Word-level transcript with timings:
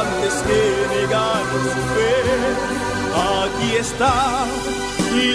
antes 0.00 0.34
que 0.46 0.60
negar 0.96 1.44
su 1.74 1.82
fe. 1.94 2.12
Aquí 3.14 3.76
está 3.76 4.46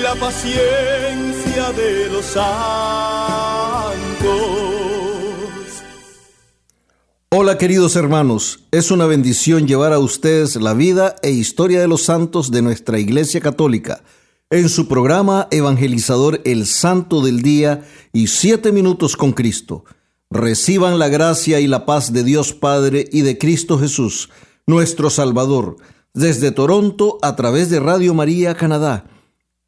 la 0.03 0.15
paciencia 0.15 1.71
de 1.73 2.09
los 2.09 2.25
santos. 2.25 2.41
Hola 7.29 7.57
queridos 7.57 7.95
hermanos, 7.95 8.59
es 8.71 8.91
una 8.91 9.05
bendición 9.05 9.67
llevar 9.67 9.93
a 9.93 9.99
ustedes 9.99 10.55
la 10.57 10.73
vida 10.73 11.15
e 11.23 11.31
historia 11.31 11.79
de 11.79 11.87
los 11.87 12.03
santos 12.03 12.51
de 12.51 12.61
nuestra 12.61 12.99
Iglesia 12.99 13.39
Católica 13.41 14.03
en 14.49 14.67
su 14.67 14.87
programa 14.87 15.47
evangelizador 15.49 16.41
El 16.43 16.65
Santo 16.65 17.21
del 17.21 17.41
Día 17.41 17.85
y 18.11 18.27
Siete 18.27 18.71
Minutos 18.71 19.15
con 19.15 19.31
Cristo. 19.31 19.85
Reciban 20.29 20.99
la 20.99 21.07
gracia 21.07 21.59
y 21.59 21.67
la 21.67 21.85
paz 21.85 22.11
de 22.13 22.23
Dios 22.23 22.53
Padre 22.53 23.07
y 23.11 23.21
de 23.21 23.37
Cristo 23.37 23.79
Jesús, 23.79 24.29
nuestro 24.67 25.09
Salvador, 25.09 25.77
desde 26.13 26.51
Toronto 26.51 27.17
a 27.21 27.35
través 27.35 27.69
de 27.69 27.79
Radio 27.79 28.13
María 28.13 28.55
Canadá. 28.55 29.05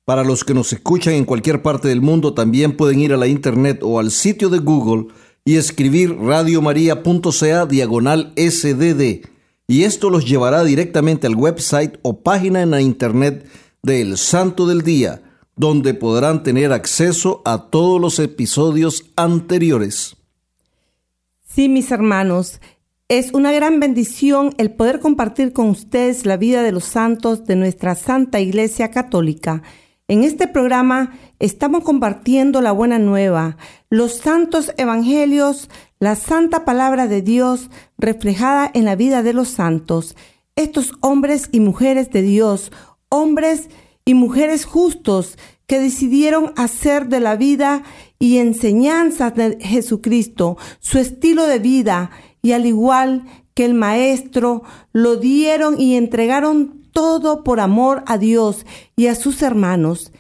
Para 0.05 0.23
los 0.23 0.43
que 0.43 0.53
nos 0.53 0.73
escuchan 0.73 1.13
en 1.13 1.25
cualquier 1.25 1.61
parte 1.61 1.87
del 1.87 2.01
mundo, 2.01 2.33
también 2.33 2.75
pueden 2.75 2.99
ir 2.99 3.13
a 3.13 3.17
la 3.17 3.27
internet 3.27 3.79
o 3.83 3.99
al 3.99 4.11
sitio 4.11 4.49
de 4.49 4.59
Google 4.59 5.07
y 5.45 5.55
escribir 5.55 6.17
radiomaria.ca 6.17 7.65
diagonal 7.65 8.33
SDD. 8.35 9.25
Y 9.67 9.83
esto 9.83 10.09
los 10.09 10.25
llevará 10.25 10.63
directamente 10.63 11.27
al 11.27 11.35
website 11.35 11.97
o 12.01 12.21
página 12.21 12.61
en 12.61 12.71
la 12.71 12.81
internet 12.81 13.47
del 13.81 14.17
Santo 14.17 14.67
del 14.67 14.81
Día, 14.81 15.21
donde 15.55 15.93
podrán 15.93 16.43
tener 16.43 16.73
acceso 16.73 17.41
a 17.45 17.69
todos 17.69 18.01
los 18.01 18.19
episodios 18.19 19.05
anteriores. 19.15 20.17
Sí, 21.47 21.69
mis 21.69 21.91
hermanos, 21.91 22.59
es 23.09 23.33
una 23.33 23.51
gran 23.51 23.79
bendición 23.79 24.53
el 24.57 24.71
poder 24.71 24.99
compartir 24.99 25.51
con 25.53 25.69
ustedes 25.69 26.25
la 26.25 26.37
vida 26.37 26.63
de 26.63 26.71
los 26.71 26.85
santos 26.85 27.45
de 27.45 27.55
nuestra 27.55 27.95
Santa 27.95 28.39
Iglesia 28.39 28.91
Católica. 28.91 29.61
En 30.07 30.23
este 30.23 30.47
programa 30.47 31.13
estamos 31.39 31.83
compartiendo 31.83 32.61
la 32.61 32.71
buena 32.71 32.99
nueva, 32.99 33.57
los 33.89 34.13
santos 34.13 34.73
evangelios, 34.77 35.69
la 35.99 36.15
santa 36.15 36.65
palabra 36.65 37.07
de 37.07 37.21
Dios 37.21 37.69
reflejada 37.97 38.71
en 38.73 38.85
la 38.85 38.95
vida 38.95 39.21
de 39.21 39.33
los 39.33 39.49
santos. 39.49 40.15
Estos 40.55 40.93
hombres 41.01 41.49
y 41.51 41.59
mujeres 41.59 42.09
de 42.09 42.21
Dios, 42.21 42.71
hombres 43.09 43.69
y 44.05 44.13
mujeres 44.13 44.65
justos 44.65 45.37
que 45.67 45.79
decidieron 45.79 46.53
hacer 46.55 47.07
de 47.07 47.19
la 47.19 47.35
vida 47.35 47.83
y 48.17 48.37
enseñanzas 48.37 49.35
de 49.35 49.57
Jesucristo 49.59 50.57
su 50.79 50.99
estilo 50.99 51.47
de 51.47 51.59
vida 51.59 52.11
y 52.43 52.51
al 52.51 52.67
igual 52.67 53.23
que 53.55 53.65
el 53.65 53.73
Maestro, 53.73 54.63
lo 54.91 55.15
dieron 55.15 55.79
y 55.79 55.95
entregaron 55.95 56.83
todo 56.91 57.43
por 57.43 57.59
amor 57.59 58.03
a 58.05 58.17
Dios 58.17 58.65
y 58.95 59.07
a 59.07 59.15
sus 59.15 59.41
hermanos. 59.41 60.11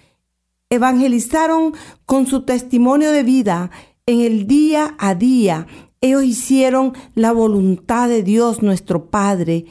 Evangelizaron 0.69 1.73
con 2.05 2.25
su 2.25 2.43
testimonio 2.43 3.11
de 3.11 3.23
vida 3.23 3.69
en 4.05 4.21
el 4.21 4.47
día 4.47 4.95
a 4.97 5.15
día. 5.15 5.67
Ellos 6.01 6.23
hicieron 6.23 6.93
la 7.13 7.31
voluntad 7.31 8.07
de 8.07 8.23
Dios 8.23 8.63
nuestro 8.63 9.09
Padre. 9.09 9.65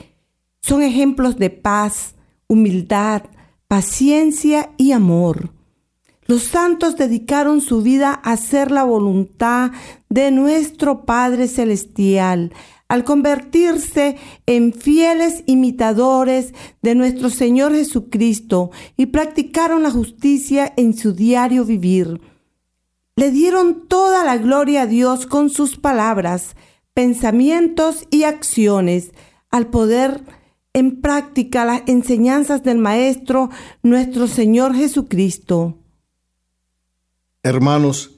Son 0.61 0.83
ejemplos 0.83 1.39
de 1.39 1.51
paz, 1.51 2.15
humildad, 2.49 3.23
paciencia 3.67 4.71
y 4.77 4.93
amor. 4.93 5.51
Los 6.33 6.45
santos 6.45 6.97
dedicaron 6.97 7.61
su 7.61 7.83
vida 7.83 8.19
a 8.25 8.33
hacer 8.33 8.71
la 8.71 8.85
voluntad 8.85 9.71
de 10.09 10.31
nuestro 10.31 11.05
Padre 11.05 11.47
Celestial, 11.47 12.55
al 12.89 13.05
convertirse 13.05 14.17
en 14.47 14.73
fieles 14.73 15.45
imitadores 15.45 16.55
de 16.81 16.95
nuestro 16.95 17.29
Señor 17.29 17.75
Jesucristo 17.75 18.71
y 18.97 19.05
practicaron 19.05 19.83
la 19.83 19.91
justicia 19.91 20.73
en 20.79 20.97
su 20.97 21.13
diario 21.13 21.67
vivir. 21.67 22.23
Le 23.15 23.31
dieron 23.31 23.87
toda 23.87 24.25
la 24.25 24.39
gloria 24.39 24.83
a 24.83 24.87
Dios 24.87 25.27
con 25.27 25.51
sus 25.51 25.77
palabras, 25.77 26.57
pensamientos 26.95 28.07
y 28.11 28.23
acciones, 28.23 29.13
al 29.51 29.67
poder 29.67 30.23
en 30.73 31.03
práctica 31.03 31.67
las 31.67 31.83
enseñanzas 31.85 32.63
del 32.63 32.79
Maestro, 32.79 33.51
nuestro 33.83 34.27
Señor 34.29 34.75
Jesucristo. 34.75 35.77
Hermanos, 37.45 38.13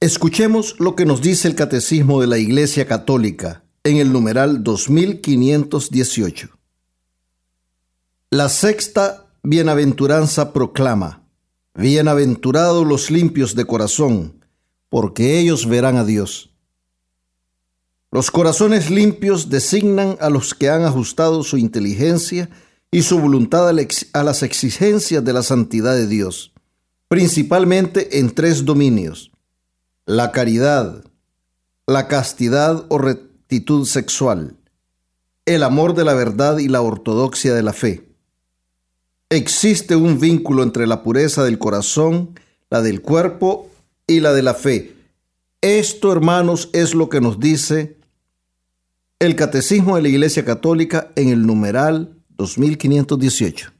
escuchemos 0.00 0.76
lo 0.78 0.94
que 0.94 1.06
nos 1.06 1.22
dice 1.22 1.48
el 1.48 1.54
Catecismo 1.54 2.20
de 2.20 2.26
la 2.26 2.36
Iglesia 2.36 2.86
Católica 2.86 3.64
en 3.84 3.96
el 3.96 4.12
numeral 4.12 4.62
2518. 4.62 6.50
La 8.28 8.50
sexta 8.50 9.32
bienaventuranza 9.42 10.52
proclama, 10.52 11.22
Bienaventurados 11.74 12.86
los 12.86 13.10
limpios 13.10 13.54
de 13.54 13.64
corazón, 13.64 14.44
porque 14.90 15.38
ellos 15.38 15.66
verán 15.66 15.96
a 15.96 16.04
Dios. 16.04 16.50
Los 18.10 18.30
corazones 18.30 18.90
limpios 18.90 19.48
designan 19.48 20.18
a 20.20 20.28
los 20.28 20.52
que 20.52 20.68
han 20.68 20.82
ajustado 20.82 21.42
su 21.44 21.56
inteligencia 21.56 22.50
y 22.90 23.00
su 23.00 23.20
voluntad 23.20 23.70
a 23.70 24.22
las 24.22 24.42
exigencias 24.42 25.24
de 25.24 25.32
la 25.32 25.42
santidad 25.42 25.94
de 25.94 26.06
Dios, 26.06 26.52
principalmente 27.08 28.18
en 28.18 28.30
tres 28.30 28.64
dominios, 28.64 29.32
la 30.06 30.30
caridad, 30.30 31.04
la 31.86 32.06
castidad 32.06 32.84
o 32.88 32.98
actitud 32.98 33.86
sexual, 33.86 34.56
el 35.46 35.62
amor 35.62 35.94
de 35.94 36.04
la 36.04 36.12
verdad 36.12 36.58
y 36.58 36.68
la 36.68 36.82
ortodoxia 36.82 37.54
de 37.54 37.62
la 37.62 37.72
fe. 37.72 38.06
Existe 39.30 39.96
un 39.96 40.20
vínculo 40.20 40.62
entre 40.62 40.86
la 40.86 41.02
pureza 41.02 41.44
del 41.44 41.58
corazón, 41.58 42.38
la 42.70 42.82
del 42.82 43.00
cuerpo 43.00 43.70
y 44.06 44.20
la 44.20 44.32
de 44.32 44.42
la 44.42 44.54
fe. 44.54 44.94
Esto, 45.60 46.12
hermanos, 46.12 46.68
es 46.72 46.94
lo 46.94 47.08
que 47.08 47.20
nos 47.20 47.40
dice 47.40 47.96
el 49.18 49.34
Catecismo 49.34 49.96
de 49.96 50.02
la 50.02 50.08
Iglesia 50.08 50.44
Católica 50.44 51.10
en 51.16 51.30
el 51.30 51.46
numeral 51.46 52.14
2518. 52.36 53.77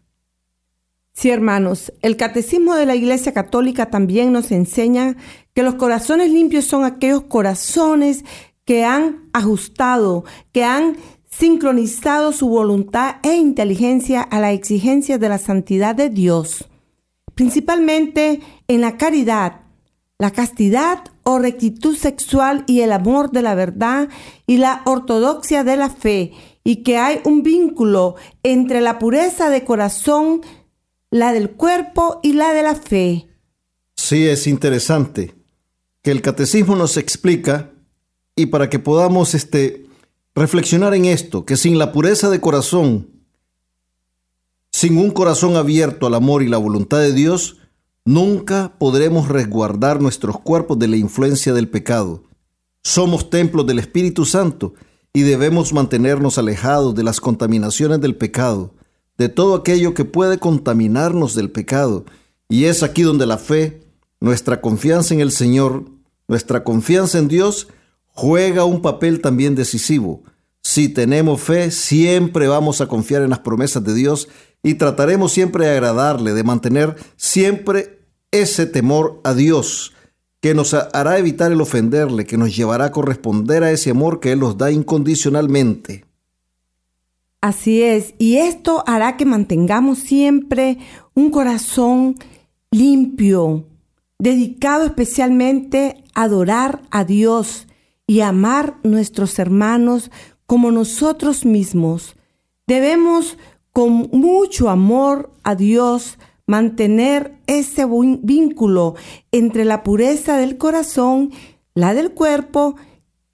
Sí, 1.18 1.30
hermanos, 1.30 1.92
el 2.00 2.16
Catecismo 2.16 2.76
de 2.76 2.86
la 2.86 2.94
Iglesia 2.94 3.34
Católica 3.34 3.86
también 3.86 4.30
nos 4.30 4.52
enseña 4.52 5.16
que 5.52 5.64
los 5.64 5.74
corazones 5.74 6.30
limpios 6.30 6.64
son 6.66 6.84
aquellos 6.84 7.22
corazones 7.22 8.24
que 8.64 8.84
han 8.84 9.28
ajustado, 9.32 10.24
que 10.52 10.62
han 10.62 10.96
sincronizado 11.28 12.30
su 12.30 12.48
voluntad 12.48 13.16
e 13.24 13.34
inteligencia 13.34 14.22
a 14.22 14.38
la 14.38 14.52
exigencia 14.52 15.18
de 15.18 15.28
la 15.28 15.38
santidad 15.38 15.96
de 15.96 16.08
Dios, 16.08 16.66
principalmente 17.34 18.38
en 18.68 18.80
la 18.80 18.96
caridad, 18.96 19.62
la 20.20 20.30
castidad 20.30 21.00
o 21.24 21.40
rectitud 21.40 21.96
sexual 21.96 22.62
y 22.68 22.82
el 22.82 22.92
amor 22.92 23.32
de 23.32 23.42
la 23.42 23.56
verdad 23.56 24.08
y 24.46 24.58
la 24.58 24.82
ortodoxia 24.84 25.64
de 25.64 25.76
la 25.76 25.90
fe, 25.90 26.30
y 26.62 26.84
que 26.84 26.96
hay 26.96 27.20
un 27.24 27.42
vínculo 27.42 28.14
entre 28.44 28.80
la 28.80 29.00
pureza 29.00 29.50
de 29.50 29.64
corazón, 29.64 30.42
la 31.10 31.32
del 31.32 31.50
cuerpo 31.50 32.20
y 32.22 32.34
la 32.34 32.52
de 32.52 32.62
la 32.62 32.74
fe. 32.74 33.28
Sí, 33.96 34.26
es 34.28 34.46
interesante 34.46 35.34
que 36.02 36.10
el 36.10 36.22
catecismo 36.22 36.76
nos 36.76 36.96
explica 36.96 37.72
y 38.36 38.46
para 38.46 38.70
que 38.70 38.78
podamos 38.78 39.34
este, 39.34 39.86
reflexionar 40.34 40.94
en 40.94 41.06
esto, 41.06 41.44
que 41.44 41.56
sin 41.56 41.78
la 41.78 41.92
pureza 41.92 42.30
de 42.30 42.40
corazón, 42.40 43.08
sin 44.70 44.96
un 44.98 45.10
corazón 45.10 45.56
abierto 45.56 46.06
al 46.06 46.14
amor 46.14 46.42
y 46.42 46.48
la 46.48 46.58
voluntad 46.58 47.00
de 47.00 47.12
Dios, 47.12 47.56
nunca 48.04 48.74
podremos 48.78 49.28
resguardar 49.28 50.00
nuestros 50.00 50.38
cuerpos 50.38 50.78
de 50.78 50.88
la 50.88 50.96
influencia 50.96 51.52
del 51.52 51.68
pecado. 51.68 52.24
Somos 52.84 53.28
templos 53.28 53.66
del 53.66 53.80
Espíritu 53.80 54.24
Santo 54.24 54.74
y 55.12 55.22
debemos 55.22 55.72
mantenernos 55.72 56.38
alejados 56.38 56.94
de 56.94 57.02
las 57.02 57.20
contaminaciones 57.20 58.00
del 58.00 58.14
pecado, 58.14 58.74
de 59.18 59.28
todo 59.28 59.56
aquello 59.56 59.94
que 59.94 60.04
puede 60.04 60.38
contaminarnos 60.38 61.34
del 61.34 61.50
pecado. 61.50 62.04
Y 62.48 62.64
es 62.64 62.82
aquí 62.82 63.02
donde 63.02 63.26
la 63.26 63.36
fe, 63.36 63.80
nuestra 64.20 64.60
confianza 64.60 65.12
en 65.12 65.20
el 65.20 65.32
Señor, 65.32 65.84
nuestra 66.28 66.64
confianza 66.64 67.18
en 67.18 67.28
Dios, 67.28 67.68
juega 68.06 68.64
un 68.64 68.80
papel 68.80 69.20
también 69.20 69.54
decisivo. 69.54 70.22
Si 70.62 70.88
tenemos 70.88 71.40
fe, 71.40 71.70
siempre 71.70 72.48
vamos 72.48 72.80
a 72.80 72.86
confiar 72.86 73.22
en 73.22 73.30
las 73.30 73.40
promesas 73.40 73.84
de 73.84 73.94
Dios 73.94 74.28
y 74.62 74.74
trataremos 74.74 75.32
siempre 75.32 75.66
de 75.66 75.72
agradarle, 75.72 76.32
de 76.32 76.44
mantener 76.44 76.96
siempre 77.16 78.00
ese 78.30 78.66
temor 78.66 79.20
a 79.24 79.34
Dios 79.34 79.92
que 80.40 80.54
nos 80.54 80.74
hará 80.74 81.18
evitar 81.18 81.50
el 81.50 81.60
ofenderle, 81.60 82.24
que 82.24 82.36
nos 82.36 82.54
llevará 82.54 82.86
a 82.86 82.92
corresponder 82.92 83.64
a 83.64 83.72
ese 83.72 83.90
amor 83.90 84.20
que 84.20 84.32
Él 84.32 84.40
nos 84.40 84.56
da 84.56 84.70
incondicionalmente. 84.70 86.07
Así 87.40 87.82
es, 87.82 88.14
y 88.18 88.38
esto 88.38 88.82
hará 88.86 89.16
que 89.16 89.24
mantengamos 89.24 90.00
siempre 90.00 90.78
un 91.14 91.30
corazón 91.30 92.16
limpio, 92.72 93.64
dedicado 94.18 94.84
especialmente 94.84 96.02
a 96.14 96.24
adorar 96.24 96.82
a 96.90 97.04
Dios 97.04 97.68
y 98.08 98.20
amar 98.20 98.78
nuestros 98.82 99.38
hermanos 99.38 100.10
como 100.46 100.72
nosotros 100.72 101.44
mismos. 101.44 102.16
Debemos 102.66 103.38
con 103.72 104.10
mucho 104.12 104.68
amor 104.68 105.32
a 105.44 105.54
Dios 105.54 106.18
mantener 106.46 107.34
ese 107.46 107.86
vínculo 108.22 108.96
entre 109.30 109.64
la 109.64 109.84
pureza 109.84 110.36
del 110.38 110.58
corazón, 110.58 111.30
la 111.74 111.94
del 111.94 112.10
cuerpo 112.10 112.74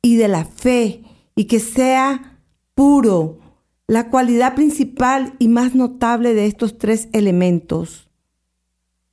y 0.02 0.16
de 0.16 0.28
la 0.28 0.44
fe, 0.44 1.02
y 1.34 1.44
que 1.44 1.60
sea 1.60 2.40
puro, 2.74 3.38
la 3.86 4.08
cualidad 4.08 4.54
principal 4.54 5.34
y 5.38 5.48
más 5.48 5.74
notable 5.74 6.34
de 6.34 6.46
estos 6.46 6.78
tres 6.78 7.08
elementos. 7.12 8.08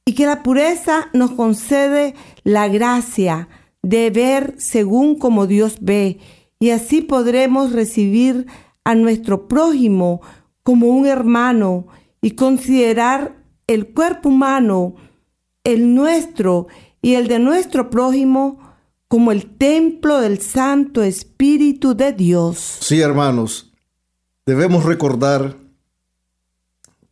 Y 0.05 0.13
que 0.13 0.25
la 0.25 0.43
pureza 0.43 1.09
nos 1.13 1.31
concede 1.31 2.15
la 2.43 2.67
gracia 2.67 3.49
de 3.83 4.09
ver 4.09 4.55
según 4.57 5.17
como 5.17 5.47
Dios 5.47 5.77
ve, 5.81 6.19
y 6.59 6.69
así 6.69 7.01
podremos 7.01 7.71
recibir 7.71 8.45
a 8.83 8.95
nuestro 8.95 9.47
prójimo 9.47 10.21
como 10.63 10.87
un 10.87 11.07
hermano 11.07 11.87
y 12.21 12.31
considerar 12.31 13.35
el 13.67 13.93
cuerpo 13.93 14.29
humano, 14.29 14.95
el 15.63 15.95
nuestro 15.95 16.67
y 17.01 17.15
el 17.15 17.27
de 17.27 17.39
nuestro 17.39 17.89
prójimo, 17.89 18.59
como 19.07 19.31
el 19.31 19.57
templo 19.57 20.21
del 20.21 20.39
Santo 20.39 21.01
Espíritu 21.03 21.95
de 21.95 22.13
Dios. 22.13 22.77
Sí, 22.81 23.01
hermanos, 23.01 23.70
debemos 24.51 24.83
recordar 24.83 25.55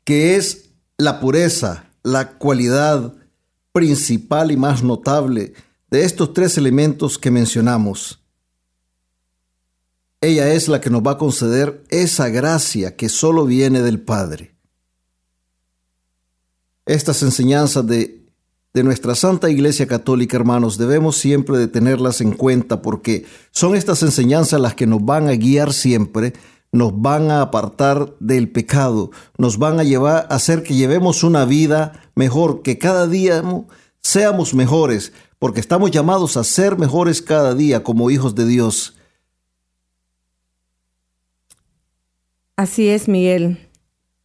que 0.03 0.35
es 0.35 0.71
la 0.97 1.21
pureza, 1.21 1.85
la 2.03 2.31
cualidad 2.37 3.13
principal 3.71 4.51
y 4.51 4.57
más 4.57 4.83
notable 4.83 5.53
de 5.89 6.03
estos 6.03 6.33
tres 6.33 6.57
elementos 6.57 7.17
que 7.17 7.31
mencionamos. 7.31 8.21
Ella 10.19 10.51
es 10.51 10.67
la 10.67 10.81
que 10.81 10.89
nos 10.89 11.01
va 11.01 11.11
a 11.11 11.17
conceder 11.17 11.81
esa 11.87 12.27
gracia 12.27 12.97
que 12.97 13.07
solo 13.07 13.45
viene 13.45 13.81
del 13.81 14.01
Padre 14.01 14.59
estas 16.89 17.21
enseñanzas 17.21 17.85
de, 17.85 18.25
de 18.73 18.83
nuestra 18.83 19.13
Santa 19.13 19.49
Iglesia 19.49 19.85
Católica, 19.85 20.37
hermanos, 20.37 20.77
debemos 20.79 21.17
siempre 21.17 21.57
de 21.59 21.67
tenerlas 21.67 22.19
en 22.19 22.31
cuenta 22.31 22.81
porque 22.81 23.25
son 23.51 23.75
estas 23.75 24.01
enseñanzas 24.01 24.59
las 24.59 24.73
que 24.73 24.87
nos 24.87 25.05
van 25.05 25.27
a 25.27 25.33
guiar 25.33 25.71
siempre, 25.71 26.33
nos 26.71 27.01
van 27.01 27.31
a 27.31 27.41
apartar 27.41 28.13
del 28.19 28.51
pecado, 28.51 29.11
nos 29.37 29.57
van 29.57 29.79
a 29.79 29.83
llevar 29.83 30.27
a 30.29 30.35
hacer 30.35 30.63
que 30.63 30.75
llevemos 30.75 31.23
una 31.23 31.45
vida 31.45 31.93
mejor, 32.15 32.61
que 32.61 32.77
cada 32.77 33.07
día 33.07 33.43
seamos 34.01 34.53
mejores, 34.53 35.13
porque 35.39 35.59
estamos 35.59 35.91
llamados 35.91 36.37
a 36.37 36.43
ser 36.43 36.77
mejores 36.77 37.21
cada 37.21 37.55
día 37.55 37.83
como 37.83 38.11
hijos 38.11 38.35
de 38.35 38.45
Dios. 38.45 38.95
Así 42.55 42.89
es, 42.89 43.07
Miguel. 43.07 43.69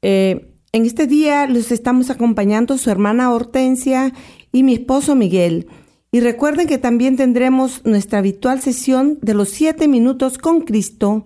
Eh, 0.02 0.54
en 0.72 0.84
este 0.84 1.06
día 1.06 1.46
los 1.46 1.70
estamos 1.70 2.10
acompañando 2.10 2.76
su 2.78 2.90
hermana 2.90 3.32
Hortensia 3.32 4.12
y 4.50 4.64
mi 4.64 4.74
esposo 4.74 5.14
Miguel. 5.14 5.68
Y 6.10 6.20
recuerden 6.20 6.66
que 6.66 6.78
también 6.78 7.16
tendremos 7.16 7.84
nuestra 7.84 8.18
habitual 8.18 8.60
sesión 8.60 9.18
de 9.22 9.34
los 9.34 9.50
siete 9.50 9.88
minutos 9.88 10.36
con 10.38 10.62
Cristo 10.62 11.24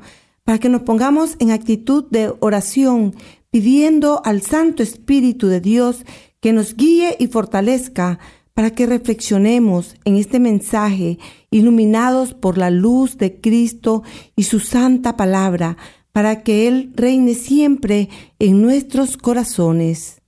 para 0.48 0.58
que 0.58 0.70
nos 0.70 0.80
pongamos 0.80 1.36
en 1.40 1.50
actitud 1.50 2.04
de 2.08 2.32
oración, 2.40 3.14
pidiendo 3.50 4.22
al 4.24 4.40
Santo 4.40 4.82
Espíritu 4.82 5.48
de 5.48 5.60
Dios 5.60 6.06
que 6.40 6.54
nos 6.54 6.74
guíe 6.74 7.16
y 7.18 7.26
fortalezca 7.26 8.18
para 8.54 8.70
que 8.70 8.86
reflexionemos 8.86 9.96
en 10.06 10.16
este 10.16 10.40
mensaje, 10.40 11.18
iluminados 11.50 12.32
por 12.32 12.56
la 12.56 12.70
luz 12.70 13.18
de 13.18 13.42
Cristo 13.42 14.04
y 14.36 14.44
su 14.44 14.58
santa 14.58 15.18
palabra, 15.18 15.76
para 16.12 16.42
que 16.42 16.66
Él 16.66 16.92
reine 16.94 17.34
siempre 17.34 18.08
en 18.38 18.62
nuestros 18.62 19.18
corazones. 19.18 20.22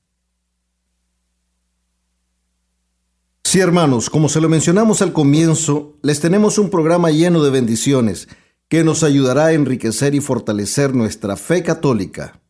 Sí, 3.43 3.59
hermanos, 3.59 4.11
como 4.11 4.29
se 4.29 4.43
lo 4.43 4.51
mencionamos 4.51 5.01
al 5.01 5.15
comienzo, 5.15 5.97
les 6.03 6.21
tenemos 6.21 6.59
un 6.59 6.69
programa 6.69 7.11
lleno 7.11 7.43
de 7.43 7.49
bendiciones 7.49 8.29
que 8.71 8.85
nos 8.85 9.03
ayudará 9.03 9.47
a 9.47 9.53
enriquecer 9.53 10.15
y 10.15 10.21
fortalecer 10.21 10.95
nuestra 10.95 11.37
fe 11.37 11.65
católica. 11.65 12.41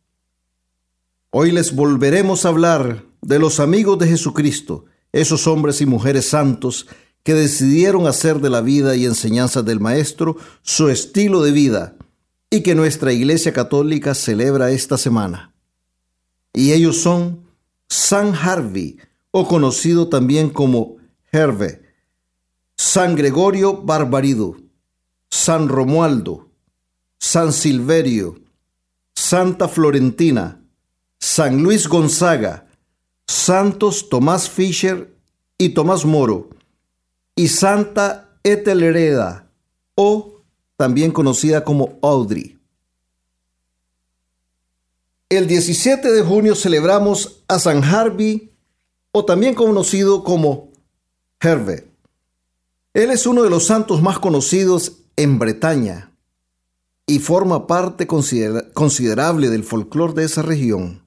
Hoy 1.31 1.51
les 1.51 1.75
volveremos 1.75 2.45
a 2.45 2.49
hablar 2.49 3.03
de 3.23 3.39
los 3.39 3.59
amigos 3.59 3.97
de 3.97 4.07
Jesucristo, 4.07 4.85
esos 5.11 5.47
hombres 5.47 5.81
y 5.81 5.87
mujeres 5.87 6.29
santos 6.29 6.85
que 7.23 7.33
decidieron 7.33 8.05
hacer 8.05 8.39
de 8.39 8.51
la 8.51 8.61
vida 8.61 8.95
y 8.95 9.05
enseñanza 9.05 9.63
del 9.63 9.79
Maestro 9.79 10.37
su 10.61 10.89
estilo 10.89 11.41
de 11.41 11.51
vida 11.51 11.95
y 12.51 12.61
que 12.61 12.75
nuestra 12.75 13.11
Iglesia 13.11 13.51
Católica 13.51 14.13
celebra 14.13 14.69
esta 14.69 14.99
semana. 14.99 15.55
Y 16.53 16.73
ellos 16.73 17.01
son 17.01 17.47
San 17.89 18.35
Harvey, 18.35 18.99
o 19.31 19.47
conocido 19.47 20.07
también 20.07 20.51
como 20.51 20.97
Herve, 21.31 21.81
San 22.77 23.15
Gregorio 23.15 23.81
Barbarido, 23.81 24.57
San 25.43 25.69
Romualdo, 25.69 26.51
San 27.17 27.51
Silverio, 27.51 28.39
Santa 29.15 29.67
Florentina, 29.67 30.61
San 31.19 31.63
Luis 31.63 31.87
Gonzaga, 31.87 32.67
Santos 33.25 34.07
Tomás 34.07 34.47
Fischer 34.47 35.11
y 35.57 35.69
Tomás 35.69 36.05
Moro, 36.05 36.51
y 37.35 37.47
Santa 37.47 38.37
Etelhereda 38.43 39.49
o 39.95 40.43
también 40.77 41.09
conocida 41.09 41.63
como 41.63 41.97
Audrey. 42.03 42.59
El 45.27 45.47
17 45.47 46.11
de 46.11 46.21
junio 46.21 46.53
celebramos 46.53 47.41
a 47.47 47.57
San 47.57 47.83
Harvey, 47.83 48.53
o 49.11 49.25
también 49.25 49.55
conocido 49.55 50.23
como 50.23 50.69
Herve. 51.39 51.87
Él 52.93 53.09
es 53.09 53.25
uno 53.25 53.41
de 53.41 53.49
los 53.49 53.65
santos 53.65 54.03
más 54.03 54.19
conocidos 54.19 55.00
en 55.15 55.39
Bretaña 55.39 56.11
y 57.05 57.19
forma 57.19 57.67
parte 57.67 58.07
considerable 58.07 59.49
del 59.49 59.63
folclore 59.63 60.13
de 60.13 60.23
esa 60.23 60.41
región. 60.41 61.05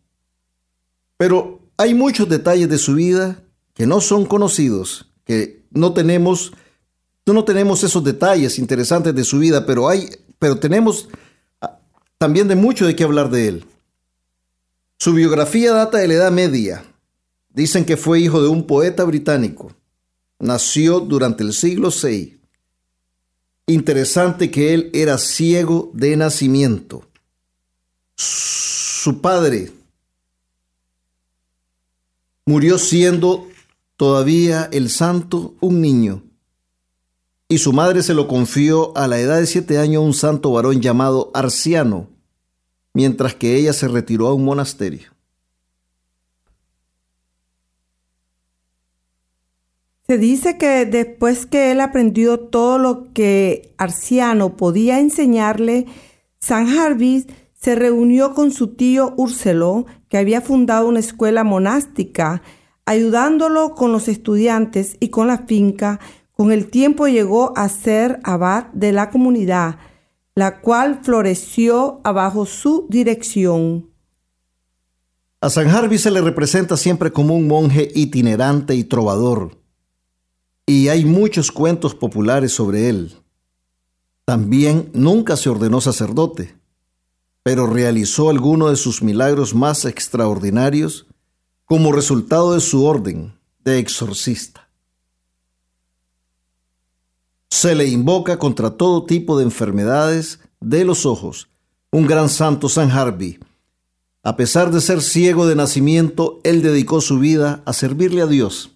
Pero 1.16 1.60
hay 1.76 1.94
muchos 1.94 2.28
detalles 2.28 2.68
de 2.68 2.78
su 2.78 2.94
vida 2.94 3.42
que 3.72 3.86
no 3.86 4.00
son 4.00 4.26
conocidos, 4.26 5.10
que 5.24 5.64
no 5.70 5.92
tenemos 5.92 6.52
no 7.32 7.44
tenemos 7.44 7.82
esos 7.82 8.04
detalles 8.04 8.58
interesantes 8.58 9.14
de 9.14 9.24
su 9.24 9.38
vida, 9.38 9.64
pero 9.64 9.88
hay, 9.88 10.10
pero 10.38 10.58
tenemos 10.58 11.08
ah, 11.60 11.78
también 12.18 12.48
de 12.48 12.54
mucho 12.54 12.86
de 12.86 12.94
qué 12.94 13.04
hablar 13.04 13.30
de 13.30 13.48
él. 13.48 13.64
Su 14.98 15.14
biografía 15.14 15.72
data 15.72 15.98
de 15.98 16.08
la 16.08 16.14
Edad 16.14 16.32
Media. 16.32 16.84
Dicen 17.48 17.84
que 17.84 17.96
fue 17.96 18.20
hijo 18.20 18.42
de 18.42 18.48
un 18.48 18.66
poeta 18.66 19.04
británico. 19.04 19.72
Nació 20.38 21.00
durante 21.00 21.42
el 21.44 21.52
siglo 21.52 21.90
VI. 21.90 22.40
Interesante 23.66 24.50
que 24.50 24.74
él 24.74 24.90
era 24.92 25.16
ciego 25.18 25.90
de 25.94 26.16
nacimiento. 26.16 27.08
Su 28.14 29.20
padre 29.20 29.72
murió 32.44 32.78
siendo 32.78 33.48
todavía 33.96 34.68
el 34.70 34.90
santo 34.90 35.54
un 35.60 35.80
niño 35.80 36.22
y 37.48 37.58
su 37.58 37.72
madre 37.72 38.02
se 38.02 38.14
lo 38.14 38.28
confió 38.28 38.96
a 38.96 39.06
la 39.06 39.18
edad 39.18 39.38
de 39.38 39.46
siete 39.46 39.78
años 39.78 40.02
a 40.02 40.04
un 40.04 40.14
santo 40.14 40.52
varón 40.52 40.80
llamado 40.80 41.30
Arciano, 41.34 42.08
mientras 42.92 43.34
que 43.34 43.56
ella 43.56 43.72
se 43.72 43.88
retiró 43.88 44.28
a 44.28 44.34
un 44.34 44.44
monasterio. 44.44 45.13
Se 50.06 50.18
dice 50.18 50.58
que 50.58 50.84
después 50.84 51.46
que 51.46 51.72
él 51.72 51.80
aprendió 51.80 52.38
todo 52.38 52.76
lo 52.76 53.10
que 53.14 53.74
Arciano 53.78 54.54
podía 54.54 55.00
enseñarle, 55.00 55.86
San 56.38 56.66
Jarvis 56.66 57.26
se 57.54 57.74
reunió 57.74 58.34
con 58.34 58.52
su 58.52 58.74
tío 58.74 59.14
Úrselo, 59.16 59.86
que 60.10 60.18
había 60.18 60.42
fundado 60.42 60.88
una 60.88 61.00
escuela 61.00 61.42
monástica, 61.42 62.42
ayudándolo 62.84 63.74
con 63.74 63.92
los 63.92 64.08
estudiantes 64.08 64.98
y 65.00 65.08
con 65.08 65.26
la 65.26 65.46
finca. 65.46 66.00
Con 66.32 66.52
el 66.52 66.66
tiempo 66.66 67.08
llegó 67.08 67.56
a 67.56 67.66
ser 67.70 68.20
abad 68.24 68.66
de 68.74 68.92
la 68.92 69.08
comunidad, 69.08 69.78
la 70.34 70.60
cual 70.60 71.00
floreció 71.02 72.02
bajo 72.04 72.44
su 72.44 72.86
dirección. 72.90 73.88
A 75.40 75.48
San 75.48 75.70
Jarvis 75.70 76.02
se 76.02 76.10
le 76.10 76.20
representa 76.20 76.76
siempre 76.76 77.10
como 77.10 77.34
un 77.34 77.48
monje 77.48 77.88
itinerante 77.94 78.74
y 78.74 78.84
trovador 78.84 79.63
y 80.66 80.88
hay 80.88 81.04
muchos 81.04 81.52
cuentos 81.52 81.94
populares 81.94 82.52
sobre 82.52 82.88
él. 82.88 83.16
También 84.24 84.90
nunca 84.94 85.36
se 85.36 85.50
ordenó 85.50 85.80
sacerdote, 85.80 86.56
pero 87.42 87.66
realizó 87.66 88.30
algunos 88.30 88.70
de 88.70 88.76
sus 88.76 89.02
milagros 89.02 89.54
más 89.54 89.84
extraordinarios 89.84 91.06
como 91.66 91.92
resultado 91.92 92.54
de 92.54 92.60
su 92.60 92.84
orden 92.84 93.38
de 93.62 93.78
exorcista. 93.78 94.68
Se 97.50 97.74
le 97.74 97.86
invoca 97.86 98.38
contra 98.38 98.70
todo 98.70 99.04
tipo 99.04 99.38
de 99.38 99.44
enfermedades 99.44 100.40
de 100.60 100.84
los 100.84 101.06
ojos. 101.06 101.48
Un 101.90 102.06
gran 102.06 102.28
santo 102.28 102.68
San 102.68 102.90
Harvey. 102.90 103.38
A 104.22 104.36
pesar 104.36 104.72
de 104.72 104.80
ser 104.80 105.02
ciego 105.02 105.46
de 105.46 105.54
nacimiento, 105.54 106.40
él 106.42 106.62
dedicó 106.62 107.00
su 107.00 107.18
vida 107.18 107.62
a 107.66 107.72
servirle 107.72 108.22
a 108.22 108.26
Dios 108.26 108.73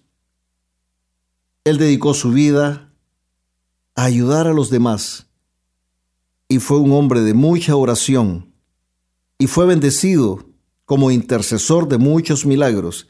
él 1.69 1.77
dedicó 1.77 2.13
su 2.13 2.31
vida 2.31 2.91
a 3.95 4.03
ayudar 4.05 4.47
a 4.47 4.53
los 4.53 4.69
demás 4.69 5.27
y 6.47 6.59
fue 6.59 6.79
un 6.79 6.91
hombre 6.91 7.21
de 7.21 7.33
mucha 7.33 7.75
oración 7.75 8.53
y 9.37 9.47
fue 9.47 9.65
bendecido 9.65 10.45
como 10.85 11.11
intercesor 11.11 11.87
de 11.87 11.97
muchos 11.97 12.45
milagros 12.45 13.07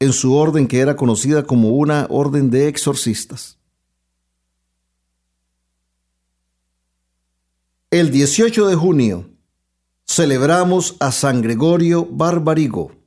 en 0.00 0.12
su 0.12 0.34
orden 0.34 0.66
que 0.66 0.80
era 0.80 0.96
conocida 0.96 1.44
como 1.44 1.70
una 1.70 2.06
orden 2.08 2.50
de 2.50 2.68
exorcistas. 2.68 3.58
El 7.90 8.10
18 8.10 8.68
de 8.68 8.74
junio 8.76 9.30
celebramos 10.06 10.96
a 11.00 11.12
San 11.12 11.42
Gregorio 11.42 12.06
Barbarigo 12.06 12.97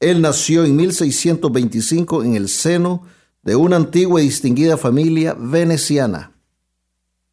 él 0.00 0.20
nació 0.20 0.64
en 0.64 0.76
1625 0.76 2.22
en 2.22 2.36
el 2.36 2.48
seno 2.48 3.02
de 3.42 3.56
una 3.56 3.76
antigua 3.76 4.20
y 4.20 4.24
distinguida 4.24 4.76
familia 4.76 5.34
veneciana. 5.34 6.32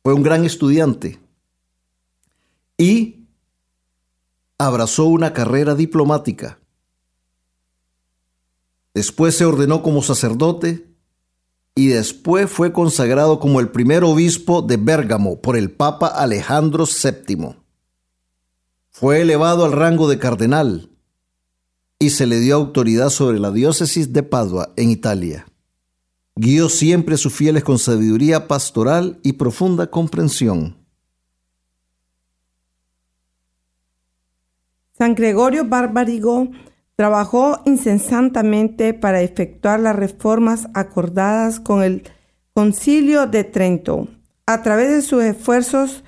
Fue 0.04 0.14
un 0.14 0.24
gran 0.24 0.46
estudiante 0.46 1.20
y 2.78 3.28
abrazó 4.58 5.06
una 5.06 5.34
carrera 5.34 5.76
diplomática. 5.76 6.60
Después 8.94 9.36
se 9.36 9.46
ordenó 9.46 9.84
como 9.84 10.02
sacerdote 10.02 10.88
y 11.76 11.88
después 11.88 12.50
fue 12.50 12.72
consagrado 12.72 13.40
como 13.40 13.60
el 13.60 13.70
primer 13.70 14.04
obispo 14.04 14.62
de 14.62 14.78
Bérgamo 14.78 15.42
por 15.42 15.58
el 15.58 15.72
Papa 15.72 16.08
Alejandro 16.08 16.86
VII. 16.86 17.58
Fue 18.90 19.22
elevado 19.22 19.66
al 19.66 19.74
rango 19.74 20.08
de 20.08 20.18
cardenal 20.18 20.95
y 22.00 22.10
se 22.10 22.26
le 22.26 22.40
dio 22.40 22.56
autoridad 22.56 23.10
sobre 23.10 23.40
la 23.40 23.52
diócesis 23.52 24.12
de 24.12 24.24
Padua 24.24 24.74
en 24.76 24.90
Italia. 24.90 25.46
Guió 26.36 26.68
siempre 26.68 27.16
a 27.16 27.18
sus 27.18 27.34
fieles 27.34 27.64
con 27.64 27.80
sabiduría 27.80 28.48
pastoral 28.48 29.20
y 29.24 29.34
profunda 29.34 29.90
comprensión. 29.90 30.76
San 34.98 35.16
Gregorio 35.16 35.66
Barbarigo 35.66 36.50
trabajó 36.96 37.62
incesantemente 37.66 38.94
para 38.94 39.22
efectuar 39.22 39.80
las 39.80 39.96
reformas 39.96 40.68
acordadas 40.74 41.60
con 41.60 41.84
el 41.84 42.04
Concilio 42.54 43.28
de 43.28 43.44
Trento. 43.44 44.08
A 44.46 44.62
través 44.62 44.90
de 44.90 45.02
sus 45.02 45.24
esfuerzos, 45.24 46.04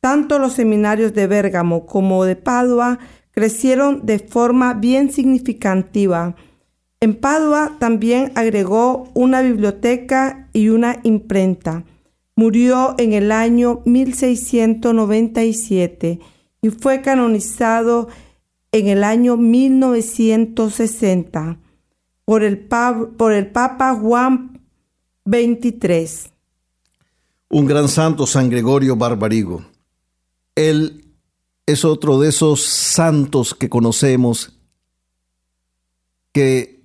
tanto 0.00 0.38
los 0.38 0.54
seminarios 0.54 1.14
de 1.14 1.28
Bérgamo 1.28 1.86
como 1.86 2.24
de 2.24 2.34
Padua 2.34 2.98
crecieron 3.32 4.06
de 4.06 4.20
forma 4.20 4.74
bien 4.74 5.10
significativa. 5.12 6.36
En 7.00 7.16
Padua 7.16 7.72
también 7.80 8.30
agregó 8.36 9.08
una 9.14 9.42
biblioteca 9.42 10.48
y 10.52 10.68
una 10.68 11.00
imprenta. 11.02 11.82
Murió 12.36 12.94
en 12.98 13.12
el 13.12 13.32
año 13.32 13.82
1697 13.84 16.20
y 16.62 16.70
fue 16.70 17.02
canonizado 17.02 18.08
en 18.70 18.86
el 18.88 19.04
año 19.04 19.36
1960 19.36 21.58
por 22.24 22.42
el, 22.42 22.58
Papa 23.50 23.94
Juan 23.94 24.58
XXIII. 25.26 26.32
Un 27.50 27.66
gran 27.66 27.88
santo, 27.88 28.26
San 28.26 28.48
Gregorio 28.48 28.96
Barbarigo. 28.96 29.62
Él 30.54 31.01
es 31.66 31.84
otro 31.84 32.20
de 32.20 32.28
esos 32.28 32.62
santos 32.62 33.54
que 33.54 33.68
conocemos 33.68 34.52
que 36.32 36.82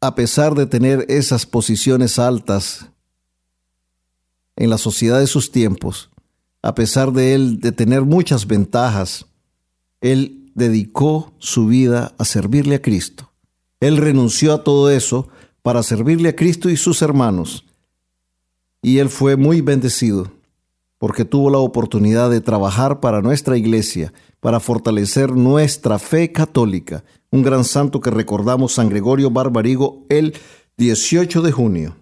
a 0.00 0.14
pesar 0.14 0.54
de 0.54 0.66
tener 0.66 1.06
esas 1.08 1.46
posiciones 1.46 2.18
altas 2.18 2.86
en 4.56 4.70
la 4.70 4.78
sociedad 4.78 5.20
de 5.20 5.26
sus 5.26 5.50
tiempos, 5.50 6.10
a 6.62 6.74
pesar 6.74 7.12
de 7.12 7.34
él 7.34 7.60
de 7.60 7.72
tener 7.72 8.02
muchas 8.02 8.46
ventajas, 8.46 9.26
él 10.00 10.50
dedicó 10.54 11.32
su 11.38 11.66
vida 11.66 12.14
a 12.18 12.24
servirle 12.24 12.76
a 12.76 12.82
Cristo. 12.82 13.30
Él 13.80 13.96
renunció 13.96 14.52
a 14.52 14.64
todo 14.64 14.90
eso 14.90 15.28
para 15.62 15.82
servirle 15.82 16.30
a 16.30 16.36
Cristo 16.36 16.68
y 16.68 16.76
sus 16.76 17.02
hermanos. 17.02 17.64
Y 18.82 18.98
él 18.98 19.08
fue 19.08 19.36
muy 19.36 19.60
bendecido 19.60 20.32
porque 20.98 21.24
tuvo 21.24 21.48
la 21.50 21.58
oportunidad 21.58 22.30
de 22.30 22.40
trabajar 22.40 23.00
para 23.00 23.22
nuestra 23.22 23.56
iglesia, 23.56 24.12
para 24.40 24.60
fortalecer 24.60 25.30
nuestra 25.32 25.98
fe 25.98 26.32
católica. 26.32 27.04
Un 27.30 27.42
gran 27.42 27.64
santo 27.64 28.00
que 28.00 28.10
recordamos, 28.10 28.74
San 28.74 28.88
Gregorio 28.88 29.30
Barbarigo, 29.30 30.04
el 30.08 30.34
18 30.76 31.42
de 31.42 31.52
junio. 31.52 31.96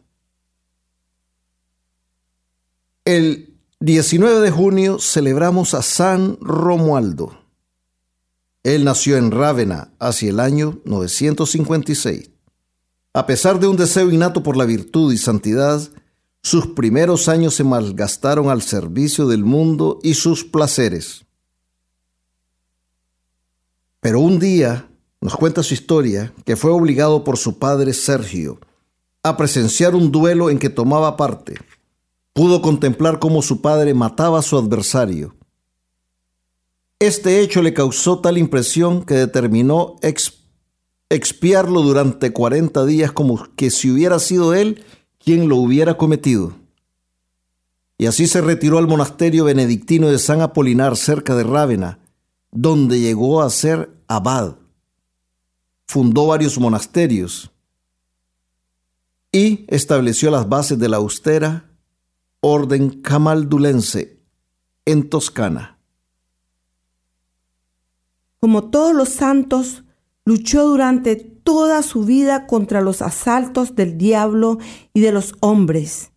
El 3.04 3.54
19 3.80 4.40
de 4.40 4.50
junio 4.50 4.98
celebramos 4.98 5.74
a 5.74 5.82
San 5.82 6.38
Romualdo. 6.40 7.38
Él 8.62 8.84
nació 8.84 9.16
en 9.16 9.30
Rávena 9.30 9.92
hacia 10.00 10.30
el 10.30 10.40
año 10.40 10.80
956. 10.86 12.30
A 13.12 13.26
pesar 13.26 13.60
de 13.60 13.66
un 13.66 13.76
deseo 13.76 14.10
innato 14.10 14.42
por 14.42 14.56
la 14.56 14.64
virtud 14.64 15.12
y 15.12 15.18
santidad, 15.18 15.80
sus 16.46 16.68
primeros 16.68 17.28
años 17.28 17.56
se 17.56 17.64
malgastaron 17.64 18.50
al 18.50 18.62
servicio 18.62 19.26
del 19.26 19.42
mundo 19.42 19.98
y 20.04 20.14
sus 20.14 20.44
placeres. 20.44 21.26
Pero 23.98 24.20
un 24.20 24.38
día, 24.38 24.88
nos 25.20 25.34
cuenta 25.34 25.64
su 25.64 25.74
historia, 25.74 26.32
que 26.44 26.54
fue 26.54 26.70
obligado 26.70 27.24
por 27.24 27.36
su 27.36 27.58
padre 27.58 27.92
Sergio 27.92 28.60
a 29.24 29.36
presenciar 29.36 29.96
un 29.96 30.12
duelo 30.12 30.48
en 30.48 30.60
que 30.60 30.70
tomaba 30.70 31.16
parte. 31.16 31.56
Pudo 32.32 32.62
contemplar 32.62 33.18
cómo 33.18 33.42
su 33.42 33.60
padre 33.60 33.92
mataba 33.92 34.38
a 34.38 34.42
su 34.42 34.56
adversario. 34.56 35.34
Este 37.00 37.40
hecho 37.40 37.60
le 37.60 37.74
causó 37.74 38.20
tal 38.20 38.38
impresión 38.38 39.04
que 39.04 39.14
determinó 39.14 39.96
expiarlo 41.10 41.82
durante 41.82 42.32
40 42.32 42.86
días 42.86 43.10
como 43.10 43.48
que 43.56 43.72
si 43.72 43.90
hubiera 43.90 44.20
sido 44.20 44.54
él 44.54 44.84
quien 45.26 45.49
lo 45.49 45.56
hubiera 45.56 45.97
cometido. 45.97 46.54
Y 47.99 48.06
así 48.06 48.28
se 48.28 48.40
retiró 48.40 48.78
al 48.78 48.87
monasterio 48.87 49.45
benedictino 49.45 50.09
de 50.09 50.21
San 50.21 50.40
Apolinar 50.40 50.97
cerca 50.97 51.35
de 51.35 51.42
Rávena, 51.42 51.99
donde 52.52 53.00
llegó 53.00 53.42
a 53.42 53.50
ser 53.50 53.90
abad. 54.06 54.54
Fundó 55.88 56.28
varios 56.28 56.61
monasterios 56.61 57.50
y 59.33 59.64
estableció 59.66 60.30
las 60.30 60.49
bases 60.49 60.78
de 60.78 60.88
la 60.88 60.99
austera 60.99 61.73
orden 62.38 63.02
camaldulense 63.02 64.21
en 64.85 65.11
Toscana. 65.11 65.80
Como 68.38 68.71
todos 68.71 68.95
los 68.95 69.09
santos, 69.09 69.83
luchó 70.25 70.68
durante 70.68 71.36
toda 71.46 71.82
su 71.82 72.04
vida 72.04 72.46
contra 72.46 72.82
los 72.82 73.00
asaltos 73.00 73.76
del 73.76 73.96
diablo 73.96 74.58
y 74.92 75.00
de 75.00 75.12
los 75.12 75.34
hombres. 75.40 76.10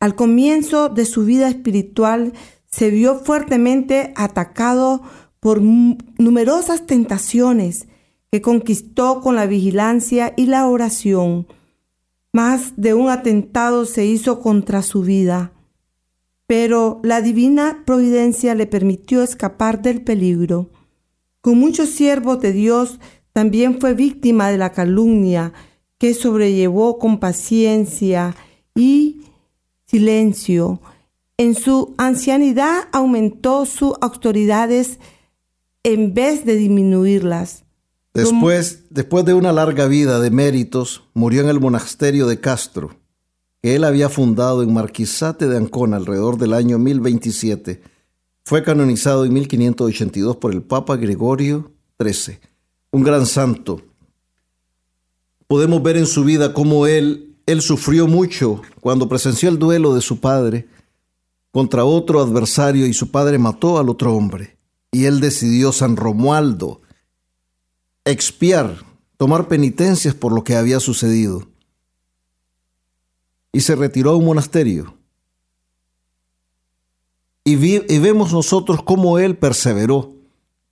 al 0.00 0.16
comienzo 0.16 0.88
de 0.88 1.04
su 1.04 1.24
vida 1.24 1.48
espiritual 1.48 2.32
se 2.66 2.90
vio 2.90 3.20
fuertemente 3.20 4.12
atacado 4.16 5.00
por 5.38 5.62
numerosas 5.62 6.86
tentaciones 6.86 7.86
que 8.32 8.42
conquistó 8.42 9.20
con 9.20 9.36
la 9.36 9.46
vigilancia 9.46 10.34
y 10.36 10.46
la 10.46 10.66
oración. 10.66 11.46
Más 12.32 12.72
de 12.76 12.94
un 12.94 13.10
atentado 13.10 13.84
se 13.84 14.04
hizo 14.04 14.40
contra 14.40 14.82
su 14.82 15.02
vida, 15.02 15.52
pero 16.48 16.98
la 17.04 17.20
divina 17.20 17.84
providencia 17.86 18.56
le 18.56 18.66
permitió 18.66 19.22
escapar 19.22 19.82
del 19.82 20.02
peligro. 20.02 20.70
Con 21.40 21.58
muchos 21.58 21.90
siervos 21.90 22.40
de 22.40 22.52
Dios 22.52 22.98
también 23.32 23.80
fue 23.80 23.94
víctima 23.94 24.50
de 24.50 24.58
la 24.58 24.72
calumnia 24.72 25.52
que 25.98 26.14
sobrellevó 26.14 26.98
con 26.98 27.18
paciencia 27.20 28.34
y 28.74 29.22
silencio. 29.86 30.80
En 31.36 31.54
su 31.54 31.94
ancianidad 31.96 32.88
aumentó 32.92 33.66
sus 33.66 33.94
autoridades 34.00 34.98
en 35.82 36.14
vez 36.14 36.44
de 36.44 36.56
disminuirlas. 36.56 37.64
Después, 38.14 38.84
después 38.90 39.24
de 39.24 39.34
una 39.34 39.52
larga 39.52 39.86
vida 39.86 40.20
de 40.20 40.30
méritos, 40.30 41.04
murió 41.14 41.42
en 41.42 41.48
el 41.48 41.60
monasterio 41.60 42.26
de 42.26 42.40
Castro, 42.40 42.96
que 43.62 43.74
él 43.74 43.84
había 43.84 44.10
fundado 44.10 44.62
en 44.62 44.74
Marquisate 44.74 45.48
de 45.48 45.56
Ancona 45.56 45.96
alrededor 45.96 46.36
del 46.36 46.52
año 46.52 46.78
1027. 46.78 47.80
Fue 48.44 48.62
canonizado 48.62 49.24
en 49.24 49.32
1582 49.32 50.36
por 50.36 50.52
el 50.52 50.62
Papa 50.62 50.96
Gregorio 50.96 51.72
XIII, 51.98 52.38
un 52.92 53.02
gran 53.02 53.26
santo. 53.26 53.82
Podemos 55.48 55.82
ver 55.82 55.96
en 55.96 56.06
su 56.06 56.24
vida 56.24 56.54
cómo 56.54 56.86
él, 56.86 57.36
él 57.46 57.60
sufrió 57.60 58.06
mucho 58.06 58.62
cuando 58.80 59.08
presenció 59.08 59.48
el 59.48 59.58
duelo 59.58 59.94
de 59.94 60.00
su 60.00 60.20
padre 60.20 60.68
contra 61.50 61.84
otro 61.84 62.20
adversario 62.20 62.86
y 62.86 62.94
su 62.94 63.10
padre 63.10 63.38
mató 63.38 63.78
al 63.78 63.88
otro 63.88 64.14
hombre. 64.14 64.56
Y 64.90 65.06
él 65.06 65.20
decidió, 65.20 65.72
San 65.72 65.96
Romualdo, 65.96 66.82
expiar, 68.04 68.84
tomar 69.16 69.48
penitencias 69.48 70.14
por 70.14 70.32
lo 70.32 70.44
que 70.44 70.56
había 70.56 70.80
sucedido. 70.80 71.48
Y 73.52 73.60
se 73.60 73.74
retiró 73.74 74.10
a 74.10 74.16
un 74.16 74.26
monasterio. 74.26 74.96
Y, 77.44 77.54
y 77.54 77.98
vemos 77.98 78.32
nosotros 78.32 78.82
cómo 78.82 79.18
él 79.18 79.36
perseveró, 79.36 80.11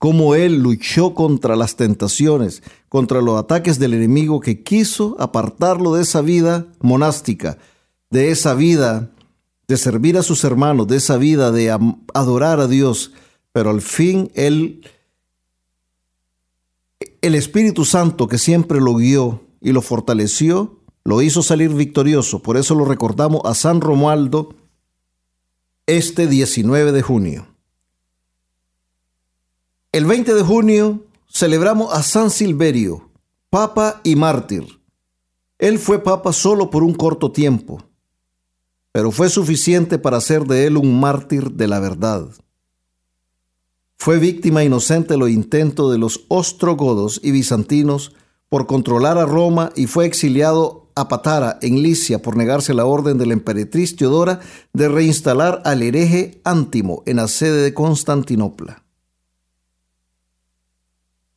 cómo 0.01 0.35
él 0.35 0.63
luchó 0.63 1.13
contra 1.13 1.57
las 1.57 1.77
tentaciones, 1.77 2.63
contra 2.89 3.21
los 3.21 3.39
ataques 3.39 3.79
del 3.79 3.93
enemigo 3.93 4.41
que 4.41 4.63
quiso 4.63 5.15
apartarlo 5.21 5.95
de 5.95 6.01
esa 6.03 6.23
vida 6.23 6.67
monástica, 6.81 7.59
de 8.09 8.31
esa 8.31 8.55
vida 8.55 9.11
de 9.69 9.77
servir 9.77 10.17
a 10.17 10.23
sus 10.23 10.43
hermanos, 10.43 10.89
de 10.89 10.97
esa 10.97 11.19
vida 11.19 11.53
de 11.53 11.77
adorar 12.15 12.61
a 12.61 12.67
Dios, 12.67 13.13
pero 13.53 13.69
al 13.69 13.83
fin 13.83 14.33
él 14.35 14.81
el 17.21 17.35
Espíritu 17.35 17.85
Santo 17.85 18.27
que 18.27 18.39
siempre 18.39 18.81
lo 18.81 18.95
guió 18.95 19.43
y 19.61 19.73
lo 19.73 19.83
fortaleció, 19.83 20.81
lo 21.05 21.21
hizo 21.21 21.43
salir 21.43 21.75
victorioso. 21.75 22.41
Por 22.41 22.57
eso 22.57 22.75
lo 22.75 22.87
recordamos 22.87 23.43
a 23.45 23.55
San 23.55 23.83
Romualdo 23.83 24.55
este 25.87 26.27
19 26.27 26.93
de 26.93 27.03
junio. 27.03 27.50
El 29.93 30.05
20 30.05 30.35
de 30.35 30.43
junio 30.45 31.05
celebramos 31.29 31.93
a 31.93 32.05
San 32.05 32.31
Silverio, 32.31 33.11
papa 33.51 34.01
y 34.05 34.15
mártir. 34.15 34.81
Él 35.59 35.81
fue 35.81 36.01
papa 36.01 36.33
solo 36.33 36.71
por 36.71 36.85
un 36.85 36.95
corto 36.95 37.33
tiempo, 37.33 37.83
pero 38.93 39.11
fue 39.11 39.29
suficiente 39.29 39.99
para 39.99 40.19
hacer 40.19 40.45
de 40.45 40.67
él 40.67 40.77
un 40.77 41.01
mártir 41.01 41.51
de 41.51 41.67
la 41.67 41.81
verdad. 41.81 42.29
Fue 43.97 44.21
víctima 44.21 44.63
inocente 44.63 45.15
de 45.15 45.19
los 45.19 45.31
intentos 45.31 45.91
de 45.91 45.99
los 45.99 46.25
ostrogodos 46.29 47.21
y 47.25 47.33
bizantinos 47.33 48.15
por 48.49 48.69
controlar 48.69 49.19
a 49.19 49.27
Roma 49.27 49.73
y 49.75 49.89
fue 49.89 50.07
exiliado 50.07 50.89
a 50.95 51.09
Patara, 51.09 51.59
en 51.63 51.83
Licia, 51.83 52.23
por 52.23 52.37
negarse 52.37 52.75
la 52.75 52.87
orden 52.87 53.19
de 53.19 53.27
la 53.27 53.33
emperatriz 53.33 53.97
Teodora 53.97 54.39
de 54.73 54.89
reinstalar 54.89 55.63
al 55.65 55.83
hereje 55.83 56.41
Ántimo 56.45 57.03
en 57.07 57.17
la 57.17 57.27
sede 57.27 57.61
de 57.61 57.75
Constantinopla. 57.75 58.80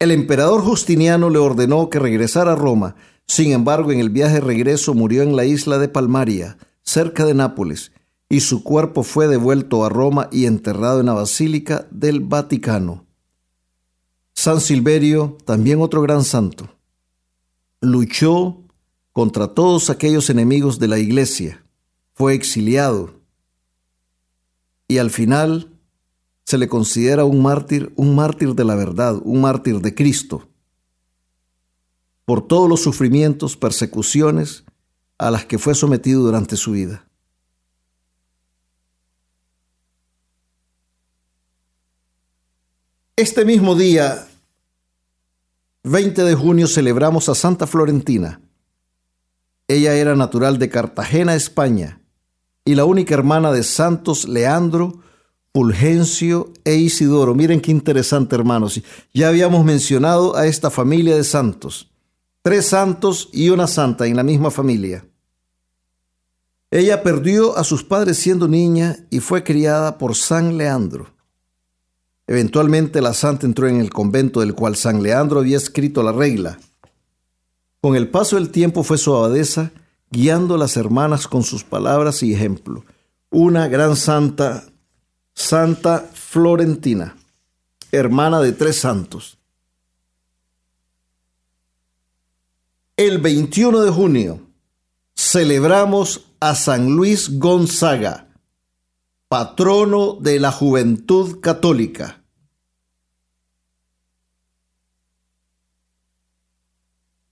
El 0.03 0.11
emperador 0.11 0.61
Justiniano 0.61 1.29
le 1.29 1.39
ordenó 1.39 1.89
que 1.89 1.97
regresara 1.97 2.51
a 2.51 2.55
Roma, 2.57 2.97
sin 3.25 3.53
embargo 3.53 3.93
en 3.93 4.01
el 4.01 4.09
viaje 4.09 4.33
de 4.33 4.41
regreso 4.41 4.93
murió 4.93 5.23
en 5.23 5.37
la 5.37 5.45
isla 5.45 5.77
de 5.77 5.87
Palmaria, 5.87 6.57
cerca 6.81 7.23
de 7.23 7.33
Nápoles, 7.33 7.93
y 8.27 8.41
su 8.41 8.65
cuerpo 8.65 9.03
fue 9.03 9.29
devuelto 9.29 9.85
a 9.85 9.87
Roma 9.87 10.27
y 10.29 10.45
enterrado 10.45 10.99
en 10.99 11.05
la 11.05 11.13
Basílica 11.13 11.87
del 11.89 12.19
Vaticano. 12.19 13.05
San 14.33 14.59
Silverio, 14.59 15.37
también 15.45 15.81
otro 15.81 16.01
gran 16.01 16.25
santo, 16.25 16.67
luchó 17.79 18.57
contra 19.13 19.53
todos 19.53 19.89
aquellos 19.89 20.29
enemigos 20.29 20.79
de 20.79 20.89
la 20.89 20.99
iglesia, 20.99 21.63
fue 22.13 22.33
exiliado 22.33 23.21
y 24.85 24.97
al 24.97 25.11
final 25.11 25.72
se 26.45 26.57
le 26.57 26.67
considera 26.67 27.25
un 27.25 27.41
mártir, 27.41 27.93
un 27.95 28.15
mártir 28.15 28.53
de 28.53 28.65
la 28.65 28.75
verdad, 28.75 29.19
un 29.23 29.41
mártir 29.41 29.79
de 29.79 29.95
Cristo, 29.95 30.47
por 32.25 32.47
todos 32.47 32.69
los 32.69 32.81
sufrimientos, 32.81 33.57
persecuciones 33.57 34.63
a 35.17 35.31
las 35.31 35.45
que 35.45 35.57
fue 35.57 35.75
sometido 35.75 36.21
durante 36.21 36.55
su 36.55 36.71
vida. 36.71 37.07
Este 43.15 43.45
mismo 43.45 43.75
día, 43.75 44.27
20 45.83 46.23
de 46.23 46.35
junio, 46.35 46.67
celebramos 46.67 47.29
a 47.29 47.35
Santa 47.35 47.67
Florentina. 47.67 48.41
Ella 49.67 49.93
era 49.93 50.15
natural 50.15 50.57
de 50.57 50.69
Cartagena, 50.69 51.35
España, 51.35 52.01
y 52.65 52.75
la 52.75 52.85
única 52.85 53.13
hermana 53.13 53.51
de 53.51 53.63
Santos 53.63 54.27
Leandro, 54.27 54.99
Fulgencio 55.53 56.51
e 56.65 56.75
Isidoro. 56.75 57.35
Miren 57.35 57.61
qué 57.61 57.71
interesante, 57.71 58.35
hermanos. 58.35 58.81
Ya 59.13 59.27
habíamos 59.27 59.63
mencionado 59.63 60.35
a 60.35 60.47
esta 60.47 60.71
familia 60.71 61.15
de 61.15 61.23
santos. 61.23 61.91
Tres 62.41 62.65
santos 62.65 63.29
y 63.31 63.49
una 63.49 63.67
santa 63.67 64.07
en 64.07 64.15
la 64.15 64.23
misma 64.23 64.49
familia. 64.49 65.05
Ella 66.71 67.03
perdió 67.03 67.55
a 67.55 67.63
sus 67.63 67.83
padres 67.83 68.17
siendo 68.17 68.47
niña 68.47 68.97
y 69.11 69.19
fue 69.19 69.43
criada 69.43 69.99
por 69.99 70.15
San 70.15 70.57
Leandro. 70.57 71.13
Eventualmente 72.25 72.99
la 72.99 73.13
santa 73.13 73.45
entró 73.45 73.67
en 73.67 73.79
el 73.79 73.91
convento 73.91 74.39
del 74.39 74.55
cual 74.55 74.75
San 74.75 75.03
Leandro 75.03 75.39
había 75.39 75.57
escrito 75.57 76.01
la 76.01 76.11
regla. 76.11 76.57
Con 77.79 77.95
el 77.95 78.09
paso 78.09 78.37
del 78.37 78.49
tiempo 78.49 78.81
fue 78.81 78.97
su 78.97 79.13
abadesa, 79.13 79.71
guiando 80.09 80.55
a 80.55 80.57
las 80.57 80.75
hermanas 80.75 81.27
con 81.27 81.43
sus 81.43 81.63
palabras 81.63 82.23
y 82.23 82.33
ejemplo. 82.33 82.85
Una 83.29 83.67
gran 83.67 83.95
santa, 83.95 84.63
Santa 85.33 85.99
Florentina, 86.13 87.15
hermana 87.91 88.39
de 88.41 88.51
tres 88.51 88.79
santos. 88.79 89.37
El 92.95 93.17
21 93.17 93.81
de 93.81 93.91
junio 93.91 94.41
celebramos 95.15 96.27
a 96.39 96.53
San 96.53 96.95
Luis 96.95 97.39
Gonzaga, 97.39 98.27
patrono 99.27 100.13
de 100.13 100.39
la 100.39 100.51
juventud 100.51 101.39
católica. 101.39 102.23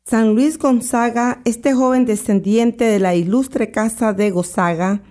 San 0.03 0.33
Luis 0.33 0.57
Gonzaga, 0.57 1.41
este 1.45 1.73
joven 1.73 2.05
descendiente 2.05 2.83
de 2.83 2.99
la 2.99 3.15
ilustre 3.15 3.71
casa 3.71 4.13
de 4.13 4.31
Gonzaga, 4.31 5.03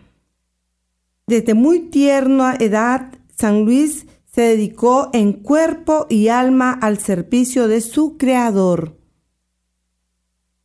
desde 1.31 1.55
muy 1.55 1.79
tierna 1.79 2.57
edad, 2.59 3.13
San 3.35 3.65
Luis 3.65 4.07
se 4.27 4.43
dedicó 4.43 5.11
en 5.13 5.33
cuerpo 5.33 6.07
y 6.11 6.27
alma 6.27 6.73
al 6.73 6.99
servicio 6.99 7.69
de 7.69 7.81
su 7.81 8.19
Creador. 8.19 8.99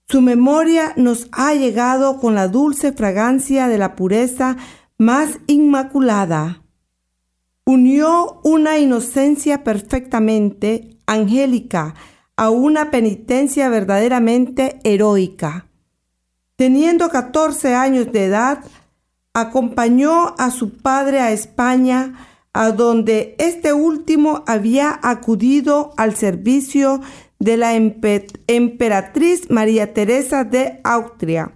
Su 0.09 0.21
memoria 0.21 0.93
nos 0.97 1.27
ha 1.31 1.53
llegado 1.53 2.19
con 2.19 2.33
la 2.33 2.47
dulce 2.47 2.93
fragancia 2.93 3.67
de 3.67 3.77
la 3.77 3.95
pureza 3.95 4.57
más 4.97 5.37
inmaculada. 5.45 6.63
Unió 7.65 8.41
una 8.43 8.79
inocencia 8.79 9.63
perfectamente 9.63 10.97
angélica 11.05 11.93
a 12.35 12.49
una 12.49 12.89
penitencia 12.89 13.69
verdaderamente 13.69 14.79
heroica. 14.83 15.67
Teniendo 16.55 17.09
14 17.09 17.75
años 17.75 18.11
de 18.11 18.25
edad, 18.25 18.63
acompañó 19.35 20.33
a 20.37 20.49
su 20.49 20.77
padre 20.77 21.19
a 21.19 21.31
España, 21.31 22.27
a 22.53 22.71
donde 22.71 23.35
este 23.37 23.73
último 23.73 24.45
había 24.47 24.97
acudido 25.03 25.93
al 25.97 26.15
servicio 26.15 27.01
de 27.37 27.57
la 27.57 27.75
emperatriz 27.75 29.49
María 29.51 29.93
Teresa 29.93 30.45
de 30.45 30.79
Austria, 30.85 31.51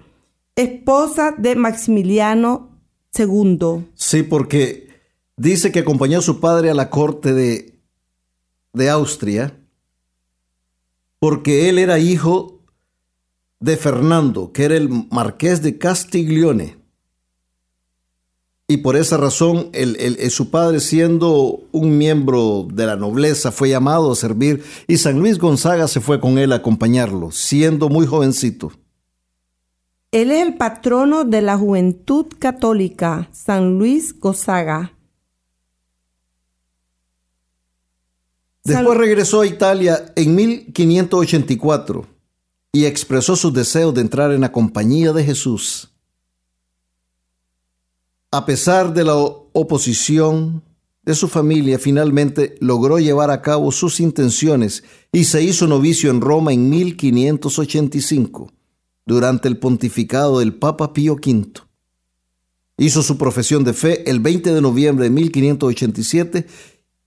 esposa 0.58 1.34
de 1.38 1.56
Maximiliano 1.56 2.82
II. 3.18 3.88
Sí, 3.96 4.24
porque 4.24 4.89
dice 5.38 5.72
que 5.72 5.80
acompañó 5.80 6.20
a 6.20 6.22
su 6.22 6.42
padre 6.42 6.70
a 6.70 6.74
la 6.74 6.89
corte 6.89 7.34
de, 7.34 7.80
de 8.74 8.89
Austria, 8.89 9.58
porque 11.20 11.70
él 11.70 11.80
era 11.80 11.98
hijo 11.98 12.62
de 13.62 13.78
Fernando, 13.78 14.52
que 14.52 14.65
era 14.65 14.76
el 14.76 14.89
marqués 15.12 15.62
de 15.62 15.78
Castiglione. 15.78 16.79
Y 18.72 18.78
por 18.78 18.96
esa 18.96 19.18
razón, 19.18 19.72
su 20.30 20.52
padre, 20.52 20.80
siendo 20.80 21.62
un 21.72 21.98
miembro 21.98 22.68
de 22.72 22.86
la 22.86 22.96
nobleza, 22.96 23.52
fue 23.52 23.70
llamado 23.70 24.12
a 24.12 24.16
servir 24.16 24.64
y 24.86 24.98
San 24.98 25.18
Luis 25.18 25.40
Gonzaga 25.40 25.88
se 25.88 26.00
fue 26.02 26.20
con 26.20 26.38
él 26.38 26.52
a 26.52 26.58
acompañarlo, 26.58 27.32
siendo 27.32 27.90
muy 27.90 28.06
jovencito. 28.06 28.72
Él 30.12 30.30
es 30.30 30.46
el 30.46 30.56
patrono 30.56 31.24
de 31.24 31.42
la 31.42 31.58
juventud 31.58 32.28
católica, 32.38 33.28
San 33.32 33.80
Luis 33.80 34.20
Gonzaga. 34.20 34.94
Después 38.64 39.00
regresó 39.00 39.42
a 39.42 39.48
Italia 39.48 40.14
en 40.16 40.36
1584 40.36 42.06
y 42.72 42.86
expresó 42.86 43.36
su 43.36 43.52
deseo 43.52 43.92
de 43.92 44.02
entrar 44.02 44.32
en 44.32 44.42
la 44.42 44.52
compañía 44.52 45.12
de 45.12 45.24
Jesús. 45.24 45.88
A 48.32 48.46
pesar 48.46 48.94
de 48.94 49.04
la 49.04 49.15
oposición 49.15 50.62
de 51.02 51.15
su 51.15 51.28
familia, 51.28 51.80
finalmente 51.80 52.56
logró 52.60 53.00
llevar 53.00 53.32
a 53.32 53.42
cabo 53.42 53.72
sus 53.72 54.00
intenciones 54.00 54.84
y 55.12 55.24
se 55.24 55.42
hizo 55.42 55.65
novicio 55.65 56.12
en 56.12 56.22
Roma 56.22 56.54
en 56.54 56.70
1585, 56.70 58.52
durante 59.08 59.48
el 59.48 59.58
pontificado 59.58 60.39
del 60.39 60.54
Papa 60.54 60.94
Pío 60.94 61.13
V. 61.13 61.62
Hizo 62.78 63.02
su 63.02 63.18
profesión 63.18 63.63
de 63.63 63.74
fe 63.74 64.08
el 64.08 64.20
20 64.20 64.54
de 64.54 64.62
noviembre 64.62 65.06
de 65.06 65.10
1587 65.10 66.46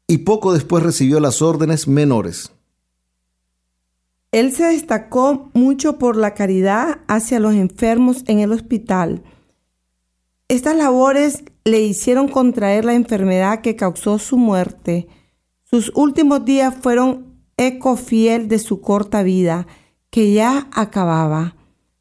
y 0.08 0.18
poco 0.18 0.52
después 0.52 0.82
recibió 0.82 1.20
las 1.20 1.40
órdenes 1.40 1.86
menores. 1.86 2.50
Él 4.32 4.52
se 4.52 4.64
destacó 4.64 5.50
mucho 5.52 5.98
por 5.98 6.16
la 6.16 6.34
caridad 6.34 6.98
hacia 7.06 7.38
los 7.38 7.54
enfermos 7.54 8.24
en 8.26 8.40
el 8.40 8.50
hospital 8.50 9.22
estas 10.52 10.76
labores 10.76 11.42
le 11.64 11.80
hicieron 11.80 12.28
contraer 12.28 12.84
la 12.84 12.92
enfermedad 12.92 13.62
que 13.62 13.74
causó 13.74 14.18
su 14.18 14.36
muerte. 14.36 15.08
Sus 15.62 15.90
últimos 15.94 16.44
días 16.44 16.74
fueron 16.78 17.38
eco 17.56 17.96
fiel 17.96 18.48
de 18.48 18.58
su 18.58 18.82
corta 18.82 19.22
vida, 19.22 19.66
que 20.10 20.34
ya 20.34 20.68
acababa. 20.72 21.56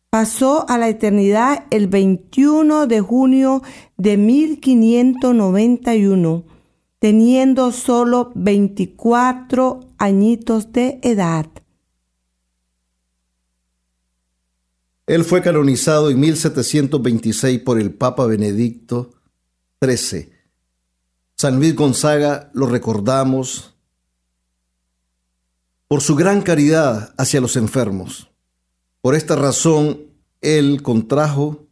Pasó 0.10 0.66
a 0.68 0.78
la 0.78 0.90
eternidad 0.90 1.64
el 1.70 1.88
21 1.88 2.88
de 2.88 3.00
junio 3.00 3.64
de 3.96 4.18
1591, 4.18 6.44
teniendo 7.00 7.72
solo 7.72 8.34
24 8.36 9.80
añitos 9.98 10.74
de 10.74 11.00
edad. 11.04 11.46
Él 15.12 15.26
fue 15.26 15.42
canonizado 15.42 16.10
en 16.10 16.22
1726 16.22 17.60
por 17.64 17.78
el 17.78 17.94
Papa 17.94 18.26
Benedicto 18.26 19.12
XIII. 19.84 20.32
San 21.36 21.58
Luis 21.58 21.76
Gonzaga 21.76 22.50
lo 22.54 22.66
recordamos 22.68 23.76
por 25.90 26.00
su 26.00 26.16
gran 26.16 26.42
caridad 26.42 27.14
hacia 27.18 27.42
los 27.42 27.58
enfermos. 27.58 28.30
Por 29.02 29.14
esta 29.14 29.36
razón, 29.36 30.00
él 30.40 30.82
contrajo 30.82 31.68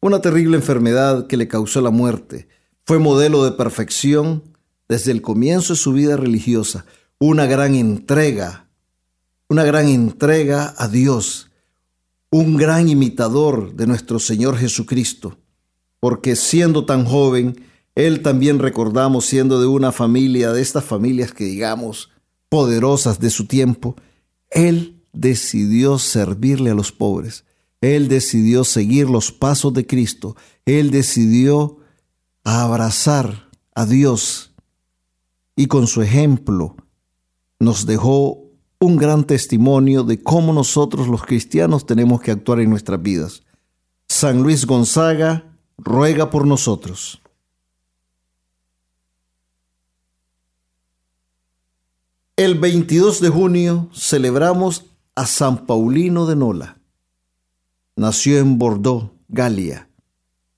una 0.00 0.20
terrible 0.20 0.56
enfermedad 0.56 1.28
que 1.28 1.36
le 1.36 1.46
causó 1.46 1.82
la 1.82 1.90
muerte. 1.90 2.48
Fue 2.84 2.98
modelo 2.98 3.44
de 3.44 3.52
perfección 3.52 4.42
desde 4.88 5.12
el 5.12 5.22
comienzo 5.22 5.74
de 5.74 5.78
su 5.78 5.92
vida 5.92 6.16
religiosa, 6.16 6.84
una 7.20 7.46
gran 7.46 7.76
entrega, 7.76 8.66
una 9.48 9.62
gran 9.62 9.86
entrega 9.86 10.74
a 10.76 10.88
Dios 10.88 11.51
un 12.32 12.56
gran 12.56 12.88
imitador 12.88 13.74
de 13.76 13.86
nuestro 13.86 14.18
Señor 14.18 14.56
Jesucristo, 14.56 15.38
porque 16.00 16.34
siendo 16.34 16.86
tan 16.86 17.04
joven, 17.04 17.62
él 17.94 18.22
también 18.22 18.58
recordamos 18.58 19.26
siendo 19.26 19.60
de 19.60 19.66
una 19.66 19.92
familia, 19.92 20.50
de 20.52 20.62
estas 20.62 20.82
familias 20.82 21.32
que 21.32 21.44
digamos 21.44 22.08
poderosas 22.48 23.20
de 23.20 23.28
su 23.28 23.46
tiempo, 23.46 23.96
él 24.50 25.04
decidió 25.12 25.98
servirle 25.98 26.70
a 26.70 26.74
los 26.74 26.90
pobres, 26.90 27.44
él 27.82 28.08
decidió 28.08 28.64
seguir 28.64 29.10
los 29.10 29.30
pasos 29.30 29.74
de 29.74 29.86
Cristo, 29.86 30.34
él 30.64 30.90
decidió 30.90 31.80
abrazar 32.44 33.50
a 33.74 33.84
Dios 33.84 34.54
y 35.54 35.66
con 35.66 35.86
su 35.86 36.00
ejemplo 36.00 36.76
nos 37.60 37.84
dejó 37.84 38.41
un 38.82 38.96
gran 38.96 39.24
testimonio 39.24 40.02
de 40.02 40.20
cómo 40.20 40.52
nosotros 40.52 41.06
los 41.06 41.22
cristianos 41.22 41.86
tenemos 41.86 42.20
que 42.20 42.32
actuar 42.32 42.58
en 42.58 42.68
nuestras 42.70 43.00
vidas. 43.00 43.42
San 44.08 44.42
Luis 44.42 44.66
Gonzaga 44.66 45.56
ruega 45.78 46.30
por 46.30 46.46
nosotros. 46.46 47.22
El 52.34 52.58
22 52.58 53.20
de 53.20 53.28
junio 53.28 53.88
celebramos 53.94 54.86
a 55.14 55.26
San 55.26 55.64
Paulino 55.66 56.26
de 56.26 56.34
Nola. 56.34 56.80
Nació 57.94 58.38
en 58.38 58.58
Bordeaux, 58.58 59.12
Galia, 59.28 59.90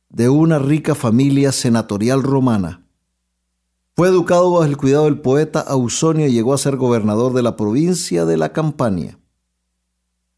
de 0.08 0.30
una 0.30 0.58
rica 0.58 0.94
familia 0.94 1.52
senatorial 1.52 2.22
romana. 2.22 2.83
Fue 3.96 4.08
educado 4.08 4.50
bajo 4.50 4.64
el 4.64 4.76
cuidado 4.76 5.04
del 5.04 5.20
poeta 5.20 5.60
Ausonio 5.60 6.26
y 6.26 6.32
llegó 6.32 6.52
a 6.52 6.58
ser 6.58 6.76
gobernador 6.76 7.32
de 7.32 7.44
la 7.44 7.54
provincia 7.56 8.24
de 8.24 8.36
la 8.36 8.52
Campania. 8.52 9.20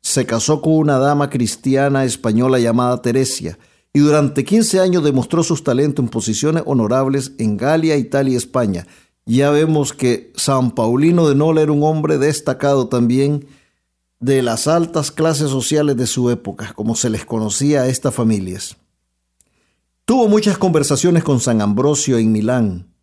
Se 0.03 0.27
casó 0.27 0.61
con 0.61 0.75
una 0.75 0.99
dama 0.99 1.31
cristiana 1.31 2.05
española 2.05 2.59
llamada 2.59 3.01
Teresia 3.01 3.59
y 3.95 4.01
durante 4.01 4.45
15 4.45 4.81
años 4.81 5.03
demostró 5.03 5.43
sus 5.43 5.65
talentos 5.65 6.05
en 6.05 6.11
posiciones 6.11 6.65
honorables 6.67 7.33
en 7.39 7.57
Galia, 7.57 7.97
Italia 7.97 8.35
y 8.35 8.37
España. 8.37 8.87
Ya 9.25 9.49
vemos 9.51 9.95
que 9.95 10.35
San 10.37 10.73
Paulino 10.73 11.27
de 11.27 11.35
Nola 11.35 11.63
era 11.63 11.73
un 11.73 11.83
hombre 11.83 12.19
destacado 12.19 12.89
también 12.89 13.47
de 14.21 14.43
las 14.43 14.69
altas 14.69 15.11
clases 15.11 15.49
sociales 15.49 15.97
de 15.97 16.07
su 16.07 16.29
época, 16.29 16.75
como 16.75 16.95
se 16.95 17.09
les 17.09 17.25
conocía 17.25 17.83
a 17.83 17.89
estas 17.89 18.15
familias. 18.15 18.77
Tuvo 20.05 20.29
muchas 20.29 20.59
conversaciones 20.59 21.25
con 21.25 21.41
San 21.41 21.63
Ambrosio 21.63 22.19
en 22.19 22.33
Milán, 22.33 22.96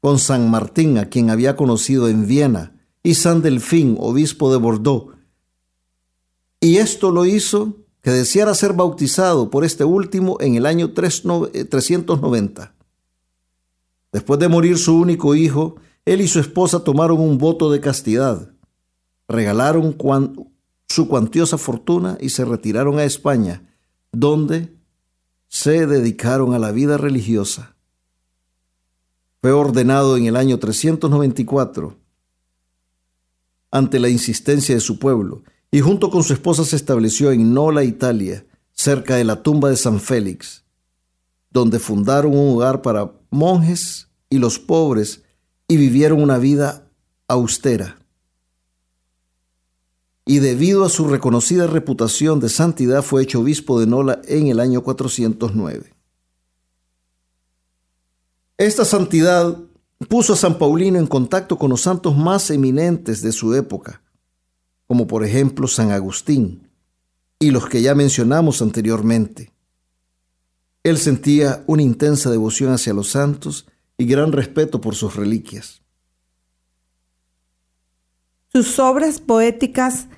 con 0.00 0.18
San 0.18 0.50
Martín, 0.50 0.98
a 0.98 1.06
quien 1.06 1.30
había 1.30 1.56
conocido 1.56 2.08
en 2.08 2.26
Viena, 2.26 2.74
y 3.02 3.14
San 3.14 3.42
Delfín, 3.42 3.96
obispo 3.98 4.50
de 4.52 4.58
Bordeaux. 4.58 5.14
Y 6.60 6.76
esto 6.76 7.10
lo 7.10 7.24
hizo 7.26 7.76
que 8.02 8.10
deseara 8.10 8.54
ser 8.54 8.72
bautizado 8.72 9.50
por 9.50 9.64
este 9.64 9.84
último 9.84 10.38
en 10.40 10.54
el 10.54 10.66
año 10.66 10.92
390. 10.92 12.62
Eh, 12.62 12.68
Después 14.12 14.40
de 14.40 14.48
morir 14.48 14.76
su 14.76 14.96
único 14.96 15.34
hijo, 15.34 15.76
él 16.04 16.20
y 16.20 16.28
su 16.28 16.40
esposa 16.40 16.82
tomaron 16.82 17.20
un 17.20 17.38
voto 17.38 17.70
de 17.70 17.80
castidad, 17.80 18.50
regalaron 19.28 19.96
su 20.88 21.08
cuantiosa 21.08 21.58
fortuna 21.58 22.18
y 22.20 22.30
se 22.30 22.44
retiraron 22.44 22.98
a 22.98 23.04
España, 23.04 23.72
donde 24.10 24.74
se 25.46 25.86
dedicaron 25.86 26.54
a 26.54 26.58
la 26.58 26.72
vida 26.72 26.96
religiosa. 26.96 27.76
Fue 29.42 29.52
ordenado 29.52 30.18
en 30.18 30.26
el 30.26 30.36
año 30.36 30.58
394 30.58 31.96
ante 33.70 33.98
la 33.98 34.08
insistencia 34.10 34.74
de 34.74 34.80
su 34.80 34.98
pueblo 34.98 35.44
y 35.70 35.80
junto 35.80 36.10
con 36.10 36.22
su 36.22 36.34
esposa 36.34 36.64
se 36.64 36.76
estableció 36.76 37.30
en 37.30 37.54
Nola, 37.54 37.84
Italia, 37.84 38.44
cerca 38.72 39.16
de 39.16 39.24
la 39.24 39.42
tumba 39.42 39.70
de 39.70 39.76
San 39.76 40.00
Félix, 40.00 40.64
donde 41.50 41.78
fundaron 41.78 42.36
un 42.36 42.54
hogar 42.54 42.82
para 42.82 43.12
monjes 43.30 44.08
y 44.28 44.38
los 44.38 44.58
pobres 44.58 45.22
y 45.68 45.76
vivieron 45.76 46.22
una 46.22 46.36
vida 46.36 46.90
austera. 47.26 47.98
Y 50.26 50.40
debido 50.40 50.84
a 50.84 50.90
su 50.90 51.08
reconocida 51.08 51.66
reputación 51.66 52.40
de 52.40 52.50
santidad 52.50 53.02
fue 53.02 53.22
hecho 53.22 53.40
obispo 53.40 53.80
de 53.80 53.86
Nola 53.86 54.20
en 54.26 54.48
el 54.48 54.60
año 54.60 54.82
409. 54.82 55.99
Esta 58.60 58.84
santidad 58.84 59.56
puso 60.10 60.34
a 60.34 60.36
San 60.36 60.58
Paulino 60.58 60.98
en 60.98 61.06
contacto 61.06 61.56
con 61.56 61.70
los 61.70 61.80
santos 61.80 62.14
más 62.14 62.50
eminentes 62.50 63.22
de 63.22 63.32
su 63.32 63.54
época, 63.54 64.02
como 64.86 65.06
por 65.06 65.24
ejemplo 65.24 65.66
San 65.66 65.92
Agustín 65.92 66.68
y 67.38 67.52
los 67.52 67.66
que 67.66 67.80
ya 67.80 67.94
mencionamos 67.94 68.60
anteriormente. 68.60 69.50
Él 70.82 70.98
sentía 70.98 71.64
una 71.66 71.80
intensa 71.80 72.30
devoción 72.30 72.70
hacia 72.70 72.92
los 72.92 73.08
santos 73.08 73.66
y 73.96 74.04
gran 74.04 74.30
respeto 74.30 74.78
por 74.78 74.94
sus 74.94 75.16
reliquias. 75.16 75.80
Sus 78.52 78.78
obras 78.78 79.22
poéticas, 79.22 80.08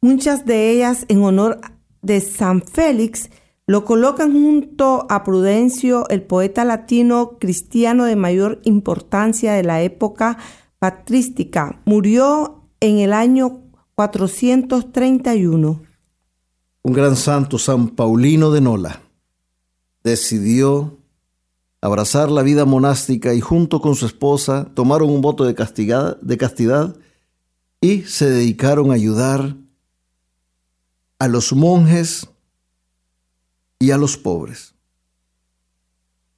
muchas 0.00 0.44
de 0.44 0.72
ellas 0.72 1.04
en 1.06 1.22
honor 1.22 1.60
de 2.00 2.20
San 2.20 2.62
Félix, 2.62 3.30
Lo 3.66 3.84
colocan 3.84 4.32
junto 4.32 5.06
a 5.08 5.22
Prudencio, 5.22 6.08
el 6.08 6.22
poeta 6.22 6.64
latino 6.64 7.38
cristiano 7.38 8.06
de 8.06 8.16
mayor 8.16 8.60
importancia 8.64 9.52
de 9.52 9.62
la 9.62 9.82
época 9.82 10.38
patrística. 10.80 11.80
Murió 11.84 12.68
en 12.80 12.98
el 12.98 13.12
año 13.12 13.60
431. 13.94 15.82
Un 16.82 16.92
gran 16.92 17.14
santo, 17.14 17.56
San 17.58 17.90
Paulino 17.90 18.50
de 18.50 18.60
Nola, 18.60 19.00
decidió 20.02 20.98
abrazar 21.80 22.32
la 22.32 22.42
vida 22.42 22.64
monástica 22.64 23.32
y 23.32 23.40
junto 23.40 23.80
con 23.80 23.94
su 23.94 24.06
esposa 24.06 24.72
tomaron 24.74 25.08
un 25.10 25.20
voto 25.20 25.44
de, 25.44 25.52
de 25.52 26.36
castidad 26.36 26.96
y 27.80 28.02
se 28.02 28.28
dedicaron 28.28 28.90
a 28.90 28.94
ayudar 28.94 29.56
a 31.20 31.28
los 31.28 31.52
monjes 31.52 32.28
y 33.82 33.90
a 33.90 33.98
los 33.98 34.16
pobres. 34.16 34.76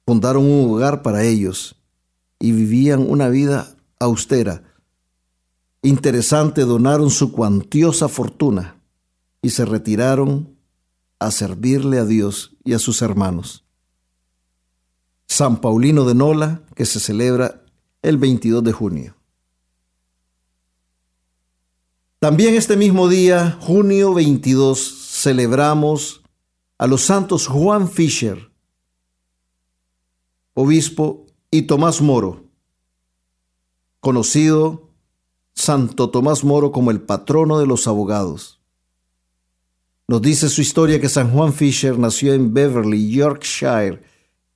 Fundaron 0.03 0.45
un 0.45 0.71
hogar 0.71 1.03
para 1.03 1.23
ellos 1.23 1.75
y 2.39 2.53
vivían 2.53 3.07
una 3.07 3.29
vida 3.29 3.75
austera. 3.99 4.63
Interesante, 5.83 6.61
donaron 6.61 7.11
su 7.11 7.31
cuantiosa 7.31 8.07
fortuna 8.07 8.81
y 9.43 9.51
se 9.51 9.63
retiraron 9.63 10.57
a 11.19 11.29
servirle 11.29 11.99
a 11.99 12.05
Dios 12.05 12.57
y 12.63 12.73
a 12.73 12.79
sus 12.79 13.03
hermanos. 13.03 13.63
San 15.27 15.61
Paulino 15.61 16.03
de 16.05 16.15
Nola, 16.15 16.63
que 16.73 16.87
se 16.87 16.99
celebra 16.99 17.63
el 18.01 18.17
22 18.17 18.63
de 18.63 18.71
junio. 18.71 19.15
También 22.17 22.55
este 22.55 22.75
mismo 22.75 23.07
día, 23.07 23.55
junio 23.61 24.15
22, 24.15 24.79
celebramos 25.11 26.24
a 26.77 26.87
los 26.87 27.01
santos 27.01 27.47
Juan 27.47 27.89
Fisher, 27.89 28.51
obispo, 30.53 31.25
y 31.51 31.63
Tomás 31.63 32.01
Moro, 32.01 32.43
conocido 34.01 34.89
Santo 35.53 36.09
Tomás 36.09 36.43
Moro 36.43 36.71
como 36.71 36.91
el 36.91 37.01
patrono 37.01 37.59
de 37.59 37.65
los 37.65 37.87
abogados. 37.87 38.59
Nos 40.07 40.21
dice 40.21 40.49
su 40.49 40.61
historia 40.61 40.99
que 40.99 41.09
San 41.09 41.31
Juan 41.31 41.53
Fisher 41.53 41.97
nació 41.97 42.33
en 42.33 42.53
Beverly, 42.53 43.09
Yorkshire, 43.09 44.03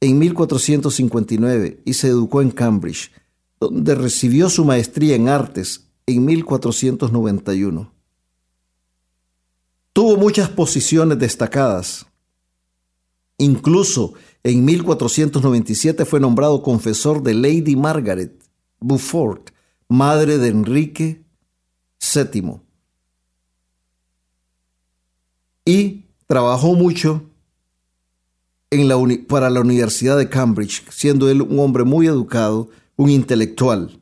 en 0.01 0.19
1459 0.19 1.81
y 1.85 1.93
se 1.93 2.07
educó 2.07 2.41
en 2.41 2.51
Cambridge, 2.51 3.11
donde 3.59 3.95
recibió 3.95 4.49
su 4.49 4.65
maestría 4.65 5.15
en 5.15 5.29
artes 5.29 5.87
en 6.05 6.25
1491. 6.25 7.91
Tuvo 9.93 10.17
muchas 10.17 10.49
posiciones 10.49 11.17
destacadas, 11.17 12.05
Incluso 13.39 14.13
en 14.43 14.65
1497 14.65 16.05
fue 16.05 16.19
nombrado 16.19 16.61
confesor 16.61 17.23
de 17.23 17.33
Lady 17.33 17.75
Margaret 17.75 18.43
Beaufort, 18.81 19.51
madre 19.87 20.37
de 20.37 20.49
Enrique 20.49 21.23
VII. 22.13 22.59
Y 25.65 26.05
trabajó 26.27 26.75
mucho 26.75 27.23
para 29.27 29.49
la 29.49 29.61
Universidad 29.61 30.17
de 30.17 30.29
Cambridge, 30.29 30.83
siendo 30.89 31.29
él 31.29 31.41
un 31.41 31.59
hombre 31.59 31.85
muy 31.85 32.07
educado, 32.07 32.69
un 32.97 33.09
intelectual. 33.09 34.01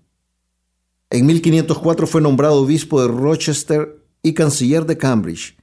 En 1.11 1.25
1504 1.27 2.07
fue 2.07 2.21
nombrado 2.21 2.61
obispo 2.61 3.01
de 3.01 3.07
Rochester 3.07 4.03
y 4.23 4.33
canciller 4.33 4.85
de 4.85 4.97
Cambridge 4.97 5.56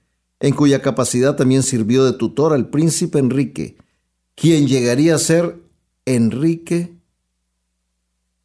en 0.45 0.55
cuya 0.55 0.83
capacidad 0.83 1.37
también 1.37 1.63
sirvió 1.63 2.05
de 2.05 2.13
tutor 2.13 2.53
al 2.53 2.69
príncipe 2.69 3.19
Enrique, 3.19 3.79
quien 4.35 4.69
llegaría 4.69 5.15
a 5.15 5.19
ser 5.19 5.59
Enrique 6.05 6.99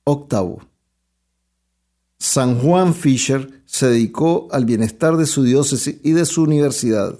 VIII. 0.05 0.59
San 2.17 2.57
Juan 2.61 2.93
Fisher 2.93 3.61
se 3.65 3.87
dedicó 3.87 4.47
al 4.53 4.63
bienestar 4.63 5.17
de 5.17 5.25
su 5.25 5.43
diócesis 5.43 5.97
y 6.01 6.13
de 6.13 6.25
su 6.25 6.43
universidad. 6.43 7.19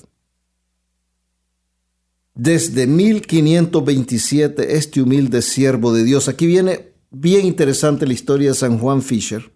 Desde 2.34 2.88
1527, 2.88 4.78
este 4.78 5.02
humilde 5.02 5.42
siervo 5.42 5.92
de 5.92 6.06
Dios, 6.06 6.30
aquí 6.30 6.48
viene 6.48 6.94
bien 7.12 7.46
interesante 7.46 8.08
la 8.08 8.14
historia 8.14 8.52
de 8.52 8.56
San 8.56 8.80
Juan 8.80 9.02
Fisher, 9.02 9.52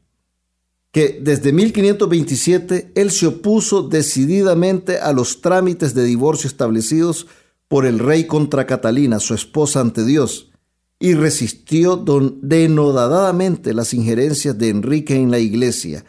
que 0.93 1.19
desde 1.19 1.51
1527 1.51 2.91
él 2.93 3.09
se 3.09 3.25
opuso 3.25 3.81
decididamente 3.81 4.99
a 4.99 5.11
los 5.11 5.41
trámites 5.41 5.95
de 5.95 6.03
divorcio 6.05 6.47
establecidos 6.47 7.25
por 7.67 7.87
el 7.87 7.97
rey 7.97 8.27
contra 8.27 8.67
Catalina, 8.67 9.19
su 9.19 9.33
esposa 9.33 9.81
ante 9.81 10.05
Dios, 10.05 10.51
y 10.99 11.15
resistió 11.15 11.97
denodadamente 11.97 13.73
las 13.73 13.95
injerencias 13.95 14.55
de 14.55 14.69
Enrique 14.69 15.15
en 15.15 15.31
la 15.31 15.39
iglesia. 15.39 16.05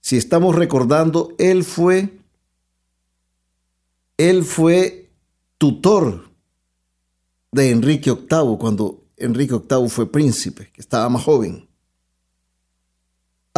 Si 0.00 0.16
estamos 0.16 0.54
recordando, 0.54 1.34
él 1.38 1.64
fue 1.64 2.20
él 4.18 4.44
fue 4.44 5.10
tutor 5.58 6.30
de 7.50 7.70
Enrique 7.70 8.12
VIII 8.12 8.56
cuando 8.56 9.04
Enrique 9.16 9.56
VIII 9.68 9.88
fue 9.88 10.10
príncipe, 10.10 10.70
que 10.72 10.80
estaba 10.80 11.08
más 11.08 11.24
joven. 11.24 11.67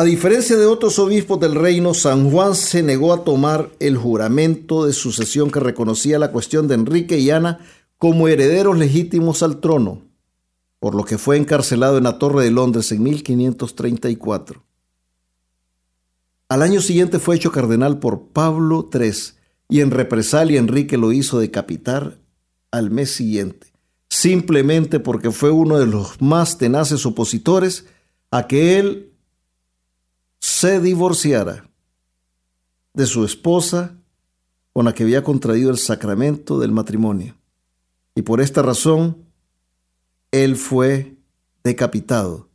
A 0.01 0.05
diferencia 0.05 0.57
de 0.57 0.65
otros 0.65 0.99
obispos 0.99 1.39
del 1.41 1.55
reino, 1.55 1.93
San 1.93 2.31
Juan 2.31 2.55
se 2.55 2.83
negó 2.83 3.13
a 3.13 3.23
tomar 3.23 3.69
el 3.81 3.99
juramento 3.99 4.87
de 4.87 4.95
sucesión 4.95 5.51
que 5.51 5.61
reconocía 5.61 6.19
la 6.19 6.33
cuestión 6.33 6.69
de 6.69 6.75
Enrique 6.77 7.19
y 7.19 7.29
Ana 7.29 7.59
como 7.99 8.27
herederos 8.27 8.79
legítimos 8.79 9.43
al 9.43 9.61
trono, 9.61 10.01
por 10.79 10.95
lo 10.95 11.05
que 11.05 11.19
fue 11.19 11.37
encarcelado 11.37 11.99
en 11.99 12.05
la 12.05 12.19
Torre 12.19 12.45
de 12.45 12.51
Londres 12.51 12.91
en 12.93 13.03
1534. 13.03 14.65
Al 16.49 16.63
año 16.63 16.81
siguiente 16.81 17.19
fue 17.19 17.37
hecho 17.37 17.53
cardenal 17.53 17.99
por 17.99 18.29
Pablo 18.29 18.89
III 18.91 19.13
y 19.69 19.81
en 19.83 19.91
represalia 19.91 20.61
Enrique 20.61 20.97
lo 20.97 21.13
hizo 21.13 21.39
decapitar 21.41 22.17
al 22.71 22.91
mes 22.91 23.11
siguiente, 23.11 23.67
simplemente 24.09 24.99
porque 24.99 25.31
fue 25.31 25.51
uno 25.51 25.79
de 25.79 25.85
los 25.85 26.23
más 26.23 26.57
tenaces 26.57 27.05
opositores 27.05 27.85
a 28.31 28.47
que 28.47 28.79
él 28.79 29.10
se 30.41 30.81
divorciara 30.81 31.71
de 32.95 33.07
su 33.07 33.25
esposa 33.25 33.97
con 34.73 34.87
la 34.87 34.95
que 34.95 35.05
había 35.05 35.23
contraído 35.23 35.71
el 35.71 35.79
sacramento 35.79 36.59
del 36.59 36.73
matrimonio. 36.73 37.37
Y 38.15 38.23
por 38.23 38.41
esta 38.41 38.63
razón, 38.63 39.25
él 40.33 40.57
fue 40.57 41.17
decapitado. 41.63 42.49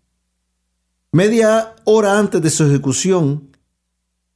Media 1.11 1.75
hora 1.85 2.19
antes 2.19 2.41
de 2.41 2.49
su 2.49 2.65
ejecución, 2.65 3.55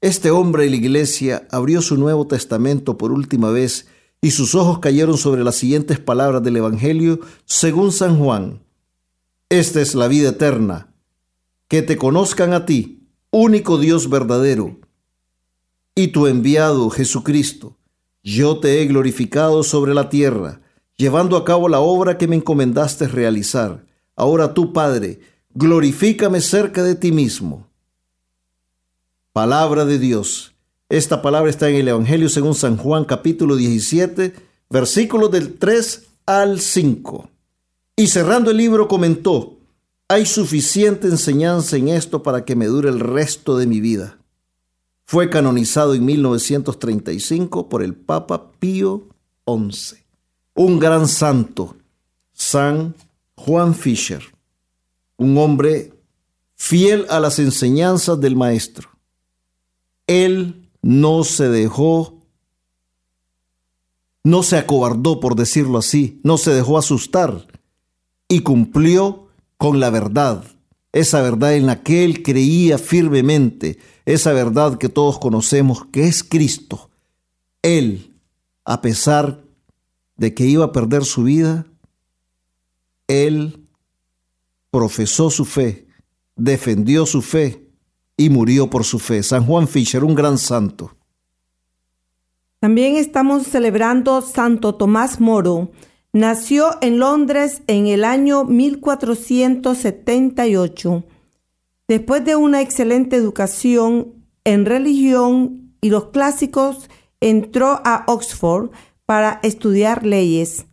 este 0.01 0.31
hombre 0.31 0.63
de 0.63 0.69
la 0.69 0.75
iglesia 0.77 1.47
abrió 1.51 1.81
su 1.81 1.97
Nuevo 1.97 2.27
Testamento 2.27 2.97
por 2.97 3.12
última 3.12 3.49
vez 3.49 3.88
y 4.21 4.31
sus 4.31 4.55
ojos 4.55 4.79
cayeron 4.79 5.17
sobre 5.17 5.43
las 5.43 5.55
siguientes 5.55 5.99
palabras 5.99 6.43
del 6.43 6.57
Evangelio 6.57 7.19
según 7.45 7.91
San 7.91 8.17
Juan. 8.17 8.62
Esta 9.49 9.81
es 9.81 9.95
la 9.95 10.07
vida 10.07 10.29
eterna, 10.29 10.93
que 11.67 11.81
te 11.81 11.97
conozcan 11.97 12.53
a 12.53 12.65
ti, 12.65 12.98
único 13.31 13.77
Dios 13.77 14.09
verdadero, 14.09 14.77
y 15.95 16.07
tu 16.09 16.27
enviado 16.27 16.89
Jesucristo, 16.89 17.77
yo 18.23 18.59
te 18.59 18.81
he 18.81 18.85
glorificado 18.85 19.63
sobre 19.63 19.93
la 19.93 20.09
tierra, 20.09 20.61
llevando 20.97 21.37
a 21.37 21.45
cabo 21.45 21.69
la 21.69 21.79
obra 21.79 22.17
que 22.17 22.27
me 22.27 22.35
encomendaste 22.35 23.07
realizar. 23.07 23.85
Ahora 24.15 24.53
tú, 24.53 24.73
Padre, 24.73 25.19
glorifícame 25.53 26.41
cerca 26.41 26.83
de 26.83 26.95
ti 26.95 27.11
mismo. 27.11 27.67
Palabra 29.31 29.85
de 29.85 29.99
Dios. 29.99 30.55
Esta 30.89 31.21
palabra 31.21 31.49
está 31.49 31.69
en 31.69 31.75
el 31.75 31.87
Evangelio 31.87 32.29
según 32.29 32.55
San 32.55 32.77
Juan 32.77 33.05
capítulo 33.05 33.55
17, 33.55 34.33
versículos 34.69 35.31
del 35.31 35.57
3 35.57 36.07
al 36.25 36.59
5. 36.59 37.29
Y 37.95 38.07
cerrando 38.07 38.51
el 38.51 38.57
libro 38.57 38.87
comentó, 38.87 39.58
hay 40.11 40.25
suficiente 40.25 41.07
enseñanza 41.07 41.77
en 41.77 41.87
esto 41.87 42.23
para 42.23 42.43
que 42.43 42.55
me 42.55 42.65
dure 42.65 42.89
el 42.89 42.99
resto 42.99 43.55
de 43.57 43.67
mi 43.67 43.79
vida. 43.79 44.17
Fue 45.05 45.29
canonizado 45.29 45.93
en 45.93 46.03
1935 46.03 47.69
por 47.69 47.83
el 47.83 47.93
Papa 47.95 48.51
Pío 48.59 49.07
XI. 49.45 49.97
Un 50.55 50.79
gran 50.79 51.07
santo, 51.07 51.77
San 52.33 52.95
Juan 53.35 53.75
Fisher, 53.75 54.23
un 55.17 55.37
hombre 55.37 55.93
fiel 56.55 57.05
a 57.09 57.19
las 57.19 57.37
enseñanzas 57.37 58.19
del 58.19 58.35
Maestro. 58.35 58.89
Él 60.07 60.69
no 60.81 61.23
se 61.23 61.49
dejó, 61.49 62.17
no 64.23 64.41
se 64.41 64.57
acobardó, 64.57 65.19
por 65.19 65.35
decirlo 65.35 65.77
así, 65.77 66.19
no 66.23 66.39
se 66.39 66.51
dejó 66.51 66.79
asustar 66.79 67.47
y 68.27 68.39
cumplió 68.39 69.28
con 69.59 69.81
la 69.81 69.89
verdad, 69.89 70.45
esa 70.93 71.21
verdad 71.21 71.53
en 71.53 71.65
la 71.65 71.83
que 71.83 72.05
él 72.05 72.23
creía 72.23 72.77
firmemente, 72.77 73.77
esa 74.05 74.31
verdad 74.31 74.77
que 74.77 74.87
todos 74.87 75.19
conocemos 75.19 75.85
que 75.91 76.05
es 76.05 76.23
Cristo. 76.23 76.89
Él, 77.61 78.15
a 78.63 78.81
pesar 78.81 79.43
de 80.15 80.33
que 80.33 80.45
iba 80.45 80.63
a 80.63 80.71
perder 80.71 81.03
su 81.03 81.23
vida, 81.23 81.65
él 83.09 83.67
profesó 84.71 85.29
su 85.29 85.43
fe, 85.43 85.87
defendió 86.37 87.05
su 87.05 87.21
fe 87.21 87.67
y 88.15 88.29
murió 88.29 88.69
por 88.69 88.85
su 88.85 88.97
fe. 88.97 89.23
San 89.23 89.45
Juan 89.45 89.67
Fisher, 89.67 90.05
un 90.05 90.15
gran 90.15 90.37
santo. 90.37 90.95
También 92.61 92.95
estamos 92.95 93.43
celebrando 93.43 94.21
Santo 94.21 94.75
Tomás 94.75 95.19
Moro. 95.19 95.71
Nació 96.11 96.79
en 96.81 96.97
Londres 96.97 97.61
en 97.67 97.85
el 97.85 98.03
año 98.03 98.43
1478. 98.43 101.03
Después 101.87 102.25
de 102.25 102.35
una 102.35 102.61
excelente 102.61 103.15
educación 103.15 104.15
en 104.43 104.65
religión 104.65 105.75
y 105.81 105.91
los 105.91 106.05
clásicos, 106.05 106.89
entró 107.21 107.79
a 107.85 108.05
Oxford 108.07 108.71
para 109.05 109.39
estudiar 109.43 110.03
leyes. 110.03 110.65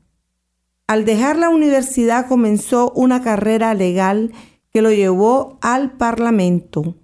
Al 0.86 1.04
dejar 1.04 1.36
la 1.36 1.50
universidad 1.50 2.28
comenzó 2.28 2.90
una 2.92 3.22
carrera 3.22 3.74
legal 3.74 4.32
que 4.72 4.80
lo 4.80 4.90
llevó 4.90 5.58
al 5.60 5.98
Parlamento. 5.98 6.94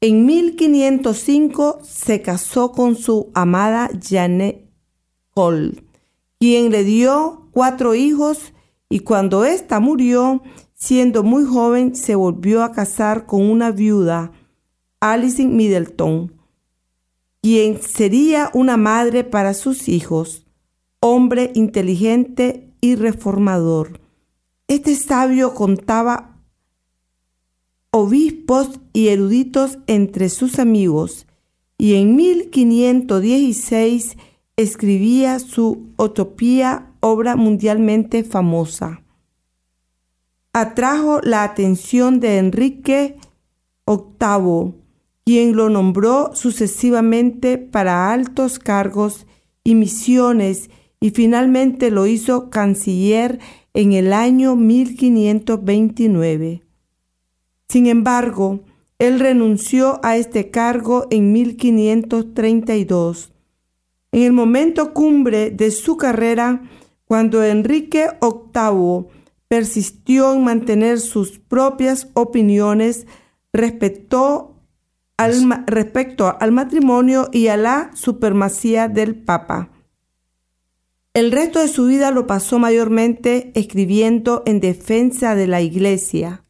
En 0.00 0.24
1505 0.24 1.80
se 1.82 2.22
casó 2.22 2.72
con 2.72 2.96
su 2.96 3.30
amada 3.34 3.90
Janet 4.00 4.70
Cole, 5.34 5.84
quien 6.38 6.70
le 6.70 6.84
dio 6.84 7.47
cuatro 7.58 7.96
hijos 7.96 8.54
y 8.88 9.00
cuando 9.00 9.44
ésta 9.44 9.80
murió, 9.80 10.44
siendo 10.74 11.24
muy 11.24 11.44
joven, 11.44 11.96
se 11.96 12.14
volvió 12.14 12.62
a 12.62 12.70
casar 12.70 13.26
con 13.26 13.50
una 13.50 13.72
viuda, 13.72 14.30
Alison 15.00 15.56
Middleton, 15.56 16.40
quien 17.42 17.82
sería 17.82 18.52
una 18.54 18.76
madre 18.76 19.24
para 19.24 19.54
sus 19.54 19.88
hijos, 19.88 20.46
hombre 21.00 21.50
inteligente 21.56 22.72
y 22.80 22.94
reformador. 22.94 23.98
Este 24.68 24.94
sabio 24.94 25.52
contaba 25.52 26.36
obispos 27.90 28.78
y 28.92 29.08
eruditos 29.08 29.78
entre 29.88 30.28
sus 30.28 30.60
amigos 30.60 31.26
y 31.76 31.94
en 31.94 32.14
1516 32.14 34.16
escribía 34.56 35.40
su 35.40 35.88
Utopía, 35.96 36.87
obra 37.00 37.36
mundialmente 37.36 38.24
famosa. 38.24 39.02
Atrajo 40.52 41.20
la 41.22 41.44
atención 41.44 42.20
de 42.20 42.38
Enrique 42.38 43.16
VIII, 43.86 44.74
quien 45.24 45.56
lo 45.56 45.68
nombró 45.68 46.30
sucesivamente 46.34 47.58
para 47.58 48.12
altos 48.12 48.58
cargos 48.58 49.26
y 49.62 49.74
misiones 49.74 50.70
y 51.00 51.10
finalmente 51.10 51.90
lo 51.90 52.06
hizo 52.06 52.48
canciller 52.50 53.38
en 53.74 53.92
el 53.92 54.12
año 54.12 54.56
1529. 54.56 56.62
Sin 57.68 57.86
embargo, 57.86 58.60
él 58.98 59.20
renunció 59.20 60.00
a 60.02 60.16
este 60.16 60.50
cargo 60.50 61.06
en 61.10 61.32
1532. 61.32 63.32
En 64.10 64.22
el 64.22 64.32
momento 64.32 64.92
cumbre 64.92 65.50
de 65.50 65.70
su 65.70 65.96
carrera, 65.96 66.62
cuando 67.08 67.42
Enrique 67.42 68.10
VIII 68.20 69.06
persistió 69.48 70.34
en 70.34 70.44
mantener 70.44 71.00
sus 71.00 71.38
propias 71.38 72.08
opiniones 72.12 73.06
respecto 73.52 74.54
al, 75.16 75.64
respecto 75.66 76.36
al 76.38 76.52
matrimonio 76.52 77.30
y 77.32 77.48
a 77.48 77.56
la 77.56 77.90
supremacía 77.94 78.88
del 78.88 79.16
Papa. 79.16 79.70
El 81.14 81.32
resto 81.32 81.60
de 81.60 81.68
su 81.68 81.86
vida 81.86 82.10
lo 82.10 82.26
pasó 82.26 82.58
mayormente 82.58 83.52
escribiendo 83.54 84.42
en 84.44 84.60
defensa 84.60 85.34
de 85.34 85.46
la 85.46 85.62
Iglesia. 85.62 86.44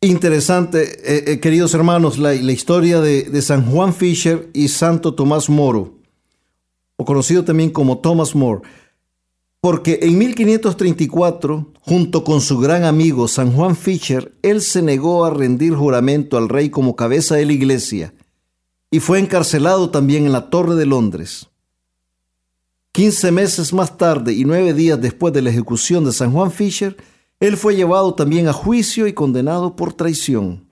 Interesante, 0.00 0.82
eh, 0.82 1.32
eh, 1.32 1.40
queridos 1.40 1.72
hermanos, 1.74 2.18
la, 2.18 2.34
historia 2.34 3.00
de, 3.00 3.22
de, 3.22 3.40
San 3.40 3.64
Juan 3.70 3.94
Fisher 3.94 4.50
y 4.52 4.68
Santo 4.68 5.14
Tomás 5.14 5.48
Moro, 5.48 5.94
o 6.96 7.06
conocido 7.06 7.44
también 7.44 7.70
como 7.70 7.98
Thomas 7.98 8.34
More, 8.34 8.60
porque 9.64 10.00
en 10.02 10.18
1534, 10.18 11.72
junto 11.80 12.22
con 12.22 12.42
su 12.42 12.58
gran 12.58 12.84
amigo 12.84 13.26
San 13.28 13.50
Juan 13.50 13.76
Fisher, 13.76 14.36
él 14.42 14.60
se 14.60 14.82
negó 14.82 15.24
a 15.24 15.30
rendir 15.30 15.72
juramento 15.74 16.36
al 16.36 16.50
rey 16.50 16.68
como 16.68 16.96
cabeza 16.96 17.36
de 17.36 17.46
la 17.46 17.54
iglesia 17.54 18.12
y 18.90 19.00
fue 19.00 19.20
encarcelado 19.20 19.88
también 19.88 20.26
en 20.26 20.32
la 20.32 20.50
Torre 20.50 20.74
de 20.74 20.84
Londres. 20.84 21.48
Quince 22.92 23.32
meses 23.32 23.72
más 23.72 23.96
tarde 23.96 24.34
y 24.34 24.44
nueve 24.44 24.74
días 24.74 25.00
después 25.00 25.32
de 25.32 25.40
la 25.40 25.48
ejecución 25.48 26.04
de 26.04 26.12
San 26.12 26.30
Juan 26.30 26.52
Fisher, 26.52 26.98
él 27.40 27.56
fue 27.56 27.74
llevado 27.74 28.12
también 28.12 28.48
a 28.48 28.52
juicio 28.52 29.06
y 29.06 29.14
condenado 29.14 29.76
por 29.76 29.94
traición. 29.94 30.68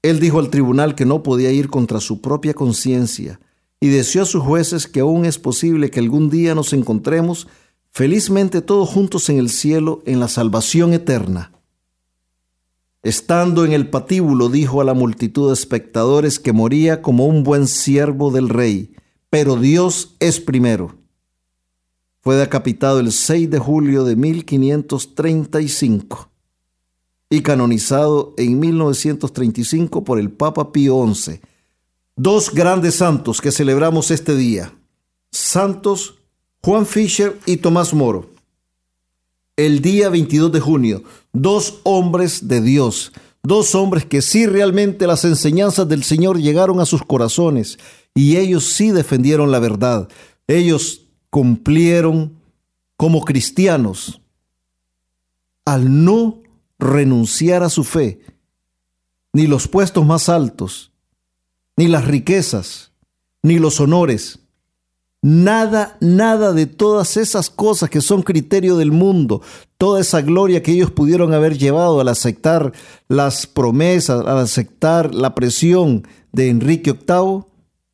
Él 0.00 0.20
dijo 0.20 0.38
al 0.38 0.48
tribunal 0.48 0.94
que 0.94 1.06
no 1.06 1.24
podía 1.24 1.50
ir 1.50 1.70
contra 1.70 1.98
su 1.98 2.20
propia 2.20 2.54
conciencia 2.54 3.40
y 3.86 3.88
deseó 3.88 4.22
a 4.22 4.26
sus 4.26 4.42
jueces 4.42 4.88
que 4.88 4.98
aún 4.98 5.26
es 5.26 5.38
posible 5.38 5.92
que 5.92 6.00
algún 6.00 6.28
día 6.28 6.56
nos 6.56 6.72
encontremos 6.72 7.46
felizmente 7.92 8.60
todos 8.60 8.88
juntos 8.88 9.28
en 9.28 9.38
el 9.38 9.48
cielo 9.48 10.02
en 10.06 10.18
la 10.18 10.26
salvación 10.26 10.92
eterna. 10.92 11.52
Estando 13.04 13.64
en 13.64 13.72
el 13.72 13.88
patíbulo 13.88 14.48
dijo 14.48 14.80
a 14.80 14.84
la 14.84 14.92
multitud 14.92 15.46
de 15.46 15.54
espectadores 15.54 16.40
que 16.40 16.52
moría 16.52 17.00
como 17.00 17.26
un 17.26 17.44
buen 17.44 17.68
siervo 17.68 18.32
del 18.32 18.48
rey, 18.48 18.96
pero 19.30 19.54
Dios 19.54 20.16
es 20.18 20.40
primero. 20.40 20.96
Fue 22.22 22.34
decapitado 22.34 22.98
el 22.98 23.12
6 23.12 23.48
de 23.48 23.60
julio 23.60 24.02
de 24.02 24.16
1535 24.16 26.28
y 27.30 27.40
canonizado 27.42 28.34
en 28.36 28.58
1935 28.58 30.02
por 30.02 30.18
el 30.18 30.32
Papa 30.32 30.72
Pío 30.72 31.06
XI. 31.06 31.40
Dos 32.18 32.50
grandes 32.50 32.94
santos 32.94 33.42
que 33.42 33.52
celebramos 33.52 34.10
este 34.10 34.34
día, 34.34 34.74
santos 35.30 36.14
Juan 36.62 36.86
Fisher 36.86 37.38
y 37.44 37.58
Tomás 37.58 37.92
Moro. 37.92 38.30
El 39.54 39.82
día 39.82 40.08
22 40.08 40.50
de 40.50 40.60
junio, 40.60 41.02
dos 41.34 41.80
hombres 41.82 42.48
de 42.48 42.62
Dios, 42.62 43.12
dos 43.42 43.74
hombres 43.74 44.06
que 44.06 44.22
sí 44.22 44.46
realmente 44.46 45.06
las 45.06 45.26
enseñanzas 45.26 45.86
del 45.90 46.04
Señor 46.04 46.40
llegaron 46.40 46.80
a 46.80 46.86
sus 46.86 47.04
corazones 47.04 47.78
y 48.14 48.38
ellos 48.38 48.64
sí 48.64 48.92
defendieron 48.92 49.50
la 49.50 49.58
verdad. 49.58 50.08
Ellos 50.46 51.02
cumplieron 51.28 52.32
como 52.96 53.26
cristianos 53.26 54.22
al 55.66 56.02
no 56.02 56.38
renunciar 56.78 57.62
a 57.62 57.68
su 57.68 57.84
fe, 57.84 58.22
ni 59.34 59.46
los 59.46 59.68
puestos 59.68 60.06
más 60.06 60.30
altos, 60.30 60.92
ni 61.76 61.88
las 61.88 62.06
riquezas, 62.06 62.92
ni 63.42 63.58
los 63.58 63.80
honores, 63.80 64.38
nada, 65.22 65.96
nada 66.00 66.52
de 66.52 66.66
todas 66.66 67.16
esas 67.16 67.50
cosas 67.50 67.90
que 67.90 68.00
son 68.00 68.22
criterio 68.22 68.76
del 68.76 68.92
mundo, 68.92 69.42
toda 69.78 70.00
esa 70.00 70.22
gloria 70.22 70.62
que 70.62 70.72
ellos 70.72 70.90
pudieron 70.90 71.34
haber 71.34 71.58
llevado 71.58 72.00
al 72.00 72.08
aceptar 72.08 72.72
las 73.08 73.46
promesas, 73.46 74.24
al 74.26 74.38
aceptar 74.38 75.14
la 75.14 75.34
presión 75.34 76.06
de 76.32 76.48
Enrique 76.48 76.92
VIII, 76.92 77.44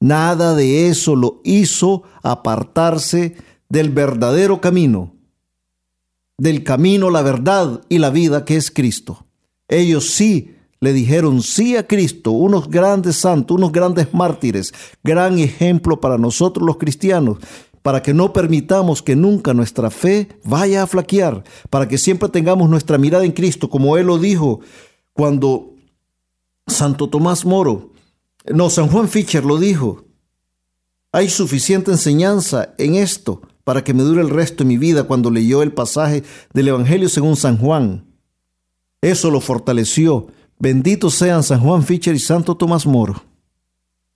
Nada 0.02 0.56
de 0.56 0.88
eso 0.88 1.14
lo 1.14 1.40
hizo 1.44 2.02
apartarse 2.24 3.36
del 3.68 3.90
verdadero 3.90 4.60
camino, 4.60 5.14
del 6.36 6.64
camino, 6.64 7.08
la 7.08 7.22
verdad 7.22 7.82
y 7.88 7.98
la 7.98 8.10
vida 8.10 8.44
que 8.44 8.56
es 8.56 8.72
Cristo. 8.72 9.24
Ellos 9.68 10.10
sí 10.10 10.51
le 10.82 10.92
dijeron 10.92 11.42
sí 11.42 11.76
a 11.76 11.86
Cristo, 11.86 12.32
unos 12.32 12.68
grandes 12.68 13.16
santos, 13.16 13.56
unos 13.56 13.72
grandes 13.72 14.12
mártires, 14.12 14.74
gran 15.02 15.38
ejemplo 15.38 15.98
para 15.98 16.18
nosotros 16.18 16.66
los 16.66 16.76
cristianos, 16.76 17.38
para 17.80 18.02
que 18.02 18.12
no 18.12 18.34
permitamos 18.34 19.00
que 19.00 19.16
nunca 19.16 19.54
nuestra 19.54 19.90
fe 19.90 20.28
vaya 20.44 20.82
a 20.82 20.86
flaquear, 20.86 21.42
para 21.70 21.88
que 21.88 21.96
siempre 21.96 22.28
tengamos 22.28 22.68
nuestra 22.68 22.98
mirada 22.98 23.24
en 23.24 23.32
Cristo, 23.32 23.70
como 23.70 23.96
Él 23.96 24.08
lo 24.08 24.18
dijo 24.18 24.60
cuando 25.14 25.70
Santo 26.66 27.08
Tomás 27.08 27.46
Moro 27.46 27.92
no, 28.50 28.70
San 28.70 28.88
Juan 28.88 29.08
Fischer 29.08 29.44
lo 29.44 29.58
dijo. 29.58 30.04
Hay 31.12 31.28
suficiente 31.28 31.90
enseñanza 31.90 32.74
en 32.78 32.94
esto 32.94 33.42
para 33.64 33.84
que 33.84 33.94
me 33.94 34.02
dure 34.02 34.22
el 34.22 34.30
resto 34.30 34.64
de 34.64 34.68
mi 34.68 34.78
vida 34.78 35.04
cuando 35.04 35.30
leyó 35.30 35.62
el 35.62 35.72
pasaje 35.72 36.24
del 36.52 36.68
Evangelio 36.68 37.08
según 37.08 37.36
San 37.36 37.58
Juan. 37.58 38.06
Eso 39.00 39.30
lo 39.30 39.40
fortaleció. 39.40 40.28
Benditos 40.62 41.14
sean 41.14 41.42
San 41.42 41.58
Juan 41.58 41.82
Fischer 41.82 42.14
y 42.14 42.20
Santo 42.20 42.56
Tomás 42.56 42.86
Moro. 42.86 43.20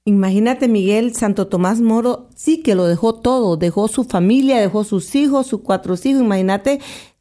Imagínate, 0.04 0.68
Miguel, 0.68 1.12
Santo 1.16 1.48
Tomás 1.48 1.80
Moro 1.80 2.28
sí 2.36 2.62
que 2.62 2.76
lo 2.76 2.84
dejó 2.84 3.16
todo, 3.16 3.56
dejó 3.56 3.88
su 3.88 4.04
familia, 4.04 4.60
dejó 4.60 4.84
sus 4.84 5.12
hijos, 5.16 5.48
sus 5.48 5.62
cuatro 5.62 5.94
hijos. 5.94 6.22
Imagínate 6.22 6.78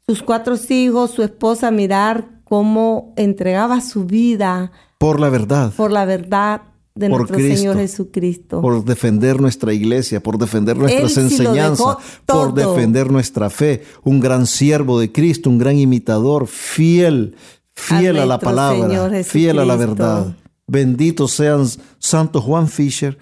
sus 0.08 0.22
cuatro 0.22 0.56
hijos, 0.70 1.10
su 1.10 1.24
esposa, 1.24 1.72
mirar 1.72 2.44
cómo 2.44 3.16
entregaba 3.18 3.82
su 3.82 4.06
vida. 4.06 4.72
Por 5.00 5.20
la 5.20 5.32
verdad. 5.32 5.74
Por 5.76 5.92
la 5.92 6.06
verdad 6.06 6.62
de 6.94 7.10
por 7.10 7.22
nuestro 7.22 7.38
Cristo, 7.38 7.58
Señor 7.58 7.78
Jesucristo. 7.78 8.62
por 8.62 8.86
defender 8.86 9.42
nuestra 9.42 9.74
iglesia, 9.74 10.22
por 10.22 10.38
defender 10.38 10.78
nuestras 10.78 11.14
sí 11.14 11.22
enseñanzas, 11.22 11.98
por 12.28 12.54
defender 12.54 13.10
nuestra 13.10 13.50
fe. 13.50 13.82
Un 14.04 14.20
gran 14.20 14.46
siervo 14.46 15.00
de 15.00 15.12
Cristo, 15.12 15.50
un 15.50 15.58
gran 15.58 15.80
imitador, 15.80 16.46
fiel, 16.46 17.36
fiel 17.76 18.18
a, 18.18 18.26
la 18.26 18.40
palabra, 18.40 18.88
Señor 18.88 19.24
fiel 19.24 19.60
a 19.60 19.66
la 19.66 19.76
verdad. 19.76 20.36
Benditos 20.68 21.32
sean 21.32 21.68
Santo 22.00 22.42
Juan 22.42 22.68
Fisher 22.68 23.18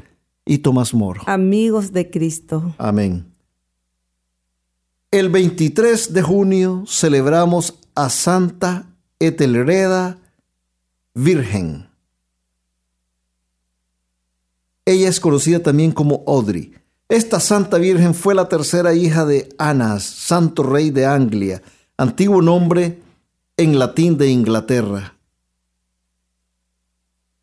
y 0.46 0.60
Tomás 0.60 0.94
Moro. 0.94 1.22
Amigos 1.26 1.92
de 1.92 2.10
Cristo. 2.10 2.74
Amén. 2.78 3.26
El 5.12 5.30
23 5.30 6.14
de 6.14 6.22
junio 6.22 6.86
celebramos 6.88 7.76
a 7.96 8.10
Santa 8.10 8.88
Etelreda 9.20 10.18
Virgen. 11.14 11.88
Ella 14.86 15.08
es 15.10 15.20
conocida 15.20 15.60
también 15.60 15.92
como 15.92 16.24
Audrey. 16.28 16.74
Esta 17.10 17.40
Santa 17.40 17.78
Virgen 17.78 18.16
fue 18.16 18.34
la 18.34 18.50
tercera 18.50 18.94
hija 18.94 19.26
de 19.26 19.50
Anas, 19.58 20.04
santo 20.04 20.64
rey 20.64 20.90
de 20.90 21.06
Anglia, 21.06 21.62
antiguo 21.96 22.42
nombre 22.42 23.02
en 23.58 23.78
latín 23.78 24.18
de 24.18 24.30
Inglaterra. 24.30 25.18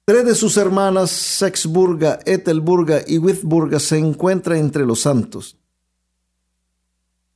Tres 0.05 0.25
de 0.25 0.35
sus 0.35 0.57
hermanas, 0.57 1.11
Sexburga, 1.11 2.19
Etelburga 2.27 3.03
y 3.07 3.19
Withburga, 3.19 3.79
se 3.79 3.99
encuentran 3.99 4.59
entre 4.59 4.85
los 4.85 5.03
santos. 5.03 5.57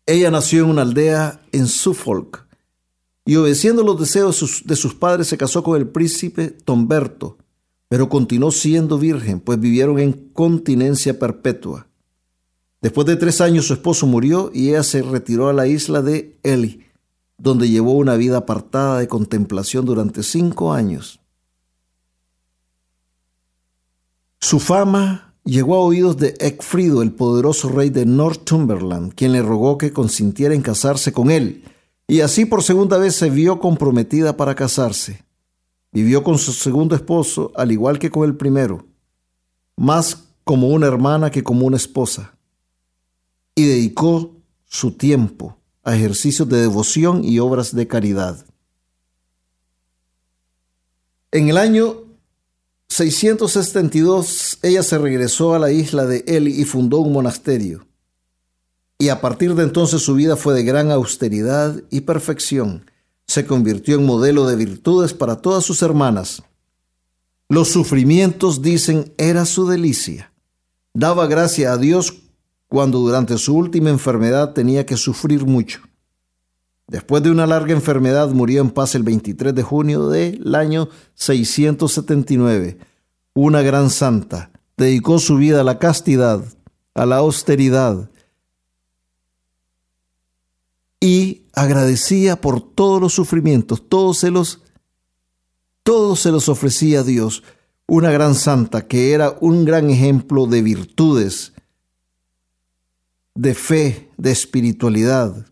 Ella 0.07 0.31
nació 0.31 0.65
en 0.65 0.71
una 0.71 0.83
aldea 0.83 1.41
en 1.53 1.69
Suffolk 1.69 2.47
y 3.25 3.37
obedeciendo 3.37 3.85
los 3.85 3.99
deseos 3.99 4.35
de 4.35 4.39
sus, 4.39 4.67
de 4.67 4.77
sus 4.77 4.95
padres 4.95 5.29
se 5.29 5.39
casó 5.39 5.63
con 5.63 5.77
el 5.77 5.89
príncipe 5.89 6.49
Tomberto, 6.49 7.39
pero 7.89 8.09
continuó 8.09 8.51
siendo 8.51 8.99
virgen, 8.99 9.41
pues 9.41 9.61
vivieron 9.61 9.99
en 10.01 10.13
continencia 10.33 11.19
perpetua. 11.19 11.87
Después 12.83 13.07
de 13.07 13.17
tres 13.17 13.41
años 13.41 13.67
su 13.67 13.73
esposo 13.73 14.07
murió 14.07 14.51
y 14.53 14.71
ella 14.71 14.83
se 14.83 15.01
retiró 15.01 15.49
a 15.49 15.55
la 15.55 15.69
isla 15.69 16.03
de 16.03 16.39
Eli, 16.43 16.85
donde 17.39 17.69
llevó 17.69 17.93
una 17.93 18.17
vida 18.17 18.39
apartada 18.39 18.99
de 18.99 19.09
contemplación 19.09 19.85
durante 19.85 20.23
cinco 20.23 20.73
años. 20.73 21.21
Su 24.41 24.61
fama 24.61 25.35
llegó 25.45 25.77
a 25.77 25.81
oídos 25.81 26.17
de 26.17 26.35
Ecfrido, 26.39 27.03
el 27.03 27.13
poderoso 27.13 27.69
rey 27.69 27.91
de 27.91 28.07
Northumberland, 28.07 29.15
quien 29.15 29.33
le 29.33 29.43
rogó 29.43 29.79
que 29.79 29.93
consintiera 29.93 30.55
en 30.55 30.63
casarse 30.63 31.13
con 31.13 31.31
él, 31.31 31.65
y 32.07 32.21
así 32.21 32.45
por 32.45 32.63
segunda 32.63 32.99
vez 32.99 33.17
se 33.17 33.31
vio 33.31 33.59
comprometida 33.59 34.37
para 34.37 34.55
casarse. 34.55 35.25
Vivió 35.93 36.23
con 36.23 36.39
su 36.39 36.53
segundo 36.53 36.95
esposo, 36.95 37.53
al 37.57 37.73
igual 37.73 37.99
que 37.99 38.11
con 38.11 38.25
el 38.25 38.37
primero, 38.37 38.87
más 39.77 40.25
como 40.45 40.69
una 40.69 40.87
hermana 40.87 41.31
que 41.31 41.43
como 41.43 41.67
una 41.67 41.77
esposa, 41.77 42.37
y 43.55 43.65
dedicó 43.65 44.33
su 44.67 44.93
tiempo 44.93 45.57
a 45.85 45.95
ejercicios 45.95 46.49
de 46.49 46.63
devoción 46.63 47.25
y 47.25 47.39
obras 47.39 47.75
de 47.75 47.87
caridad. 47.87 48.45
En 51.31 51.49
el 51.49 51.59
año 51.59 52.05
672 52.89 54.59
ella 54.63 54.83
se 54.83 54.99
regresó 54.99 55.55
a 55.55 55.59
la 55.59 55.73
isla 55.73 56.07
de 56.07 56.25
Eli 56.27 56.61
y 56.61 56.65
fundó 56.65 56.99
un 56.99 57.13
monasterio. 57.13 57.87
Y 58.99 59.09
a 59.09 59.21
partir 59.21 59.55
de 59.55 59.65
entonces 59.65 60.03
su 60.03 60.15
vida 60.15 60.37
fue 60.37 60.55
de 60.55 60.63
gran 60.63 60.91
austeridad 60.91 61.83
y 61.91 62.03
perfección. 62.03 62.91
Se 63.27 63.47
convirtió 63.47 63.97
en 63.97 64.07
modelo 64.07 64.47
de 64.47 64.57
virtudes 64.57 65.13
para 65.13 65.43
todas 65.43 65.65
sus 65.65 65.83
hermanas. 65.83 66.43
Los 67.49 67.69
sufrimientos, 67.69 68.63
dicen, 68.63 69.13
era 69.19 69.45
su 69.45 69.67
delicia. 69.67 70.33
Daba 70.95 71.27
gracia 71.27 71.73
a 71.73 71.77
Dios 71.77 72.15
cuando 72.69 72.99
durante 72.99 73.39
su 73.39 73.57
última 73.57 73.91
enfermedad 73.91 74.53
tenía 74.53 74.85
que 74.87 74.97
sufrir 74.97 75.45
mucho. 75.45 75.81
Después 76.87 77.23
de 77.23 77.31
una 77.31 77.47
larga 77.47 77.73
enfermedad 77.73 78.29
murió 78.31 78.61
en 78.61 78.71
paz 78.71 78.95
el 78.95 79.03
23 79.03 79.55
de 79.55 79.63
junio 79.63 80.09
del 80.09 80.55
año 80.55 80.89
679. 81.15 82.79
Una 83.33 83.63
gran 83.63 83.91
santa 83.91 84.51
dedicó 84.77 85.19
su 85.19 85.37
vida 85.37 85.63
a 85.63 85.65
la 85.65 85.79
castidad, 85.79 86.45
a 86.95 87.07
la 87.07 87.17
austeridad 87.17 88.11
y 91.01 91.43
agradecía 91.55 92.41
por 92.41 92.61
todos 92.61 93.01
los 93.01 93.13
sufrimientos, 93.15 93.89
todos 93.89 94.19
se 94.19 94.31
los 94.31 94.61
todos 95.83 96.21
se 96.21 96.31
los 96.31 96.49
ofrecía 96.49 97.01
a 97.01 97.03
Dios. 97.03 97.43
Una 97.87 98.11
gran 98.11 98.35
santa 98.35 98.87
que 98.87 99.13
era 99.13 99.37
un 99.41 99.67
gran 99.67 99.91
ejemplo 99.91 100.47
de 100.47 100.63
virtudes, 100.63 101.53
de 103.35 103.55
fe, 103.55 104.09
de 104.17 104.31
espiritualidad. 104.31 105.47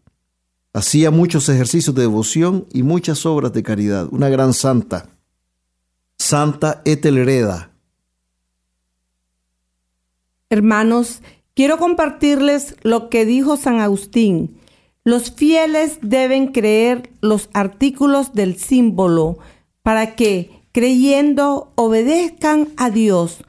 Hacía 0.72 1.11
muchos 1.11 1.49
ejercicios 1.49 1.95
de 1.95 2.03
devoción 2.03 2.66
y 2.72 2.83
muchas 2.83 3.26
obras 3.26 3.53
de 3.53 3.62
caridad. 3.62 4.09
Una 4.11 4.28
gran 4.28 4.55
santa. 4.55 5.11
Santa 6.18 6.80
Etelreda. 6.85 7.72
Hermanos, 10.49 11.22
quiero 11.55 11.78
compartirles 11.78 12.76
lo 12.83 13.11
que 13.11 13.24
dijo 13.24 13.57
San 13.57 13.80
Agustín. 13.80 14.59
Los 15.05 15.33
fieles 15.33 15.99
deben 16.01 16.53
creer 16.53 17.11
los 17.20 17.51
artículos 17.53 18.35
del 18.35 18.57
símbolo 18.57 19.39
para 19.83 20.14
que, 20.14 20.62
creyendo, 20.70 21.72
obedezcan 21.74 22.68
a 22.76 22.91
Dios. 22.91 23.45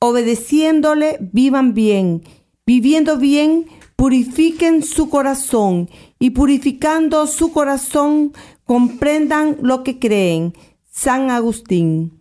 Obedeciéndole, 0.00 1.16
vivan 1.32 1.72
bien. 1.72 2.22
Viviendo 2.66 3.16
bien, 3.16 3.66
purifiquen 3.98 4.84
su 4.84 5.10
corazón 5.10 5.90
y 6.20 6.30
purificando 6.30 7.26
su 7.26 7.50
corazón 7.50 8.32
comprendan 8.62 9.56
lo 9.60 9.82
que 9.82 9.98
creen. 9.98 10.54
San 10.88 11.32
Agustín. 11.32 12.20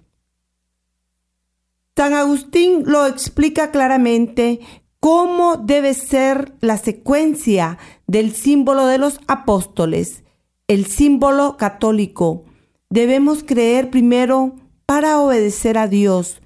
San 1.95 2.15
Agustín 2.15 2.81
lo 2.87 3.05
explica 3.05 3.69
claramente 3.69 4.59
cómo 4.99 5.57
debe 5.57 5.93
ser 5.93 6.55
la 6.61 6.79
secuencia 6.79 7.77
del 8.07 8.33
símbolo 8.33 8.87
de 8.87 8.97
los 8.97 9.19
apóstoles, 9.27 10.23
el 10.67 10.87
símbolo 10.87 11.57
católico. 11.57 12.45
Debemos 12.89 13.43
creer 13.43 13.91
primero 13.91 14.55
para 14.87 15.19
obedecer 15.19 15.77
a 15.77 15.87
Dios 15.87 16.41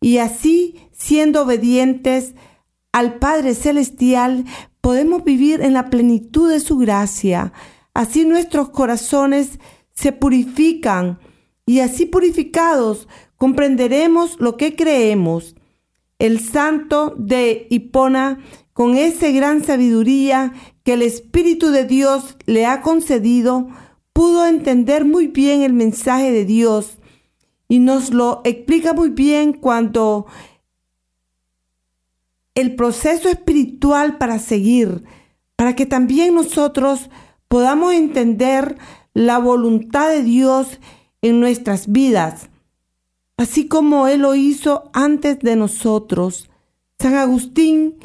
y 0.00 0.18
así, 0.18 0.76
siendo 0.92 1.42
obedientes 1.42 2.34
al 2.96 3.18
Padre 3.18 3.54
Celestial, 3.54 4.46
podemos 4.86 5.24
vivir 5.24 5.62
en 5.62 5.72
la 5.72 5.90
plenitud 5.90 6.48
de 6.48 6.60
su 6.60 6.78
gracia. 6.78 7.52
Así 7.92 8.24
nuestros 8.24 8.68
corazones 8.68 9.58
se 9.92 10.12
purifican 10.12 11.18
y 11.66 11.80
así 11.80 12.06
purificados 12.06 13.08
comprenderemos 13.36 14.38
lo 14.38 14.56
que 14.56 14.76
creemos. 14.76 15.56
El 16.20 16.38
santo 16.38 17.16
de 17.18 17.66
Hipona, 17.68 18.38
con 18.74 18.96
esa 18.96 19.28
gran 19.32 19.64
sabiduría 19.64 20.52
que 20.84 20.92
el 20.92 21.02
Espíritu 21.02 21.70
de 21.70 21.84
Dios 21.84 22.36
le 22.46 22.64
ha 22.64 22.80
concedido, 22.80 23.66
pudo 24.12 24.46
entender 24.46 25.04
muy 25.04 25.26
bien 25.26 25.62
el 25.62 25.72
mensaje 25.72 26.30
de 26.30 26.44
Dios 26.44 26.98
y 27.66 27.80
nos 27.80 28.14
lo 28.14 28.40
explica 28.44 28.92
muy 28.92 29.10
bien 29.10 29.52
cuando 29.52 30.26
el 32.56 32.74
proceso 32.74 33.28
espiritual 33.28 34.18
para 34.18 34.40
seguir, 34.40 35.04
para 35.54 35.76
que 35.76 35.86
también 35.86 36.34
nosotros 36.34 37.10
podamos 37.46 37.94
entender 37.94 38.76
la 39.14 39.38
voluntad 39.38 40.08
de 40.08 40.22
Dios 40.22 40.80
en 41.22 41.38
nuestras 41.38 41.92
vidas, 41.92 42.48
así 43.36 43.68
como 43.68 44.08
Él 44.08 44.22
lo 44.22 44.34
hizo 44.34 44.90
antes 44.92 45.38
de 45.38 45.54
nosotros. 45.54 46.50
San 46.98 47.14
Agustín 47.14 47.98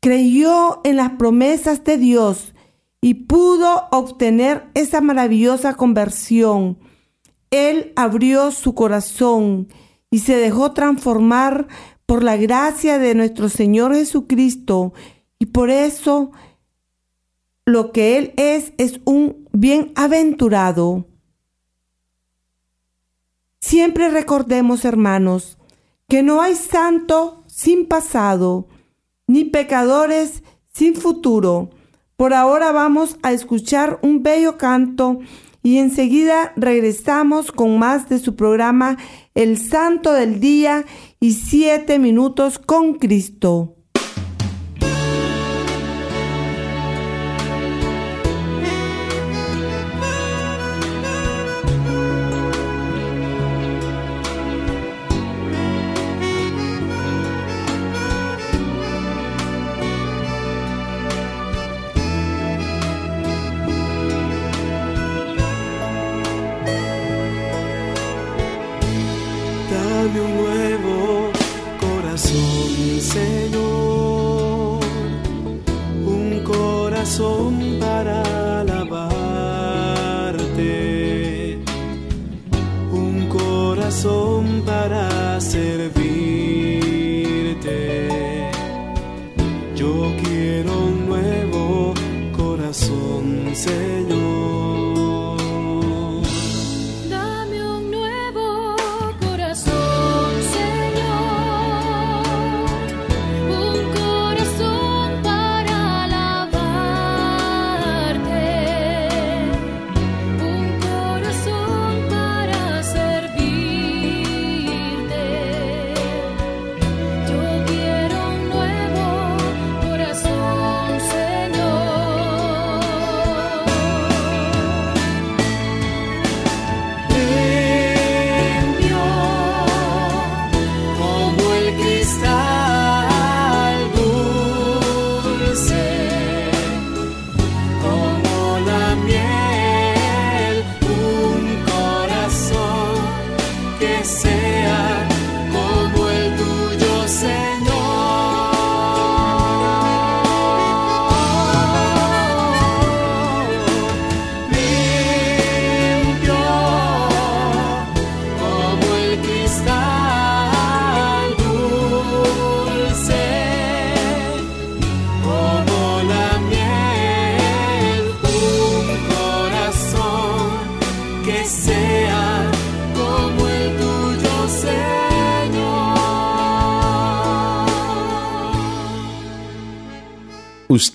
creyó 0.00 0.80
en 0.84 0.96
las 0.96 1.12
promesas 1.12 1.84
de 1.84 1.98
Dios 1.98 2.54
y 3.00 3.14
pudo 3.14 3.88
obtener 3.90 4.68
esa 4.74 5.00
maravillosa 5.02 5.74
conversión. 5.74 6.78
Él 7.50 7.92
abrió 7.94 8.52
su 8.52 8.74
corazón 8.74 9.68
y 10.10 10.20
se 10.20 10.36
dejó 10.36 10.72
transformar 10.72 11.68
por 12.08 12.24
la 12.24 12.38
gracia 12.38 12.98
de 12.98 13.14
nuestro 13.14 13.50
Señor 13.50 13.94
Jesucristo 13.94 14.94
y 15.38 15.44
por 15.44 15.68
eso 15.68 16.32
lo 17.66 17.92
que 17.92 18.16
Él 18.16 18.32
es 18.38 18.72
es 18.78 19.02
un 19.04 19.46
bienaventurado. 19.52 21.04
Siempre 23.60 24.08
recordemos, 24.08 24.86
hermanos, 24.86 25.58
que 26.08 26.22
no 26.22 26.40
hay 26.40 26.54
santo 26.54 27.44
sin 27.46 27.86
pasado, 27.86 28.68
ni 29.26 29.44
pecadores 29.44 30.42
sin 30.72 30.94
futuro. 30.94 31.68
Por 32.16 32.32
ahora 32.32 32.72
vamos 32.72 33.18
a 33.22 33.32
escuchar 33.32 33.98
un 34.00 34.22
bello 34.22 34.56
canto 34.56 35.18
y 35.62 35.76
enseguida 35.76 36.54
regresamos 36.56 37.52
con 37.52 37.78
más 37.78 38.08
de 38.08 38.18
su 38.18 38.34
programa 38.34 38.96
El 39.34 39.58
Santo 39.58 40.14
del 40.14 40.40
Día 40.40 40.86
y 41.20 41.32
Siete 41.32 41.98
Minutos 41.98 42.58
con 42.58 42.94
Cristo. 42.94 43.78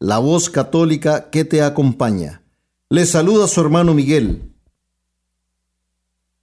la 0.00 0.18
voz 0.18 0.48
católica 0.48 1.28
que 1.30 1.44
te 1.44 1.62
acompaña. 1.62 2.42
Le 2.88 3.04
saluda 3.04 3.46
su 3.46 3.60
hermano 3.60 3.92
Miguel. 3.92 4.50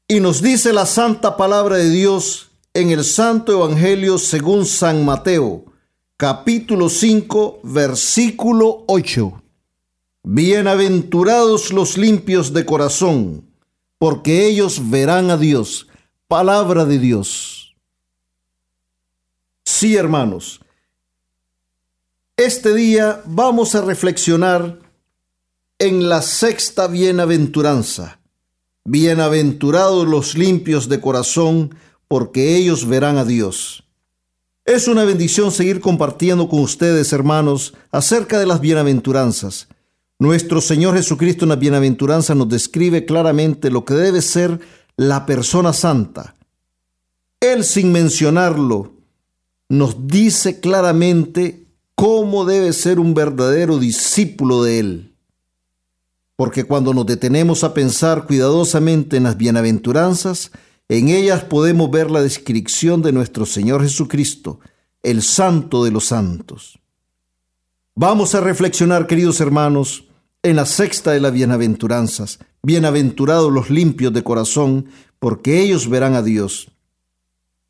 Y 0.07 0.19
nos 0.19 0.41
dice 0.41 0.71
la 0.71 0.85
santa 0.85 1.35
palabra 1.35 1.77
de 1.77 1.89
Dios 1.89 2.51
en 2.75 2.91
el 2.91 3.03
Santo 3.03 3.51
Evangelio 3.51 4.19
según 4.19 4.67
San 4.67 5.03
Mateo, 5.03 5.65
capítulo 6.15 6.87
5, 6.87 7.61
versículo 7.63 8.85
8. 8.87 9.41
Bienaventurados 10.23 11.73
los 11.73 11.97
limpios 11.97 12.53
de 12.53 12.63
corazón, 12.63 13.49
porque 13.97 14.45
ellos 14.45 14.91
verán 14.91 15.31
a 15.31 15.37
Dios. 15.37 15.87
Palabra 16.27 16.85
de 16.85 16.99
Dios. 16.99 17.75
Sí, 19.65 19.95
hermanos, 19.95 20.61
este 22.37 22.75
día 22.75 23.23
vamos 23.25 23.73
a 23.73 23.81
reflexionar 23.81 24.77
en 25.79 26.07
la 26.07 26.21
sexta 26.21 26.85
bienaventuranza. 26.85 28.19
Bienaventurados 28.85 30.07
los 30.07 30.37
limpios 30.37 30.87
de 30.87 31.01
corazón, 31.01 31.73
porque 32.07 32.55
ellos 32.55 32.87
verán 32.87 33.17
a 33.17 33.25
Dios. 33.25 33.83
Es 34.65 34.87
una 34.87 35.03
bendición 35.03 35.51
seguir 35.51 35.81
compartiendo 35.81 36.47
con 36.47 36.59
ustedes, 36.59 37.11
hermanos, 37.11 37.73
acerca 37.91 38.37
de 38.37 38.45
las 38.45 38.61
bienaventuranzas. 38.61 39.67
Nuestro 40.19 40.61
Señor 40.61 40.95
Jesucristo 40.95 41.45
en 41.45 41.49
la 41.49 41.55
bienaventuranza 41.55 42.35
nos 42.35 42.49
describe 42.49 43.05
claramente 43.05 43.71
lo 43.71 43.83
que 43.83 43.95
debe 43.95 44.21
ser 44.21 44.59
la 44.95 45.25
persona 45.25 45.73
santa. 45.73 46.35
Él, 47.39 47.63
sin 47.63 47.91
mencionarlo, 47.91 48.93
nos 49.69 50.07
dice 50.07 50.59
claramente 50.59 51.66
cómo 51.97 52.45
debe 52.45 52.73
ser 52.73 52.99
un 52.99 53.15
verdadero 53.15 53.79
discípulo 53.79 54.61
de 54.61 54.79
Él. 54.79 55.15
Porque 56.35 56.63
cuando 56.63 56.93
nos 56.93 57.07
detenemos 57.07 57.63
a 57.63 57.73
pensar 57.73 58.27
cuidadosamente 58.27 59.17
en 59.17 59.23
las 59.23 59.35
bienaventuranzas, 59.35 60.51
en 60.89 61.09
ellas 61.09 61.43
podemos 61.43 61.89
ver 61.89 62.11
la 62.11 62.21
descripción 62.21 63.01
de 63.01 63.11
nuestro 63.11 63.47
Señor 63.47 63.81
Jesucristo, 63.81 64.59
el 65.01 65.23
Santo 65.23 65.83
de 65.83 65.89
los 65.89 66.05
Santos. 66.05 66.79
Vamos 67.95 68.35
a 68.35 68.41
reflexionar, 68.41 69.07
queridos 69.07 69.41
hermanos, 69.41 70.05
en 70.43 70.55
la 70.55 70.67
sexta 70.67 71.13
de 71.13 71.19
las 71.19 71.33
bienaventuranzas. 71.33 72.37
Bienaventurados 72.61 73.51
los 73.51 73.71
limpios 73.71 74.13
de 74.13 74.23
corazón, 74.23 74.85
porque 75.17 75.61
ellos 75.61 75.89
verán 75.89 76.13
a 76.13 76.21
Dios. 76.21 76.69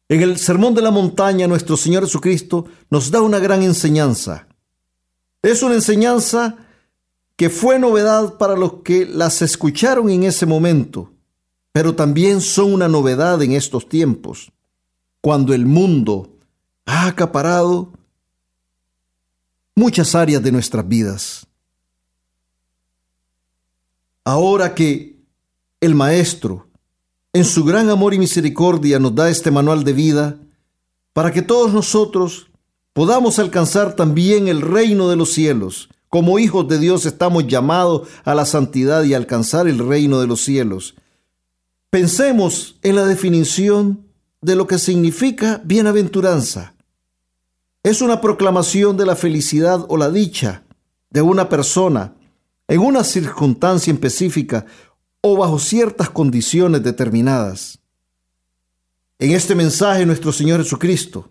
En 0.09 0.21
el 0.21 0.37
Sermón 0.37 0.73
de 0.73 0.81
la 0.81 0.91
Montaña, 0.91 1.47
nuestro 1.47 1.75
Señor 1.75 2.05
Jesucristo 2.05 2.65
nos 2.89 3.11
da 3.11 3.21
una 3.21 3.39
gran 3.39 3.61
enseñanza. 3.61 4.47
Es 5.41 5.63
una 5.63 5.75
enseñanza 5.75 6.57
que 7.35 7.49
fue 7.49 7.77
novedad 7.77 8.37
para 8.37 8.55
los 8.55 8.81
que 8.83 9.05
las 9.05 9.41
escucharon 9.41 10.09
en 10.09 10.23
ese 10.23 10.45
momento, 10.45 11.11
pero 11.71 11.93
también 11.93 12.41
son 12.41 12.73
una 12.73 12.87
novedad 12.87 13.41
en 13.43 13.51
estos 13.51 13.87
tiempos, 13.89 14.51
cuando 15.21 15.53
el 15.53 15.65
mundo 15.65 16.37
ha 16.85 17.07
acaparado 17.07 17.91
muchas 19.75 20.15
áreas 20.15 20.41
de 20.41 20.51
nuestras 20.51 20.87
vidas. 20.87 21.45
Ahora 24.23 24.73
que 24.73 25.19
el 25.79 25.93
Maestro, 25.93 26.66
en 27.37 27.45
su 27.45 27.63
gran 27.63 27.91
amor 27.91 28.15
y 28.15 28.19
misericordia 28.19 28.97
nos 28.97 29.13
da 29.13 29.29
este 29.29 29.51
manual 29.51 29.83
de 29.83 29.93
vida 29.93 30.37
para 31.13 31.31
que 31.31 31.43
todos 31.43 31.71
nosotros 31.71 32.49
podamos 32.93 33.37
alcanzar 33.37 33.95
también 33.95 34.47
el 34.47 34.61
reino 34.61 35.07
de 35.07 35.17
los 35.17 35.33
cielos. 35.33 35.87
Como 36.09 36.39
hijos 36.39 36.67
de 36.67 36.79
Dios 36.79 37.05
estamos 37.05 37.45
llamados 37.45 38.07
a 38.23 38.33
la 38.33 38.45
santidad 38.45 39.03
y 39.03 39.13
alcanzar 39.13 39.67
el 39.67 39.77
reino 39.87 40.19
de 40.19 40.25
los 40.25 40.41
cielos. 40.41 40.95
Pensemos 41.91 42.77
en 42.81 42.95
la 42.95 43.05
definición 43.05 44.07
de 44.41 44.55
lo 44.55 44.65
que 44.65 44.79
significa 44.79 45.61
bienaventuranza. 45.63 46.73
Es 47.83 48.01
una 48.01 48.19
proclamación 48.19 48.97
de 48.97 49.05
la 49.05 49.15
felicidad 49.15 49.85
o 49.89 49.97
la 49.97 50.09
dicha 50.09 50.63
de 51.11 51.21
una 51.21 51.49
persona 51.49 52.15
en 52.67 52.79
una 52.79 53.03
circunstancia 53.03 53.93
específica 53.93 54.65
o 55.31 55.37
bajo 55.37 55.59
ciertas 55.59 56.09
condiciones 56.09 56.83
determinadas. 56.83 57.79
En 59.19 59.31
este 59.31 59.55
mensaje 59.55 60.05
nuestro 60.05 60.31
Señor 60.31 60.63
Jesucristo 60.63 61.29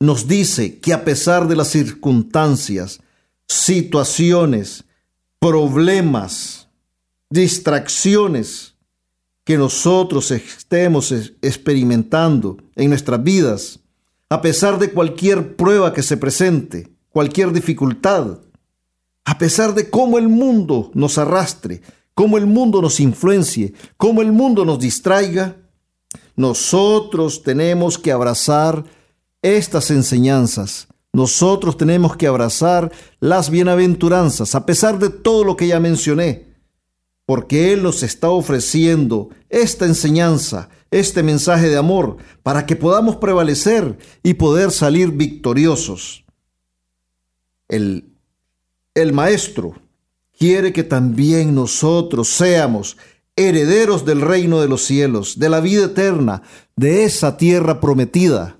nos 0.00 0.28
dice 0.28 0.78
que 0.78 0.92
a 0.92 1.04
pesar 1.04 1.48
de 1.48 1.56
las 1.56 1.68
circunstancias, 1.68 3.00
situaciones, 3.46 4.84
problemas, 5.38 6.68
distracciones 7.30 8.74
que 9.44 9.58
nosotros 9.58 10.30
estemos 10.30 11.12
experimentando 11.42 12.58
en 12.76 12.90
nuestras 12.90 13.22
vidas, 13.22 13.80
a 14.30 14.40
pesar 14.40 14.78
de 14.78 14.92
cualquier 14.92 15.56
prueba 15.56 15.92
que 15.92 16.02
se 16.02 16.16
presente, 16.16 16.92
cualquier 17.10 17.52
dificultad, 17.52 18.38
a 19.24 19.38
pesar 19.38 19.74
de 19.74 19.90
cómo 19.90 20.18
el 20.18 20.28
mundo 20.28 20.90
nos 20.94 21.18
arrastre, 21.18 21.82
cómo 22.18 22.36
el 22.36 22.46
mundo 22.46 22.82
nos 22.82 22.98
influencie, 22.98 23.74
cómo 23.96 24.22
el 24.22 24.32
mundo 24.32 24.64
nos 24.64 24.80
distraiga, 24.80 25.54
nosotros 26.34 27.44
tenemos 27.44 27.96
que 27.96 28.10
abrazar 28.10 28.84
estas 29.40 29.92
enseñanzas. 29.92 30.88
Nosotros 31.12 31.76
tenemos 31.76 32.16
que 32.16 32.26
abrazar 32.26 32.90
las 33.20 33.50
bienaventuranzas, 33.50 34.56
a 34.56 34.66
pesar 34.66 34.98
de 34.98 35.10
todo 35.10 35.44
lo 35.44 35.56
que 35.56 35.68
ya 35.68 35.78
mencioné, 35.78 36.48
porque 37.24 37.72
Él 37.72 37.84
nos 37.84 38.02
está 38.02 38.30
ofreciendo 38.30 39.28
esta 39.48 39.86
enseñanza, 39.86 40.70
este 40.90 41.22
mensaje 41.22 41.68
de 41.68 41.76
amor, 41.76 42.16
para 42.42 42.66
que 42.66 42.74
podamos 42.74 43.14
prevalecer 43.14 43.96
y 44.24 44.34
poder 44.34 44.72
salir 44.72 45.12
victoriosos. 45.12 46.24
El, 47.68 48.12
el 48.96 49.12
Maestro 49.12 49.76
quiere 50.38 50.72
que 50.72 50.84
también 50.84 51.54
nosotros 51.54 52.28
seamos 52.28 52.96
herederos 53.36 54.04
del 54.04 54.20
reino 54.20 54.60
de 54.60 54.68
los 54.68 54.82
cielos, 54.82 55.38
de 55.38 55.48
la 55.48 55.60
vida 55.60 55.86
eterna, 55.86 56.42
de 56.76 57.04
esa 57.04 57.36
tierra 57.36 57.80
prometida. 57.80 58.56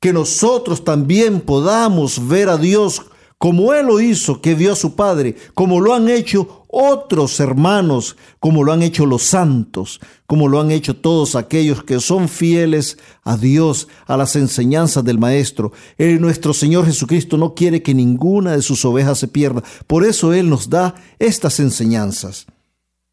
Que 0.00 0.12
nosotros 0.12 0.84
también 0.84 1.40
podamos 1.40 2.28
ver 2.28 2.48
a 2.48 2.58
Dios 2.58 3.02
como 3.38 3.74
Él 3.74 3.86
lo 3.86 4.00
hizo, 4.00 4.40
que 4.40 4.54
vio 4.54 4.72
a 4.72 4.76
su 4.76 4.94
Padre, 4.94 5.36
como 5.54 5.80
lo 5.80 5.94
han 5.94 6.08
hecho 6.08 6.64
otros 6.68 7.38
hermanos, 7.40 8.16
como 8.40 8.64
lo 8.64 8.72
han 8.72 8.82
hecho 8.82 9.06
los 9.06 9.22
santos, 9.22 10.00
como 10.26 10.48
lo 10.48 10.60
han 10.60 10.70
hecho 10.70 10.96
todos 10.96 11.34
aquellos 11.34 11.84
que 11.84 12.00
son 12.00 12.28
fieles 12.28 12.98
a 13.22 13.36
Dios, 13.36 13.88
a 14.06 14.16
las 14.16 14.36
enseñanzas 14.36 15.04
del 15.04 15.18
Maestro. 15.18 15.72
Él, 15.98 16.20
nuestro 16.20 16.54
Señor 16.54 16.86
Jesucristo 16.86 17.36
no 17.36 17.54
quiere 17.54 17.82
que 17.82 17.94
ninguna 17.94 18.52
de 18.52 18.62
sus 18.62 18.84
ovejas 18.84 19.18
se 19.18 19.28
pierda. 19.28 19.62
Por 19.86 20.04
eso 20.04 20.32
Él 20.32 20.48
nos 20.48 20.70
da 20.70 20.94
estas 21.18 21.60
enseñanzas. 21.60 22.46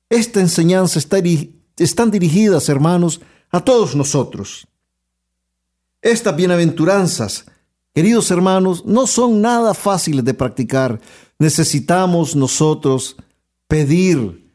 Esta 0.09 0.39
enseñanza 0.39 0.99
está, 0.99 1.17
están 1.77 2.11
dirigidas, 2.11 2.69
hermanos, 2.69 3.21
a 3.51 3.61
todos 3.61 3.95
nosotros. 3.95 4.67
Estas 6.01 6.35
bienaventuranzas, 6.35 7.45
queridos 7.93 8.31
hermanos, 8.31 8.85
no 8.85 9.07
son 9.07 9.41
nada 9.41 9.73
fáciles 9.73 10.25
de 10.25 10.33
practicar. 10.33 10.99
Necesitamos 11.39 12.35
nosotros 12.35 13.15
pedir, 13.67 14.51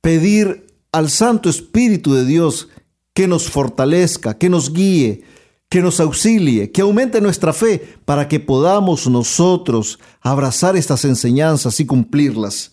pedir 0.00 0.66
al 0.92 1.10
Santo 1.10 1.48
Espíritu 1.48 2.14
de 2.14 2.24
Dios 2.24 2.68
que 3.14 3.26
nos 3.26 3.48
fortalezca, 3.48 4.36
que 4.38 4.48
nos 4.48 4.72
guíe, 4.72 5.24
que 5.68 5.80
nos 5.80 6.00
auxilie, 6.00 6.70
que 6.70 6.82
aumente 6.82 7.20
nuestra 7.20 7.52
fe 7.52 7.96
para 8.04 8.28
que 8.28 8.40
podamos 8.40 9.06
nosotros 9.06 9.98
abrazar 10.20 10.76
estas 10.76 11.04
enseñanzas 11.04 11.80
y 11.80 11.86
cumplirlas. 11.86 12.72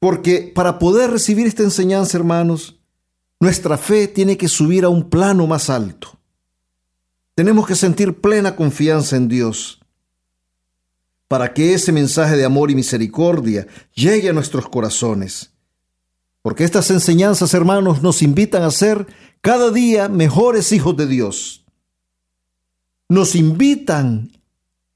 Porque 0.00 0.52
para 0.54 0.78
poder 0.78 1.10
recibir 1.10 1.46
esta 1.46 1.62
enseñanza, 1.62 2.18
hermanos, 2.18 2.80
nuestra 3.38 3.78
fe 3.78 4.08
tiene 4.08 4.36
que 4.36 4.48
subir 4.48 4.84
a 4.84 4.88
un 4.88 5.08
plano 5.08 5.46
más 5.46 5.70
alto. 5.70 6.18
Tenemos 7.36 7.66
que 7.66 7.74
sentir 7.74 8.18
plena 8.18 8.56
confianza 8.56 9.14
en 9.14 9.28
Dios 9.28 9.78
para 11.28 11.52
que 11.52 11.74
ese 11.74 11.92
mensaje 11.92 12.34
de 12.34 12.46
amor 12.46 12.70
y 12.70 12.74
misericordia 12.74 13.66
llegue 13.94 14.30
a 14.30 14.32
nuestros 14.32 14.70
corazones. 14.70 15.52
Porque 16.40 16.64
estas 16.64 16.90
enseñanzas, 16.90 17.52
hermanos, 17.52 18.02
nos 18.02 18.22
invitan 18.22 18.62
a 18.62 18.70
ser 18.70 19.06
cada 19.42 19.70
día 19.70 20.08
mejores 20.08 20.72
hijos 20.72 20.96
de 20.96 21.06
Dios. 21.06 21.66
Nos 23.06 23.34
invitan 23.34 24.30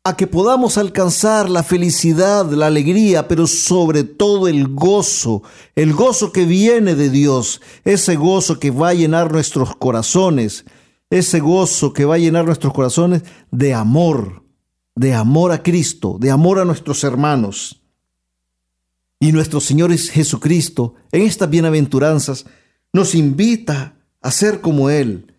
a 0.03 0.16
que 0.16 0.26
podamos 0.26 0.78
alcanzar 0.78 1.51
la 1.51 1.62
felicidad, 1.62 2.51
la 2.53 2.68
alegría, 2.68 3.28
pero 3.28 3.47
sobre 3.47 4.03
todo 4.03 4.49
el 4.49 4.66
gozo, 4.68 5.43
el 5.76 5.93
gozo 5.93 6.32
que 6.32 6.47
viene 6.47 6.95
de 6.95 7.11
Dios, 7.11 7.61
ese 7.84 8.16
gozo 8.16 8.59
que 8.59 8.70
va 8.70 8.88
a 8.88 8.95
llenar 8.95 9.30
nuestros 9.30 9.76
corazones, 9.76 10.64
ese 11.11 11.40
gozo 11.40 11.92
que 11.92 12.04
va 12.04 12.14
a 12.14 12.18
llenar 12.18 12.44
nuestros 12.44 12.72
corazones 12.72 13.22
de 13.50 13.74
amor, 13.74 14.44
de 14.94 15.12
amor 15.12 15.50
a 15.50 15.62
Cristo, 15.62 16.16
de 16.20 16.30
amor 16.30 16.61
a 16.61 16.64
nuestros 16.64 17.02
hermanos. 17.02 17.82
Y 19.18 19.32
nuestro 19.32 19.61
Señor 19.61 19.94
Jesucristo, 19.94 20.94
en 21.12 21.22
estas 21.22 21.50
bienaventuranzas, 21.50 22.46
nos 22.92 23.14
invita 23.14 23.96
a 24.22 24.30
ser 24.30 24.61
como 24.61 24.88
Él, 24.88 25.34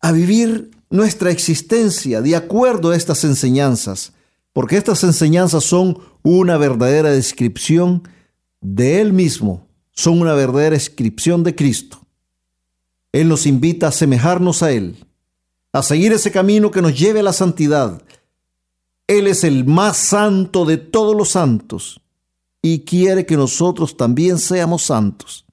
a 0.00 0.12
vivir 0.12 0.70
nuestra 0.90 1.30
existencia 1.30 2.20
de 2.20 2.34
acuerdo 2.34 2.90
a 2.90 2.96
estas 2.96 3.24
enseñanzas, 3.24 4.12
porque 4.52 4.76
estas 4.76 5.04
enseñanzas 5.04 5.64
son 5.64 5.98
una 6.22 6.58
verdadera 6.58 7.10
descripción 7.10 8.02
de 8.60 9.00
Él 9.00 9.12
mismo, 9.12 9.68
son 9.92 10.20
una 10.20 10.34
verdadera 10.34 10.74
descripción 10.74 11.44
de 11.44 11.54
Cristo. 11.54 11.99
Él 13.12 13.28
nos 13.28 13.46
invita 13.46 13.86
a 13.86 13.88
asemejarnos 13.88 14.62
a 14.62 14.72
Él, 14.72 15.04
a 15.72 15.82
seguir 15.82 16.12
ese 16.12 16.30
camino 16.30 16.70
que 16.70 16.82
nos 16.82 16.98
lleve 16.98 17.20
a 17.20 17.24
la 17.24 17.32
santidad. 17.32 18.02
Él 19.06 19.26
es 19.26 19.42
el 19.42 19.64
más 19.64 19.96
santo 19.96 20.64
de 20.64 20.76
todos 20.76 21.16
los 21.16 21.30
santos 21.30 22.00
y 22.62 22.80
quiere 22.80 23.26
que 23.26 23.36
nosotros 23.36 23.96
también 23.96 24.38
seamos 24.38 24.82
santos, 24.82 25.44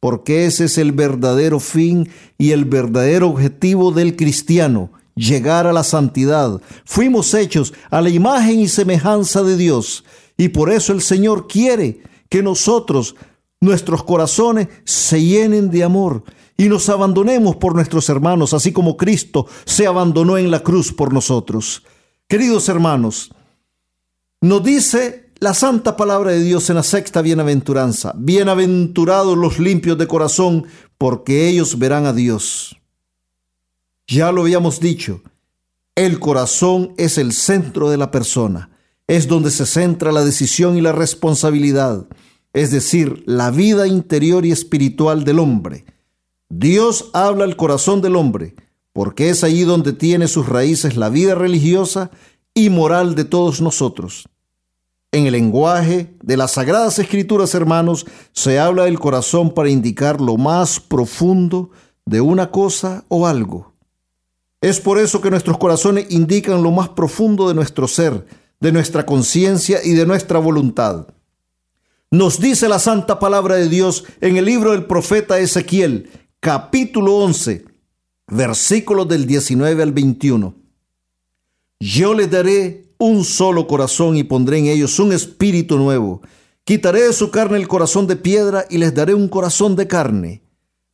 porque 0.00 0.46
ese 0.46 0.64
es 0.64 0.78
el 0.78 0.92
verdadero 0.92 1.60
fin 1.60 2.08
y 2.38 2.50
el 2.50 2.64
verdadero 2.64 3.28
objetivo 3.28 3.92
del 3.92 4.16
cristiano, 4.16 4.90
llegar 5.14 5.66
a 5.66 5.72
la 5.72 5.84
santidad. 5.84 6.60
Fuimos 6.84 7.32
hechos 7.34 7.72
a 7.90 8.00
la 8.00 8.10
imagen 8.10 8.58
y 8.58 8.68
semejanza 8.68 9.42
de 9.44 9.56
Dios 9.56 10.04
y 10.36 10.48
por 10.48 10.72
eso 10.72 10.92
el 10.92 11.02
Señor 11.02 11.46
quiere 11.46 12.02
que 12.28 12.42
nosotros, 12.42 13.14
nuestros 13.60 14.02
corazones, 14.02 14.68
se 14.84 15.22
llenen 15.22 15.70
de 15.70 15.84
amor 15.84 16.24
y 16.56 16.68
nos 16.68 16.88
abandonemos 16.88 17.56
por 17.56 17.74
nuestros 17.74 18.08
hermanos, 18.08 18.54
así 18.54 18.72
como 18.72 18.96
Cristo 18.96 19.46
se 19.64 19.86
abandonó 19.86 20.38
en 20.38 20.50
la 20.50 20.60
cruz 20.60 20.92
por 20.92 21.12
nosotros. 21.12 21.82
Queridos 22.28 22.68
hermanos, 22.68 23.30
nos 24.40 24.62
dice 24.64 25.30
la 25.38 25.52
santa 25.52 25.96
palabra 25.96 26.32
de 26.32 26.42
Dios 26.42 26.70
en 26.70 26.76
la 26.76 26.82
sexta 26.82 27.20
bienaventuranza, 27.20 28.14
bienaventurados 28.16 29.36
los 29.36 29.58
limpios 29.58 29.98
de 29.98 30.06
corazón, 30.06 30.66
porque 30.96 31.48
ellos 31.48 31.78
verán 31.78 32.06
a 32.06 32.12
Dios. 32.12 32.76
Ya 34.06 34.32
lo 34.32 34.42
habíamos 34.42 34.80
dicho, 34.80 35.20
el 35.94 36.20
corazón 36.20 36.94
es 36.96 37.18
el 37.18 37.32
centro 37.32 37.90
de 37.90 37.98
la 37.98 38.10
persona, 38.10 38.70
es 39.06 39.28
donde 39.28 39.50
se 39.50 39.66
centra 39.66 40.10
la 40.10 40.24
decisión 40.24 40.76
y 40.76 40.80
la 40.80 40.92
responsabilidad, 40.92 42.06
es 42.52 42.70
decir, 42.70 43.22
la 43.26 43.50
vida 43.50 43.86
interior 43.86 44.46
y 44.46 44.52
espiritual 44.52 45.24
del 45.24 45.38
hombre. 45.38 45.84
Dios 46.48 47.10
habla 47.12 47.44
al 47.44 47.56
corazón 47.56 48.00
del 48.02 48.16
hombre, 48.16 48.54
porque 48.92 49.30
es 49.30 49.42
allí 49.42 49.62
donde 49.64 49.92
tiene 49.92 50.28
sus 50.28 50.48
raíces 50.48 50.96
la 50.96 51.08
vida 51.08 51.34
religiosa 51.34 52.10
y 52.54 52.70
moral 52.70 53.14
de 53.14 53.24
todos 53.24 53.60
nosotros. 53.60 54.28
En 55.12 55.26
el 55.26 55.32
lenguaje 55.32 56.14
de 56.22 56.36
las 56.36 56.52
Sagradas 56.52 56.98
Escrituras, 56.98 57.54
hermanos, 57.54 58.06
se 58.32 58.58
habla 58.58 58.84
del 58.84 58.98
corazón 58.98 59.52
para 59.52 59.70
indicar 59.70 60.20
lo 60.20 60.36
más 60.36 60.78
profundo 60.78 61.70
de 62.04 62.20
una 62.20 62.50
cosa 62.50 63.04
o 63.08 63.26
algo. 63.26 63.74
Es 64.60 64.80
por 64.80 64.98
eso 64.98 65.20
que 65.20 65.30
nuestros 65.30 65.58
corazones 65.58 66.06
indican 66.10 66.62
lo 66.62 66.70
más 66.70 66.88
profundo 66.90 67.48
de 67.48 67.54
nuestro 67.54 67.88
ser, 67.88 68.26
de 68.60 68.72
nuestra 68.72 69.04
conciencia 69.04 69.80
y 69.84 69.92
de 69.92 70.06
nuestra 70.06 70.38
voluntad. 70.38 71.08
Nos 72.10 72.40
dice 72.40 72.68
la 72.68 72.78
santa 72.78 73.18
palabra 73.18 73.56
de 73.56 73.68
Dios 73.68 74.04
en 74.20 74.36
el 74.36 74.44
libro 74.44 74.72
del 74.72 74.86
profeta 74.86 75.38
Ezequiel, 75.38 76.08
capítulo 76.46 77.16
11, 77.16 77.64
versículos 78.28 79.08
del 79.08 79.26
19 79.26 79.82
al 79.82 79.90
21. 79.90 80.54
Yo 81.80 82.14
les 82.14 82.30
daré 82.30 82.92
un 82.98 83.24
solo 83.24 83.66
corazón 83.66 84.16
y 84.16 84.22
pondré 84.22 84.58
en 84.58 84.66
ellos 84.66 85.00
un 85.00 85.12
espíritu 85.12 85.76
nuevo, 85.76 86.22
Quitaré 86.62 87.02
de 87.02 87.12
su 87.12 87.32
carne 87.32 87.56
el 87.56 87.66
corazón 87.66 88.06
de 88.06 88.14
piedra 88.14 88.64
y 88.70 88.78
les 88.78 88.94
daré 88.94 89.12
un 89.12 89.26
corazón 89.26 89.74
de 89.74 89.88
carne, 89.88 90.44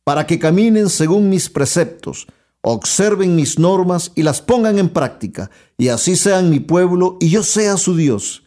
para 0.03 0.25
que 0.25 0.39
caminen 0.39 0.89
según 0.89 1.29
mis 1.29 1.51
preceptos, 1.51 2.25
observen 2.61 3.35
mis 3.35 3.59
normas 3.59 4.11
y 4.15 4.23
las 4.23 4.41
pongan 4.41 4.79
en 4.79 4.89
práctica, 4.89 5.51
y 5.77 5.89
así 5.89 6.15
sean 6.15 6.49
mi 6.49 6.61
pueblo 6.61 7.17
y 7.19 7.29
yo 7.29 7.43
sea 7.43 7.77
su 7.77 7.95
Dios. 7.95 8.41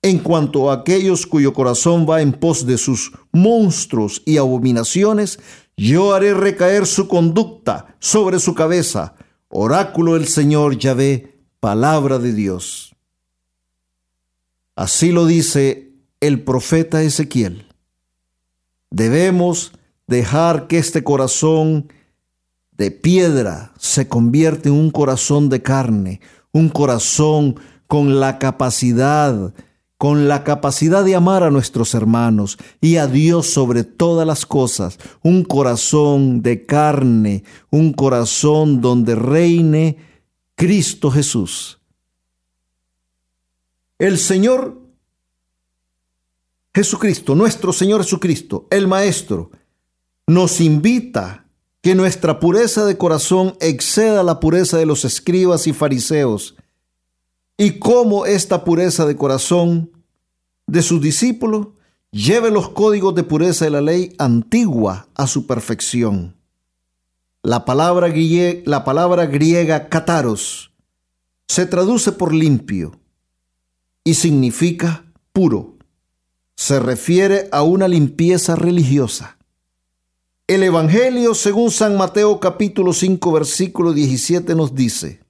En 0.00 0.18
cuanto 0.20 0.70
a 0.70 0.74
aquellos 0.76 1.26
cuyo 1.26 1.52
corazón 1.52 2.06
va 2.08 2.22
en 2.22 2.32
pos 2.32 2.64
de 2.64 2.78
sus 2.78 3.12
monstruos 3.32 4.22
y 4.24 4.38
abominaciones, 4.38 5.40
yo 5.78 6.12
haré 6.12 6.34
recaer 6.34 6.86
su 6.86 7.06
conducta 7.06 7.94
sobre 8.00 8.40
su 8.40 8.54
cabeza. 8.54 9.14
Oráculo 9.48 10.14
del 10.14 10.26
Señor 10.26 10.76
Yahvé, 10.76 11.38
palabra 11.60 12.18
de 12.18 12.32
Dios. 12.32 12.96
Así 14.74 15.12
lo 15.12 15.24
dice 15.24 15.92
el 16.20 16.42
profeta 16.42 17.02
Ezequiel. 17.02 17.66
Debemos 18.90 19.72
dejar 20.08 20.66
que 20.66 20.78
este 20.78 21.04
corazón 21.04 21.92
de 22.72 22.90
piedra 22.90 23.72
se 23.78 24.08
convierta 24.08 24.68
en 24.68 24.74
un 24.74 24.90
corazón 24.90 25.48
de 25.48 25.62
carne, 25.62 26.20
un 26.52 26.68
corazón 26.68 27.56
con 27.86 28.18
la 28.18 28.38
capacidad, 28.38 29.54
con 29.98 30.28
la 30.28 30.44
capacidad 30.44 31.04
de 31.04 31.16
amar 31.16 31.42
a 31.42 31.50
nuestros 31.50 31.92
hermanos 31.92 32.56
y 32.80 32.96
a 32.96 33.08
Dios 33.08 33.50
sobre 33.50 33.82
todas 33.82 34.26
las 34.26 34.46
cosas, 34.46 34.98
un 35.22 35.44
corazón 35.44 36.40
de 36.40 36.64
carne, 36.64 37.42
un 37.70 37.92
corazón 37.92 38.80
donde 38.80 39.16
reine 39.16 39.98
Cristo 40.54 41.10
Jesús. 41.10 41.80
El 43.98 44.18
Señor 44.18 44.80
Jesucristo, 46.72 47.34
nuestro 47.34 47.72
Señor 47.72 48.04
Jesucristo, 48.04 48.68
el 48.70 48.86
Maestro, 48.86 49.50
nos 50.28 50.60
invita 50.60 51.46
que 51.82 51.96
nuestra 51.96 52.38
pureza 52.38 52.84
de 52.84 52.96
corazón 52.96 53.56
exceda 53.60 54.22
la 54.22 54.38
pureza 54.38 54.78
de 54.78 54.86
los 54.86 55.04
escribas 55.04 55.66
y 55.66 55.72
fariseos, 55.72 56.54
y 57.58 57.80
cómo 57.80 58.24
esta 58.24 58.64
pureza 58.64 59.04
de 59.04 59.16
corazón 59.16 59.90
de 60.68 60.80
sus 60.80 61.02
discípulos 61.02 61.68
lleve 62.12 62.50
los 62.50 62.70
códigos 62.70 63.14
de 63.16 63.24
pureza 63.24 63.64
de 63.64 63.72
la 63.72 63.80
ley 63.80 64.14
antigua 64.18 65.08
a 65.14 65.26
su 65.26 65.46
perfección. 65.46 66.36
La 67.42 67.64
palabra, 67.64 68.08
la 68.64 68.84
palabra 68.84 69.26
griega 69.26 69.88
kataros 69.88 70.72
se 71.48 71.66
traduce 71.66 72.12
por 72.12 72.32
limpio 72.32 72.92
y 74.04 74.14
significa 74.14 75.04
puro 75.32 75.74
se 76.54 76.80
refiere 76.80 77.48
a 77.52 77.62
una 77.62 77.88
limpieza 77.88 78.56
religiosa. 78.56 79.36
El 80.46 80.62
Evangelio 80.62 81.34
según 81.34 81.70
San 81.70 81.96
Mateo 81.96 82.40
capítulo 82.40 82.92
5 82.92 83.32
versículo 83.32 83.92
17 83.92 84.54
nos 84.54 84.74
dice, 84.74 85.20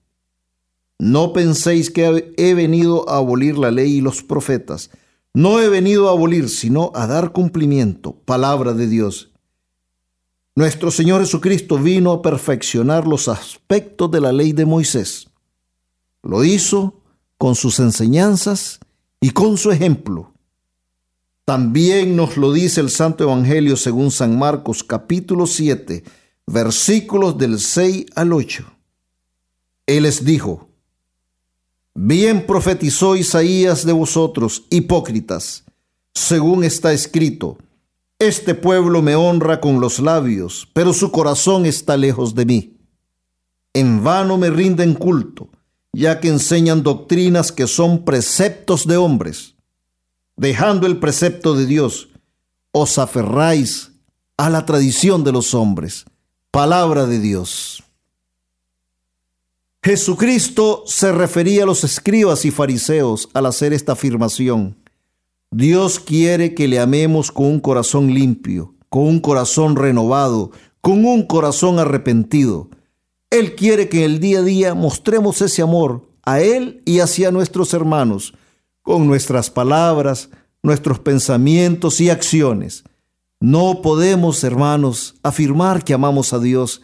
No 0.99 1.33
penséis 1.33 1.91
que 1.91 2.35
he 2.37 2.55
venido 2.55 3.09
a 3.09 3.19
abolir 3.19 3.57
la 3.57 3.71
ley 3.71 3.95
y 3.95 4.01
los 4.01 4.23
profetas. 4.23 4.91
No 5.33 5.61
he 5.61 5.69
venido 5.69 6.09
a 6.09 6.13
abolir, 6.13 6.49
sino 6.49 6.91
a 6.95 7.07
dar 7.07 7.33
cumplimiento, 7.33 8.17
palabra 8.25 8.75
de 8.75 8.89
Dios. 8.89 9.31
Nuestro 10.57 10.91
Señor 10.91 11.21
Jesucristo 11.21 11.79
vino 11.79 12.11
a 12.11 12.21
perfeccionar 12.21 13.07
los 13.07 13.29
aspectos 13.29 14.11
de 14.11 14.21
la 14.21 14.33
ley 14.33 14.53
de 14.53 14.67
Moisés. 14.67 15.29
Lo 16.25 16.43
hizo 16.43 17.01
con 17.37 17.55
sus 17.55 17.79
enseñanzas 17.79 18.81
y 19.21 19.31
con 19.31 19.57
su 19.57 19.71
ejemplo. 19.71 20.33
También 21.45 22.17
nos 22.17 22.37
lo 22.37 22.53
dice 22.53 22.81
el 22.81 22.91
Santo 22.91 23.23
Evangelio 23.23 23.77
según 23.77 24.11
San 24.11 24.37
Marcos 24.37 24.83
capítulo 24.83 25.47
7, 25.47 26.03
versículos 26.47 27.39
del 27.39 27.61
6 27.61 28.07
al 28.17 28.33
8. 28.33 28.65
Él 29.87 30.03
les 30.03 30.25
dijo, 30.25 30.68
Bien 31.95 32.47
profetizó 32.47 33.17
Isaías 33.17 33.85
de 33.85 33.93
vosotros, 33.93 34.65
hipócritas, 34.71 35.65
según 36.15 36.65
está 36.65 36.93
escrito, 36.93 37.59
Este 38.19 38.55
pueblo 38.55 39.03
me 39.03 39.15
honra 39.15 39.61
con 39.61 39.81
los 39.81 39.99
labios, 39.99 40.69
pero 40.73 40.93
su 40.93 41.11
corazón 41.11 41.67
está 41.67 41.97
lejos 41.97 42.35
de 42.35 42.47
mí. 42.47 42.77
En 43.75 44.03
vano 44.03 44.39
me 44.39 44.51
rinden 44.51 44.95
culto, 44.95 45.51
ya 45.93 46.21
que 46.21 46.29
enseñan 46.29 46.83
doctrinas 46.83 47.53
que 47.53 47.67
son 47.67 48.05
preceptos 48.05 48.87
de 48.87 48.97
hombres 48.97 49.55
dejando 50.39 50.87
el 50.87 50.99
precepto 50.99 51.55
de 51.55 51.67
Dios, 51.67 52.09
os 52.73 52.97
aferráis 52.99 53.91
a 54.37 54.49
la 54.49 54.65
tradición 54.65 55.25
de 55.25 55.33
los 55.33 55.53
hombres. 55.53 56.07
Palabra 56.51 57.07
de 57.07 57.19
Dios. 57.19 57.83
Jesucristo 59.89 60.83
se 60.85 61.13
refería 61.13 61.63
a 61.63 61.67
los 61.67 61.83
escribas 61.83 62.45
y 62.45 62.51
fariseos 62.51 63.31
al 63.33 63.47
hacer 63.47 63.73
esta 63.73 63.93
afirmación. 63.93 64.77
Dios 65.51 65.99
quiere 65.99 66.53
que 66.53 66.69
le 66.69 66.79
amemos 66.79 67.33
con 67.33 67.47
un 67.47 67.59
corazón 67.59 68.13
limpio, 68.13 68.75
con 68.91 69.05
un 69.05 69.19
corazón 69.19 69.77
renovado, 69.77 70.51
con 70.83 71.07
un 71.07 71.23
corazón 71.27 71.79
arrepentido. 71.79 72.69
Él 73.31 73.55
quiere 73.55 73.89
que 73.89 74.05
en 74.05 74.11
el 74.11 74.21
día 74.21 74.41
a 74.41 74.43
día 74.43 74.75
mostremos 74.75 75.41
ese 75.41 75.63
amor 75.63 76.07
a 76.23 76.41
Él 76.41 76.83
y 76.85 76.99
hacia 77.01 77.31
nuestros 77.31 77.73
hermanos 77.73 78.35
con 78.83 79.07
nuestras 79.07 79.49
palabras, 79.49 80.29
nuestros 80.63 80.99
pensamientos 80.99 82.03
y 82.03 82.11
acciones. 82.11 82.85
No 83.41 83.81
podemos, 83.81 84.45
hermanos, 84.45 85.15
afirmar 85.23 85.83
que 85.83 85.95
amamos 85.95 86.35
a 86.35 86.39
Dios 86.39 86.83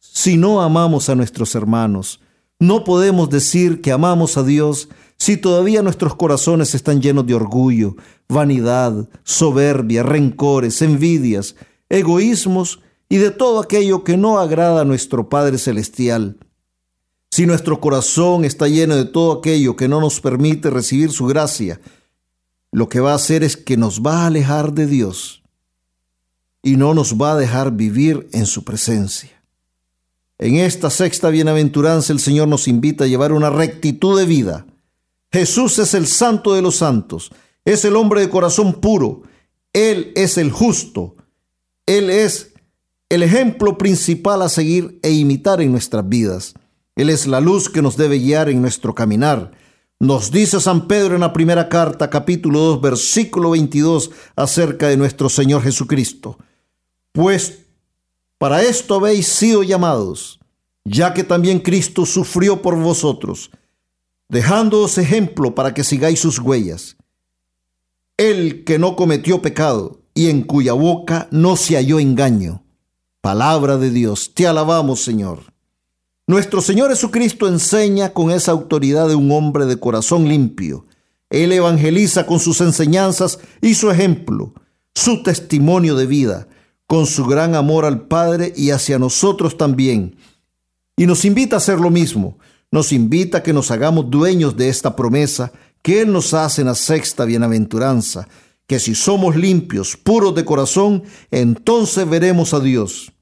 si 0.00 0.36
no 0.36 0.60
amamos 0.62 1.08
a 1.08 1.14
nuestros 1.14 1.54
hermanos. 1.54 2.18
No 2.60 2.84
podemos 2.84 3.30
decir 3.30 3.80
que 3.80 3.90
amamos 3.90 4.36
a 4.36 4.44
Dios 4.44 4.90
si 5.16 5.38
todavía 5.38 5.82
nuestros 5.82 6.14
corazones 6.14 6.74
están 6.74 7.00
llenos 7.00 7.26
de 7.26 7.34
orgullo, 7.34 7.96
vanidad, 8.28 9.08
soberbia, 9.24 10.02
rencores, 10.02 10.82
envidias, 10.82 11.56
egoísmos 11.88 12.80
y 13.08 13.16
de 13.16 13.30
todo 13.30 13.60
aquello 13.60 14.04
que 14.04 14.18
no 14.18 14.38
agrada 14.38 14.82
a 14.82 14.84
nuestro 14.84 15.30
Padre 15.30 15.56
Celestial. 15.56 16.36
Si 17.30 17.46
nuestro 17.46 17.80
corazón 17.80 18.44
está 18.44 18.68
lleno 18.68 18.94
de 18.94 19.06
todo 19.06 19.38
aquello 19.38 19.74
que 19.74 19.88
no 19.88 19.98
nos 20.00 20.20
permite 20.20 20.68
recibir 20.68 21.12
su 21.12 21.26
gracia, 21.26 21.80
lo 22.72 22.90
que 22.90 23.00
va 23.00 23.12
a 23.12 23.16
hacer 23.16 23.42
es 23.42 23.56
que 23.56 23.78
nos 23.78 24.02
va 24.02 24.22
a 24.22 24.26
alejar 24.26 24.74
de 24.74 24.86
Dios 24.86 25.42
y 26.62 26.76
no 26.76 26.92
nos 26.92 27.14
va 27.14 27.32
a 27.32 27.36
dejar 27.36 27.72
vivir 27.72 28.28
en 28.32 28.44
su 28.44 28.64
presencia. 28.64 29.39
En 30.40 30.56
esta 30.56 30.88
sexta 30.88 31.28
bienaventuranza 31.28 32.14
el 32.14 32.18
Señor 32.18 32.48
nos 32.48 32.66
invita 32.66 33.04
a 33.04 33.06
llevar 33.06 33.32
una 33.32 33.50
rectitud 33.50 34.18
de 34.18 34.24
vida. 34.24 34.66
Jesús 35.30 35.78
es 35.78 35.92
el 35.92 36.06
santo 36.06 36.54
de 36.54 36.62
los 36.62 36.76
santos, 36.76 37.30
es 37.66 37.84
el 37.84 37.94
hombre 37.94 38.22
de 38.22 38.30
corazón 38.30 38.80
puro, 38.80 39.20
Él 39.74 40.12
es 40.16 40.38
el 40.38 40.50
justo, 40.50 41.14
Él 41.84 42.08
es 42.08 42.54
el 43.10 43.22
ejemplo 43.22 43.76
principal 43.76 44.40
a 44.40 44.48
seguir 44.48 44.98
e 45.02 45.10
imitar 45.12 45.60
en 45.60 45.72
nuestras 45.72 46.08
vidas. 46.08 46.54
Él 46.96 47.10
es 47.10 47.26
la 47.26 47.40
luz 47.40 47.68
que 47.68 47.82
nos 47.82 47.98
debe 47.98 48.18
guiar 48.18 48.48
en 48.48 48.62
nuestro 48.62 48.94
caminar. 48.94 49.52
Nos 49.98 50.30
dice 50.30 50.58
San 50.58 50.88
Pedro 50.88 51.16
en 51.16 51.20
la 51.20 51.34
primera 51.34 51.68
carta, 51.68 52.08
capítulo 52.08 52.60
2, 52.60 52.80
versículo 52.80 53.50
22, 53.50 54.10
acerca 54.36 54.88
de 54.88 54.96
nuestro 54.96 55.28
Señor 55.28 55.62
Jesucristo. 55.62 56.38
Pues 57.12 57.66
para 58.40 58.62
esto 58.62 58.94
habéis 58.94 59.28
sido 59.28 59.62
llamados, 59.62 60.40
ya 60.82 61.12
que 61.12 61.24
también 61.24 61.58
Cristo 61.58 62.06
sufrió 62.06 62.62
por 62.62 62.74
vosotros, 62.74 63.50
dejándoos 64.30 64.96
ejemplo 64.96 65.54
para 65.54 65.74
que 65.74 65.84
sigáis 65.84 66.20
sus 66.20 66.38
huellas. 66.38 66.96
Él 68.16 68.64
que 68.64 68.78
no 68.78 68.96
cometió 68.96 69.42
pecado 69.42 70.00
y 70.14 70.30
en 70.30 70.42
cuya 70.42 70.72
boca 70.72 71.28
no 71.30 71.54
se 71.54 71.76
halló 71.76 72.00
engaño. 72.00 72.64
Palabra 73.20 73.76
de 73.76 73.90
Dios, 73.90 74.32
te 74.32 74.46
alabamos 74.46 75.04
Señor. 75.04 75.52
Nuestro 76.26 76.62
Señor 76.62 76.88
Jesucristo 76.88 77.46
enseña 77.46 78.14
con 78.14 78.30
esa 78.30 78.52
autoridad 78.52 79.06
de 79.06 79.16
un 79.16 79.30
hombre 79.32 79.66
de 79.66 79.76
corazón 79.76 80.26
limpio. 80.26 80.86
Él 81.28 81.52
evangeliza 81.52 82.24
con 82.24 82.40
sus 82.40 82.62
enseñanzas 82.62 83.38
y 83.60 83.74
su 83.74 83.90
ejemplo, 83.90 84.54
su 84.94 85.22
testimonio 85.22 85.94
de 85.94 86.06
vida, 86.06 86.48
con 86.90 87.06
su 87.06 87.24
gran 87.24 87.54
amor 87.54 87.84
al 87.84 88.08
Padre 88.08 88.52
y 88.56 88.70
hacia 88.70 88.98
nosotros 88.98 89.56
también. 89.56 90.16
Y 90.96 91.06
nos 91.06 91.24
invita 91.24 91.54
a 91.54 91.58
hacer 91.58 91.78
lo 91.78 91.88
mismo. 91.88 92.36
Nos 92.72 92.90
invita 92.90 93.38
a 93.38 93.42
que 93.44 93.52
nos 93.52 93.70
hagamos 93.70 94.10
dueños 94.10 94.56
de 94.56 94.68
esta 94.68 94.96
promesa 94.96 95.52
que 95.82 96.00
Él 96.00 96.12
nos 96.12 96.34
hace 96.34 96.62
en 96.62 96.66
la 96.66 96.74
sexta 96.74 97.24
bienaventuranza, 97.26 98.26
que 98.66 98.80
si 98.80 98.96
somos 98.96 99.36
limpios, 99.36 99.96
puros 99.96 100.34
de 100.34 100.44
corazón, 100.44 101.04
entonces 101.30 102.10
veremos 102.10 102.54
a 102.54 102.58
Dios. 102.58 103.12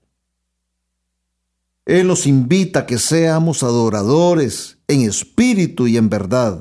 Él 1.85 2.07
nos 2.07 2.27
invita 2.27 2.79
a 2.79 2.87
que 2.87 2.97
seamos 2.97 3.63
adoradores 3.63 4.79
en 4.89 5.03
espíritu 5.03 5.87
y 5.87 5.99
en 5.99 6.09
verdad. 6.09 6.59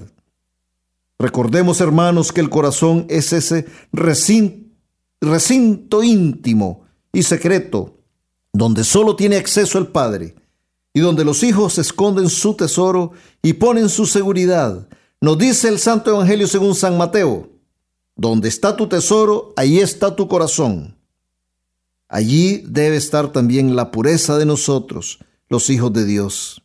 Recordemos, 1.18 1.80
hermanos, 1.80 2.34
que 2.34 2.42
el 2.42 2.50
corazón 2.50 3.06
es 3.08 3.32
ese 3.32 3.66
recinto, 3.94 4.68
recinto 5.22 6.04
íntimo 6.04 6.86
y 7.18 7.24
secreto, 7.24 7.98
donde 8.54 8.84
solo 8.84 9.16
tiene 9.16 9.38
acceso 9.38 9.80
el 9.80 9.88
Padre, 9.88 10.36
y 10.94 11.00
donde 11.00 11.26
los 11.26 11.42
hijos 11.42 11.80
esconden 11.80 12.30
su 12.30 12.54
tesoro 12.54 13.12
y 13.42 13.54
ponen 13.54 13.90
su 13.90 14.06
seguridad. 14.06 14.88
Nos 15.20 15.40
dice 15.40 15.68
el 15.68 15.80
Santo 15.80 16.12
Evangelio 16.12 16.48
según 16.48 16.76
San 16.76 16.96
Mateo, 16.96 17.50
donde 18.16 18.50
está 18.50 18.76
tu 18.76 18.86
tesoro, 18.88 19.52
ahí 19.58 19.80
está 19.80 20.16
tu 20.16 20.28
corazón. 20.28 20.96
Allí 22.08 22.64
debe 22.68 22.98
estar 22.98 23.32
también 23.32 23.76
la 23.76 23.90
pureza 23.90 24.38
de 24.38 24.46
nosotros, 24.46 25.18
los 25.50 25.72
hijos 25.72 25.92
de 25.94 26.06
Dios. 26.06 26.62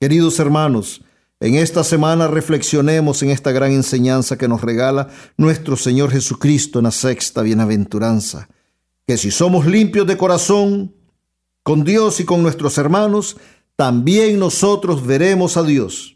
Queridos 0.00 0.40
hermanos, 0.40 1.02
en 1.38 1.54
esta 1.54 1.84
semana 1.84 2.26
reflexionemos 2.26 3.22
en 3.22 3.30
esta 3.30 3.52
gran 3.52 3.70
enseñanza 3.70 4.36
que 4.36 4.48
nos 4.48 4.62
regala 4.62 5.10
nuestro 5.36 5.76
Señor 5.76 6.10
Jesucristo 6.10 6.80
en 6.80 6.86
la 6.86 6.90
sexta 6.90 7.42
bienaventuranza, 7.42 8.48
que 9.08 9.16
si 9.16 9.30
somos 9.30 9.64
limpios 9.64 10.06
de 10.06 10.18
corazón, 10.18 10.94
con 11.62 11.82
Dios 11.82 12.20
y 12.20 12.26
con 12.26 12.42
nuestros 12.42 12.76
hermanos, 12.76 13.38
también 13.74 14.38
nosotros 14.38 15.06
veremos 15.06 15.56
a 15.56 15.62
Dios. 15.62 16.14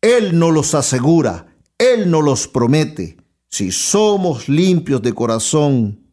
Él 0.00 0.38
nos 0.38 0.54
los 0.54 0.76
asegura, 0.76 1.48
Él 1.76 2.12
nos 2.12 2.22
los 2.22 2.46
promete. 2.46 3.16
Si 3.48 3.72
somos 3.72 4.48
limpios 4.48 5.02
de 5.02 5.12
corazón, 5.12 6.06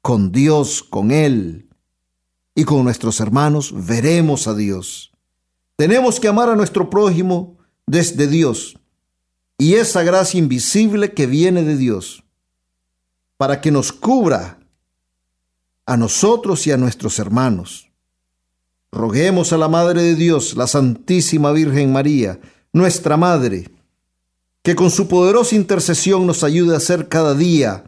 con 0.00 0.32
Dios, 0.32 0.82
con 0.82 1.12
Él 1.12 1.68
y 2.56 2.64
con 2.64 2.82
nuestros 2.82 3.20
hermanos, 3.20 3.72
veremos 3.86 4.48
a 4.48 4.54
Dios. 4.54 5.12
Tenemos 5.76 6.18
que 6.18 6.26
amar 6.26 6.48
a 6.48 6.56
nuestro 6.56 6.90
prójimo 6.90 7.56
desde 7.86 8.26
Dios 8.26 8.76
y 9.58 9.74
esa 9.74 10.02
gracia 10.02 10.38
invisible 10.38 11.12
que 11.12 11.26
viene 11.26 11.62
de 11.62 11.76
Dios 11.76 12.24
para 13.36 13.60
que 13.60 13.70
nos 13.70 13.92
cubra 13.92 14.58
a 15.86 15.96
nosotros 15.96 16.66
y 16.66 16.72
a 16.72 16.76
nuestros 16.76 17.18
hermanos. 17.18 17.88
Roguemos 18.90 19.52
a 19.52 19.56
la 19.56 19.68
Madre 19.68 20.02
de 20.02 20.14
Dios, 20.14 20.54
la 20.56 20.66
Santísima 20.66 21.52
Virgen 21.52 21.92
María, 21.92 22.40
nuestra 22.72 23.16
Madre, 23.16 23.70
que 24.62 24.76
con 24.76 24.90
su 24.90 25.08
poderosa 25.08 25.56
intercesión 25.56 26.26
nos 26.26 26.44
ayude 26.44 26.76
a 26.76 26.80
ser 26.80 27.08
cada 27.08 27.34
día 27.34 27.84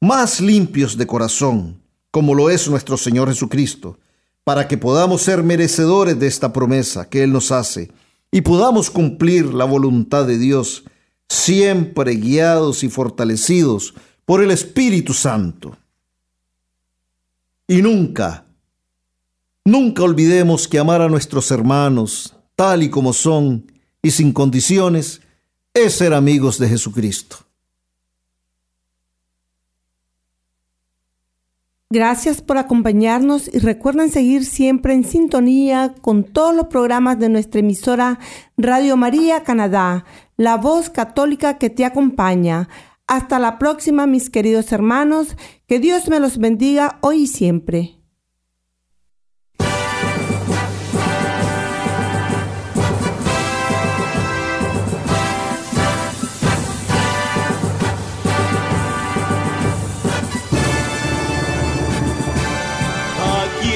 más 0.00 0.40
limpios 0.40 0.96
de 0.96 1.06
corazón, 1.06 1.82
como 2.10 2.34
lo 2.34 2.50
es 2.50 2.68
nuestro 2.68 2.96
Señor 2.96 3.28
Jesucristo, 3.28 3.98
para 4.44 4.68
que 4.68 4.78
podamos 4.78 5.22
ser 5.22 5.42
merecedores 5.42 6.18
de 6.18 6.26
esta 6.26 6.52
promesa 6.52 7.08
que 7.08 7.22
Él 7.22 7.32
nos 7.32 7.50
hace 7.50 7.90
y 8.30 8.42
podamos 8.42 8.90
cumplir 8.90 9.54
la 9.54 9.64
voluntad 9.64 10.26
de 10.26 10.38
Dios, 10.38 10.84
siempre 11.28 12.14
guiados 12.16 12.84
y 12.84 12.88
fortalecidos 12.88 13.94
por 14.24 14.42
el 14.42 14.50
Espíritu 14.50 15.14
Santo. 15.14 15.76
Y 17.66 17.80
nunca, 17.80 18.46
nunca 19.64 20.02
olvidemos 20.02 20.68
que 20.68 20.78
amar 20.78 21.00
a 21.00 21.08
nuestros 21.08 21.50
hermanos 21.50 22.36
tal 22.56 22.82
y 22.82 22.90
como 22.90 23.12
son 23.12 23.72
y 24.02 24.10
sin 24.10 24.32
condiciones 24.32 25.22
es 25.72 25.94
ser 25.94 26.14
amigos 26.14 26.58
de 26.58 26.68
Jesucristo. 26.68 27.38
Gracias 31.90 32.42
por 32.42 32.58
acompañarnos 32.58 33.48
y 33.52 33.60
recuerden 33.60 34.10
seguir 34.10 34.44
siempre 34.44 34.94
en 34.94 35.04
sintonía 35.04 35.94
con 36.00 36.24
todos 36.24 36.54
los 36.54 36.66
programas 36.66 37.20
de 37.20 37.28
nuestra 37.28 37.60
emisora 37.60 38.18
Radio 38.56 38.96
María 38.96 39.44
Canadá, 39.44 40.04
la 40.36 40.56
voz 40.56 40.90
católica 40.90 41.56
que 41.56 41.70
te 41.70 41.84
acompaña. 41.84 42.68
Hasta 43.06 43.38
la 43.38 43.58
próxima, 43.58 44.06
mis 44.06 44.30
queridos 44.30 44.72
hermanos. 44.72 45.36
Que 45.66 45.78
Dios 45.78 46.08
me 46.08 46.20
los 46.20 46.38
bendiga 46.38 46.98
hoy 47.02 47.22
y 47.22 47.26
siempre. 47.26 48.04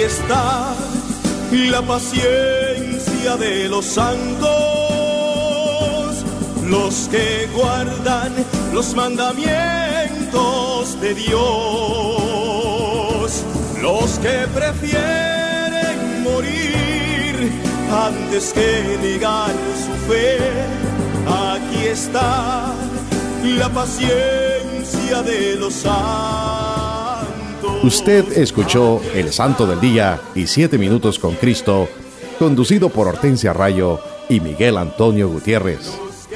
está 0.08 0.74
la 1.52 1.82
paciencia 1.82 3.36
de 3.36 3.68
los 3.68 3.84
santos, 3.84 4.77
los 6.68 7.08
que 7.08 7.48
guardan 7.54 8.32
los 8.72 8.94
mandamientos 8.94 11.00
de 11.00 11.14
Dios, 11.14 11.34
los 13.80 14.18
que 14.18 14.46
prefieren 14.54 16.22
morir 16.22 17.50
antes 17.90 18.52
que 18.52 18.98
negar 19.02 19.54
su 19.74 19.90
fe. 20.10 20.38
Aquí 21.26 21.86
está 21.86 22.74
la 23.44 23.70
paciencia 23.70 25.22
de 25.22 25.56
los 25.56 25.72
santos. 25.74 25.98
Usted 27.82 28.36
escuchó 28.36 29.00
El 29.14 29.32
Santo 29.32 29.66
del 29.66 29.80
Día 29.80 30.20
y 30.34 30.46
Siete 30.46 30.76
Minutos 30.78 31.18
con 31.18 31.34
Cristo, 31.34 31.88
conducido 32.38 32.90
por 32.90 33.08
Hortensia 33.08 33.52
Rayo 33.52 34.00
y 34.28 34.38
Miguel 34.40 34.76
Antonio 34.76 35.28
Gutiérrez, 35.28 35.98